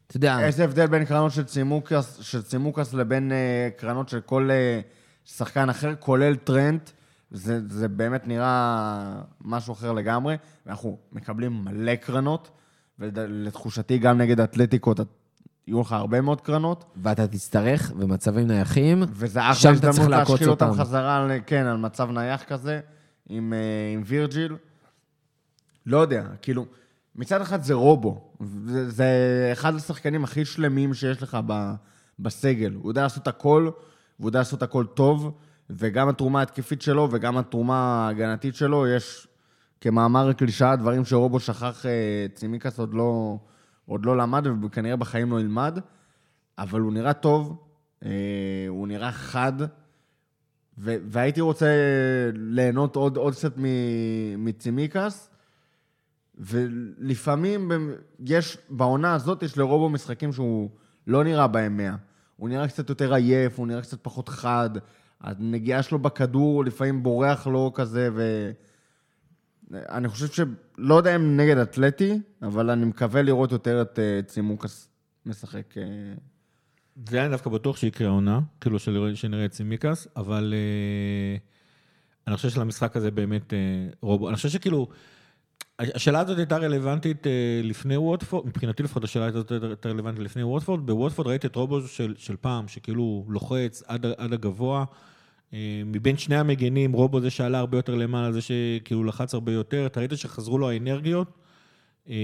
[0.07, 4.49] אתה יודע, איזה הבדל בין קרנות של צימוקס, של צימוקס לבין אה, קרנות של כל
[4.51, 4.79] אה,
[5.25, 6.89] שחקן אחר, כולל טרנט.
[7.31, 10.37] זה, זה באמת נראה משהו אחר לגמרי.
[10.65, 12.49] ואנחנו מקבלים מלא קרנות,
[12.99, 15.03] ולתחושתי גם נגד האתלטיקו אתה-
[15.67, 16.85] יהיו לך הרבה מאוד קרנות.
[16.95, 20.71] ואתה תצטרך במצבים נייחים, וזה שם אחלה אתה צריך הזדמנות להשחיל אותם.
[20.73, 22.79] חזרה, כן, על מצב נייח כזה,
[23.29, 24.55] עם, אה, עם וירג'יל.
[25.85, 26.65] לא יודע, כאילו,
[27.15, 28.31] מצד אחד זה רובו.
[28.65, 29.05] זה, זה
[29.53, 31.73] אחד השחקנים הכי שלמים שיש לך ב,
[32.19, 32.73] בסגל.
[32.73, 33.69] הוא יודע לעשות הכל,
[34.19, 35.37] והוא יודע לעשות הכל טוב,
[35.69, 37.75] וגם התרומה ההתקפית שלו וגם התרומה
[38.05, 39.27] ההגנתית שלו, יש
[39.81, 43.37] כמאמר הקלישאה דברים שרובו שכח, אה, צימקס עוד לא,
[43.85, 45.79] עוד לא למד, וכנראה בחיים לא ילמד,
[46.57, 47.63] אבל הוא נראה טוב,
[48.05, 48.09] אה,
[48.67, 49.53] הוא נראה חד,
[50.77, 51.67] ו- והייתי רוצה
[52.33, 55.29] ליהנות עוד, עוד קצת מ- מצימקס,
[56.37, 57.71] ולפעמים
[58.25, 60.69] יש, בעונה הזאת יש לרובו משחקים שהוא
[61.07, 61.95] לא נראה בהם 100.
[62.37, 64.69] הוא נראה קצת יותר עייף, הוא נראה קצת פחות חד,
[65.21, 68.51] הנגיעה שלו בכדור לפעמים בורח לו כזה, ו...
[69.73, 70.39] אני חושב ש...
[70.77, 74.89] לא יודע אם נגד אתלטי, אבל אני מקווה לראות יותר את אה, צימוקס
[75.25, 75.77] משחק.
[75.77, 75.83] אה,
[77.09, 78.79] זה אני דווקא בטוח שיקרה עונה, כאילו
[79.15, 81.37] שנראה את סימיקס, אבל אה,
[82.27, 83.59] אני חושב שלמשחק הזה באמת אה,
[84.01, 84.87] רובו, אני חושב שכאילו,
[85.79, 90.85] השאלה הזאת הייתה רלוונטית אה, לפני ווטפורד, מבחינתי לפחות השאלה הזאת הייתה רלוונטית לפני ווטפורד,
[90.85, 94.85] בווטפורד ראיתי את רובו של, של פעם, שכאילו לוחץ עד, עד הגבוה, אה,
[95.85, 99.99] מבין שני המגנים, רובו זה שעלה הרבה יותר למעלה, זה שכאילו לחץ הרבה יותר, אתה
[99.99, 101.27] ראית שחזרו לו האנרגיות.
[102.09, 102.15] אה,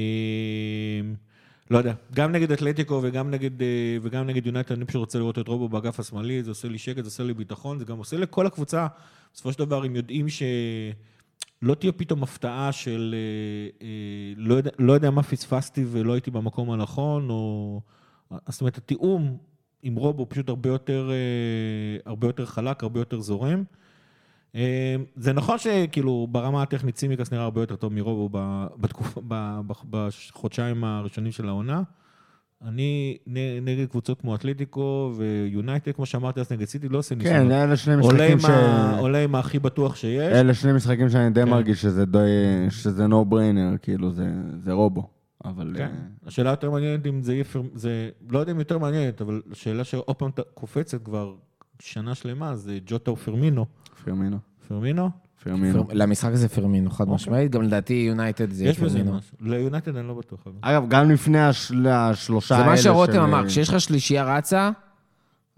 [1.72, 5.40] לא יודע, גם נגד אתלטיקו וגם נגד, אה, וגם נגד יונייטד, אני פשוט רוצה לראות
[5.40, 8.18] את רובו באגף השמאלי, זה עושה לי שקט, זה עושה לי ביטחון, זה גם עושה
[8.18, 8.88] לכל הקבוצה.
[9.34, 14.94] בסופו של דבר, הם יודעים שלא תהיה פתאום הפתעה של אה, אה, לא יודע, לא
[14.94, 17.82] יודע מה פספסתי ולא הייתי במקום הנכון, או...
[18.50, 19.38] זאת אומרת, התיאום
[19.86, 23.64] עם רובו פשוט הרבה יותר, אה, הרבה יותר חלק, הרבה יותר זורם.
[24.56, 28.30] אה, זה נכון שכאילו ברמה הטכנית סימיקס נראה הרבה יותר טוב מרובו
[28.82, 29.20] בתקופ-
[29.90, 31.82] בחודשיים הראשונים של העונה.
[32.68, 33.18] אני
[33.62, 37.52] נגד קבוצות כמו אתלטיקו ויונייטד, כמו שאמרתי אז נגד סיטי, לא עושה כן, ניסיון.
[37.52, 38.46] אלה שני משחקים ש...
[39.00, 40.34] עולה עם הכי בטוח שיש.
[40.34, 41.50] אלה שני משחקים שאני די כן.
[41.50, 44.12] מרגיש שזה no brainer, כאילו,
[44.64, 45.15] זה רובו.
[45.50, 45.74] אבל...
[45.78, 45.84] כן.
[45.84, 45.90] אה,
[46.28, 49.84] השאלה יותר מעניינת אם זה יהיה, פר- זה, לא יודע אם יותר מעניינת, אבל השאלה
[49.84, 51.34] שעוד פעם קופצת כבר
[51.80, 53.66] שנה שלמה, זה ג'וטה ופרמינו.
[54.06, 54.38] פרמינו.
[54.68, 55.10] פרמינו?
[55.44, 55.88] פרמינו.
[55.88, 57.52] פר- למשחק הזה פרמינו, חד משמעית.
[57.52, 59.18] גם לדעתי יונייטד זה יש בזה פרמינו.
[59.18, 59.38] משהו.
[59.42, 60.40] ליונייטד אני לא בטוח.
[60.46, 60.56] אבל.
[60.62, 64.72] אגב, גם לפני השל- השלושה זה האלה מה שרותם של- אמר, כשיש לך שלישייה רצה,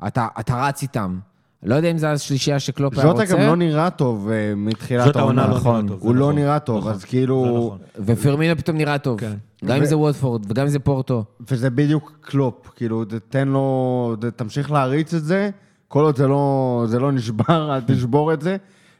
[0.07, 1.19] אתה אתה רץ איתם.
[1.63, 3.33] לא יודע אם זו השלישייה שקלופ היה ז'וטה רוצה.
[3.33, 5.47] גם לא נראה טוב אה, מתחילת זאת העונה.
[5.47, 5.75] לא נכון.
[5.85, 5.99] נראה טוב.
[6.01, 6.35] זה הוא לא נכון.
[6.41, 6.91] נראה טוב, נכון.
[6.91, 7.43] אז כאילו...
[7.43, 7.51] זה
[8.05, 8.15] נכון.
[8.15, 9.19] ופרמינו פתאום נראה טוב.
[9.65, 11.23] גם אם זה וודפורד וגם אם זה פורטו.
[11.51, 15.49] וזה בדיוק קלופ, כאילו, תן לו, תמשיך להריץ את זה,
[15.87, 18.57] כל עוד זה לא, זה לא נשבר, אל תשבור את זה,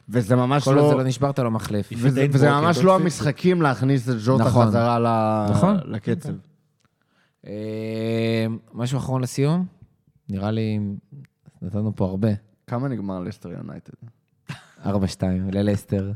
[0.08, 0.88] וזה ממש כל עוד לא...
[0.90, 1.88] זה לא נשבר, אתה לא מחליף.
[1.96, 2.94] וזה, וזה ממש לא.
[2.94, 4.66] המשחקים להכניס את ז'וטה נכון.
[4.66, 5.76] חזרה ל- נכון.
[5.84, 6.32] לקצב.
[7.46, 9.66] אה, משהו אחרון לסיום?
[10.28, 10.78] נראה לי
[11.62, 12.28] נתנו פה הרבה.
[12.66, 13.92] כמה נגמר לסטר יונייטד?
[14.84, 14.88] 4-2
[15.52, 16.12] ללסטר.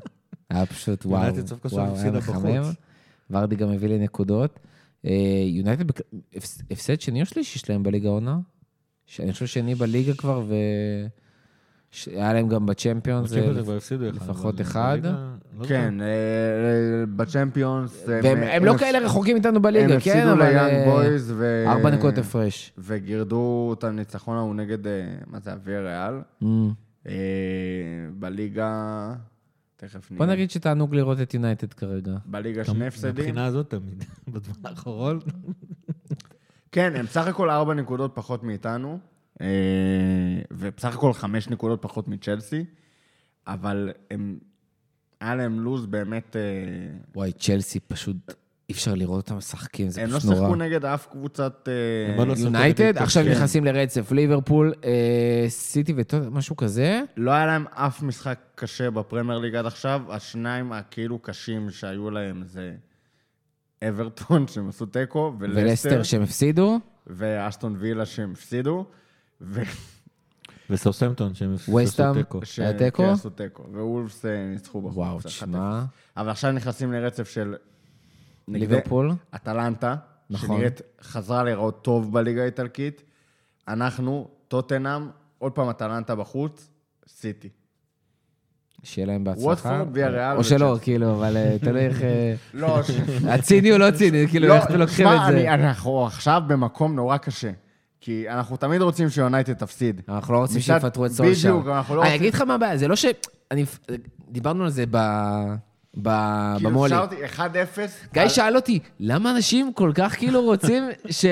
[0.51, 1.33] היה פשוט וואו.
[1.63, 2.63] כל וואו, היה מחמם.
[3.33, 4.59] ורדי גם הביא לי נקודות.
[5.07, 5.85] אה, יונייטד,
[6.71, 8.39] הפסד שני או שלישי שלהם בליגה העונה?
[9.21, 10.45] אני חושב שני בליגה כבר,
[12.07, 13.33] והיה להם גם בצ'מפיונס.
[13.33, 13.51] אה.
[13.91, 14.99] לפחות אבל אחד.
[15.59, 16.07] לא כן, אה,
[17.17, 18.05] בצ'מפיונס...
[18.07, 19.93] והם הם לא כאלה רחוקים איתנו בליגה, כן?
[19.93, 20.43] הם הפסידו אבל...
[20.43, 21.65] ליאנג בויז, ו...
[21.67, 22.73] ארבע נקודות הפרש.
[22.79, 24.79] וגירדו את הניצחון ההוא נגד,
[25.27, 26.21] מה זה, אביה ריאל.
[26.43, 27.07] Mm.
[28.19, 29.13] בליגה...
[29.83, 30.27] תכף נראה.
[30.27, 32.17] בוא נגיד שתענוג לראות את יונייטד כרגע.
[32.27, 33.11] בליגה שני הפסדים.
[33.11, 35.19] מבחינה הזאת תמיד, בזמן האחרון.
[36.73, 38.99] כן, הם בסך הכל ארבע נקודות פחות מאיתנו,
[39.41, 39.47] אה,
[40.51, 42.65] ובסך הכל חמש נקודות פחות מצ'לסי,
[43.47, 44.39] אבל הם...
[45.21, 46.37] היה להם לוז באמת...
[46.37, 46.43] אה,
[47.15, 48.35] וואי, צ'לסי פשוט,
[48.69, 50.41] אי אפשר לראות אותם משחקים, זה הם לא פשוט נורא.
[50.41, 51.69] שיחקו נגד אף קבוצת...
[51.69, 53.25] אה, הם לא יונייטד, עכשיו.
[53.25, 57.03] נכנסים לרצף, ליברפול, אה, סיטי ומשהו כזה.
[57.17, 62.43] לא היה להם אף משחק קשה בפרמייר ליג עד עכשיו, השניים הכאילו קשים שהיו להם
[62.47, 62.73] זה
[63.89, 66.81] אברטון שהם עשו תיקו, ולסטר, ולסטר שהם הפסידו.
[67.07, 68.85] ואסטון וילה שהם הפסידו,
[69.41, 69.63] ו...
[70.71, 71.55] וסאוסמפטון, שהם.
[71.55, 72.41] עשו תיקו.
[72.59, 73.03] היה תיקו?
[73.03, 74.97] כן, עשו תיקו, ואולפס אה, ניצחו בחוץ.
[74.97, 75.23] וואו, 1-0.
[75.23, 75.85] תשמע,
[76.17, 77.55] אבל עכשיו נכנסים לרצף של...
[78.49, 79.13] ליברפול.
[79.35, 79.95] אטלנטה,
[80.31, 80.49] נכון.
[80.57, 83.03] שנראית, חזרה להיראות טוב בליגה האיטלקית.
[83.69, 86.71] אנחנו, טוטנאם, עוד פעם אטלנטה בחוץ,
[87.09, 87.49] סיטי.
[88.85, 89.47] שיהיה להם בהצלחה.
[89.47, 90.77] ווטפורד, ויה ריאל או שלא.
[90.83, 92.03] כאילו, אבל אה, תלוי איך...
[92.03, 92.81] אה, לא,
[93.35, 95.33] הציני הוא לא ציני, כאילו, לא, איך אתם לוקחים את זה.
[95.33, 97.51] אני- אנחנו עכשיו במקום נורא קשה.
[98.01, 100.01] כי אנחנו תמיד רוצים שיונייטד תפסיד.
[100.09, 101.51] אנחנו לא רוצים שיפטרו את סולשר.
[101.57, 103.05] בדיוק, אנחנו לא אני רוצים- אגיד לך מה הבעיה, זה לא ש...
[103.51, 103.65] אני...
[104.29, 104.97] דיברנו על זה ב...
[105.97, 106.93] כאילו, במו"לי.
[106.95, 107.39] אפשר אותי 1-0.
[108.13, 111.25] גיא על- שאל אותי, למה אנשים כל כך כאילו רוצים ש...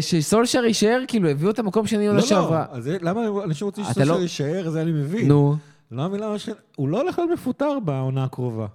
[0.00, 1.00] שסולשר יישאר?
[1.08, 2.64] כאילו, הביאו את המקום שני עונה לא, שעברה.
[2.72, 5.28] לא, אז זה- למה אנשים רוצים אתה שסושר לא- יישאר, זה אני מבין.
[5.28, 5.56] נו.
[5.92, 6.48] לא מבין למה ש...
[6.76, 8.66] הוא לא הולך להיות מפוטר בעונה הקרובה.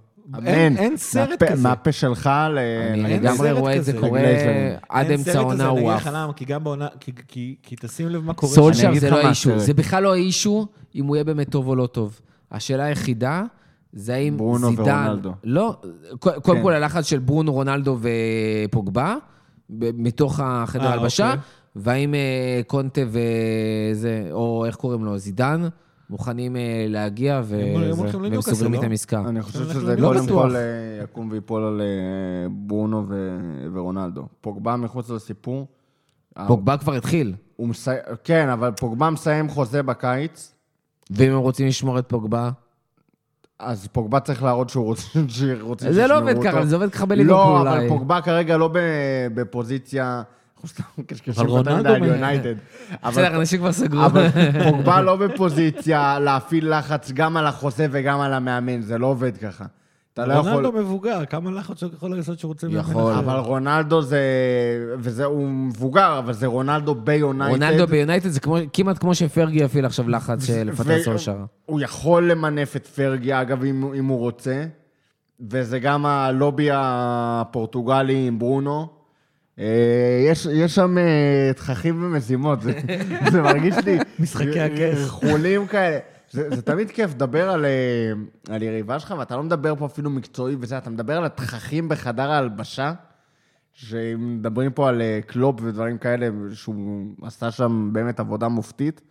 [0.46, 1.64] אין- אין סרט מהפה- כזה.
[1.64, 2.58] מהפה שלך ל...
[2.94, 3.84] אני אין לגמרי סרט רואה את.
[3.86, 4.22] זה קורה.
[4.90, 6.02] עד אין אמצע סרט העונה כזה, אני הוא אגיד עף.
[6.02, 6.88] לך למה, כי גם בעונה...
[7.00, 8.54] כי- כי- כי תשים לב מה קורה.
[8.54, 9.60] סולשר זה לא האישו.
[9.60, 12.20] זה בכלל לא האישו אם הוא יהיה באמת טוב או לא טוב.
[12.52, 13.44] השאלה היחידה
[13.94, 14.84] זה האם ברונו זידן...
[14.84, 15.32] ורונלדו.
[15.44, 15.76] לא,
[16.20, 16.64] קודם קודם כן.
[16.64, 17.98] כל הלחץ של ברונו, רונלדו
[18.70, 19.16] ופוגבה,
[19.80, 21.42] מתוך החדר אה, הלבשה, אוקיי.
[21.76, 25.68] והאם אה, קונטה וזה, או איך קוראים לו, זידן,
[26.10, 28.78] מוכנים אה, להגיע ו- והם סוגרים לא?
[28.78, 29.24] איתם עסקה.
[29.28, 30.44] אני חושב שזה לא קודם בטוח.
[30.44, 30.62] כל אה,
[31.04, 34.28] יקום ויפול על אה, ברונו ו- ורונלדו.
[34.42, 35.68] פוגבה מחוץ לסיפור.
[36.48, 37.92] פוגבה כבר התחיל, מסי...
[38.24, 40.54] כן, אבל פוגבה מסיים חוזה בקיץ,
[41.12, 42.50] ואם הם רוצים לשמור את פוגבה,
[43.60, 46.50] אז פוגבה צריך להראות שהוא רוצה שרוצים זה לא עובד אותו.
[46.50, 47.78] ככה, זה עובד ככה לא, אולי.
[47.78, 48.80] אבל פוגבה כרגע לא ב-
[49.34, 50.22] בפוזיציה...
[50.56, 52.56] אנחנו סתם קשקשים אבל יותר מדי רונלדו על יונייטד.
[53.08, 54.06] בסדר, אנשים כבר סגרו.
[54.06, 54.28] אבל
[54.70, 59.66] פוגבה לא בפוזיציה להפעיל לחץ גם על החוזה וגם על המאמן, זה לא עובד ככה.
[60.14, 60.52] אתה לא יכול...
[60.52, 62.68] רונלדו מבוגר, כמה לחץ הוא יכול לעשות שהוא רוצה...
[62.70, 63.14] יכול.
[63.14, 64.22] אבל רונלדו זה...
[64.98, 67.52] וזה, הוא מבוגר, אבל זה רונלדו ביונייטד.
[67.52, 71.38] רונלדו ביונייטד זה כמו, כמעט כמו שפרגי יפעיל עכשיו לחץ של לפטר סולשר.
[71.66, 74.66] הוא יכול למנף את פרגי, אגב, אם, אם הוא רוצה.
[75.50, 78.88] וזה גם הלובי הפורטוגלי עם ברונו.
[79.60, 82.80] אה, יש, יש שם אה, תככים ומזימות, זה,
[83.32, 83.98] זה מרגיש לי...
[84.20, 85.10] משחקי הכס.
[85.10, 85.98] חולים כאלה.
[86.34, 88.12] זה, זה תמיד כיף לדבר על, אה,
[88.56, 92.32] על יריבה שלך, ואתה לא מדבר פה אפילו מקצועי וזה, אתה מדבר על התככים בחדר
[92.32, 92.94] ההלבשה,
[93.74, 99.02] שמדברים פה על אה, קלופ ודברים כאלה, שהוא עשה שם באמת עבודה מופתית.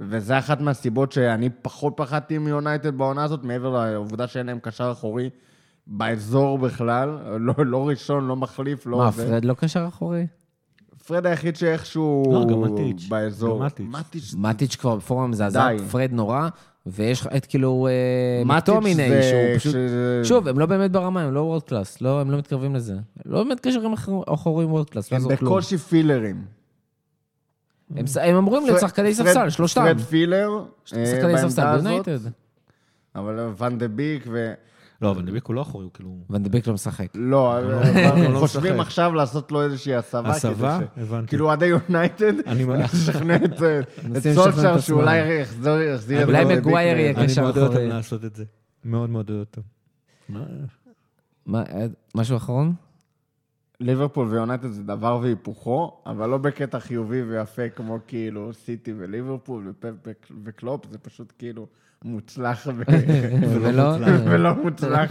[0.00, 5.30] וזה אחת מהסיבות שאני פחות פחדתי מיונייטד בעונה הזאת, מעבר לעובדה שאין להם קשר אחורי
[5.86, 8.98] באזור בכלל, לא, לא ראשון, לא מחליף, לא...
[8.98, 9.12] מה.
[9.12, 10.26] פרד לא קשר אחורי?
[11.06, 13.08] פרד היחיד שאיכשהו לא, גם מטיץ'.
[13.08, 13.58] באזור.
[13.58, 13.86] גם מטיץ'.
[13.90, 14.34] מטיץ'.
[14.38, 15.80] מטיץ' כבר בפורמה מזעזעת.
[15.80, 16.48] פרד נורא,
[16.86, 18.60] ויש לך את כאילו אה,
[18.94, 19.74] זה שהוא פשוט...
[20.24, 22.94] שוב, הם לא באמת ברמה, הם לא world class, לא, הם לא מתקרבים לזה.
[23.24, 23.94] לא באמת קשרים
[24.26, 25.28] אחוריים world class, לא הם.
[25.28, 26.44] בקושי filler ים.
[27.96, 29.80] הם אמורים להיות שחקני ספסל, שלושתם.
[29.84, 30.48] פרד filler,
[30.96, 32.30] אה, שחקני בעמדה ספסל הזאת, ביונייטד.
[33.14, 34.52] אבל ואן דה ביק ו...
[35.02, 36.16] לא, אבל דביק הוא לא אחורי, הוא כאילו...
[36.30, 37.06] ונדביק לא משחק.
[37.14, 38.80] לא, לא, אנחנו לא חושבים.
[38.80, 40.28] עכשיו לעשות לו איזושהי הסבה.
[40.30, 40.78] הסבה?
[40.96, 41.26] הבנתי.
[41.28, 43.42] כאילו עד היונייטד, אני מה- לשכנע את
[44.16, 44.78] את סולשר.
[44.80, 47.88] שאולי יחזור- יחזיר את אולי מגווייר יהיה אני קשר מאוד אוהב אחורי.
[47.88, 48.44] לעשות את זה.
[48.84, 49.46] מאוד מאוד אוהב?
[51.46, 52.74] מה, אה, משהו אחרון?
[53.80, 60.08] ליברפול ויונייטד זה דבר והיפוכו, אבל לא בקטע חיובי ויפה כמו כאילו סיטי וליברפול ופפ
[60.44, 61.66] וקלופ, זה פשוט כאילו
[62.04, 62.66] מוצלח
[64.24, 64.54] ולא?
[64.62, 65.10] מוצלח.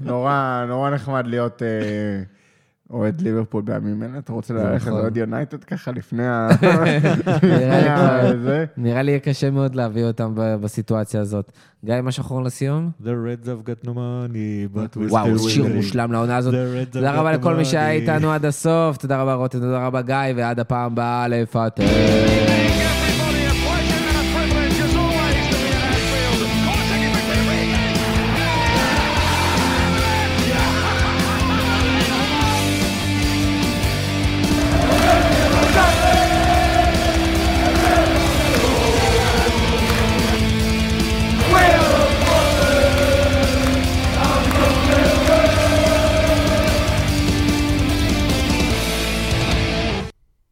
[0.00, 1.68] נורא נורא נחמד להיות אה,
[2.90, 4.18] אוהד ליברפול בימים אלה.
[4.18, 4.98] אתה רוצה ללכת נכון.
[4.98, 6.48] לאוהד יונייטד ככה לפני ה...
[8.76, 11.52] נראה לי יהיה קשה מאוד להביא אותם ב- בסיטואציה הזאת.
[11.84, 12.90] גיא, משהו אחרון לסיום?
[13.02, 13.96] The Reds have got no money,
[14.76, 15.68] but we וואו, still שיר winning.
[15.68, 16.54] מושלם לעונה הזאת.
[16.90, 17.90] תודה רבה לכל מי שהיה.
[17.90, 21.84] איתנו עד הסוף, תודה רבה רותם, תודה רבה גיא, ועד הפעם הבאה לפטר.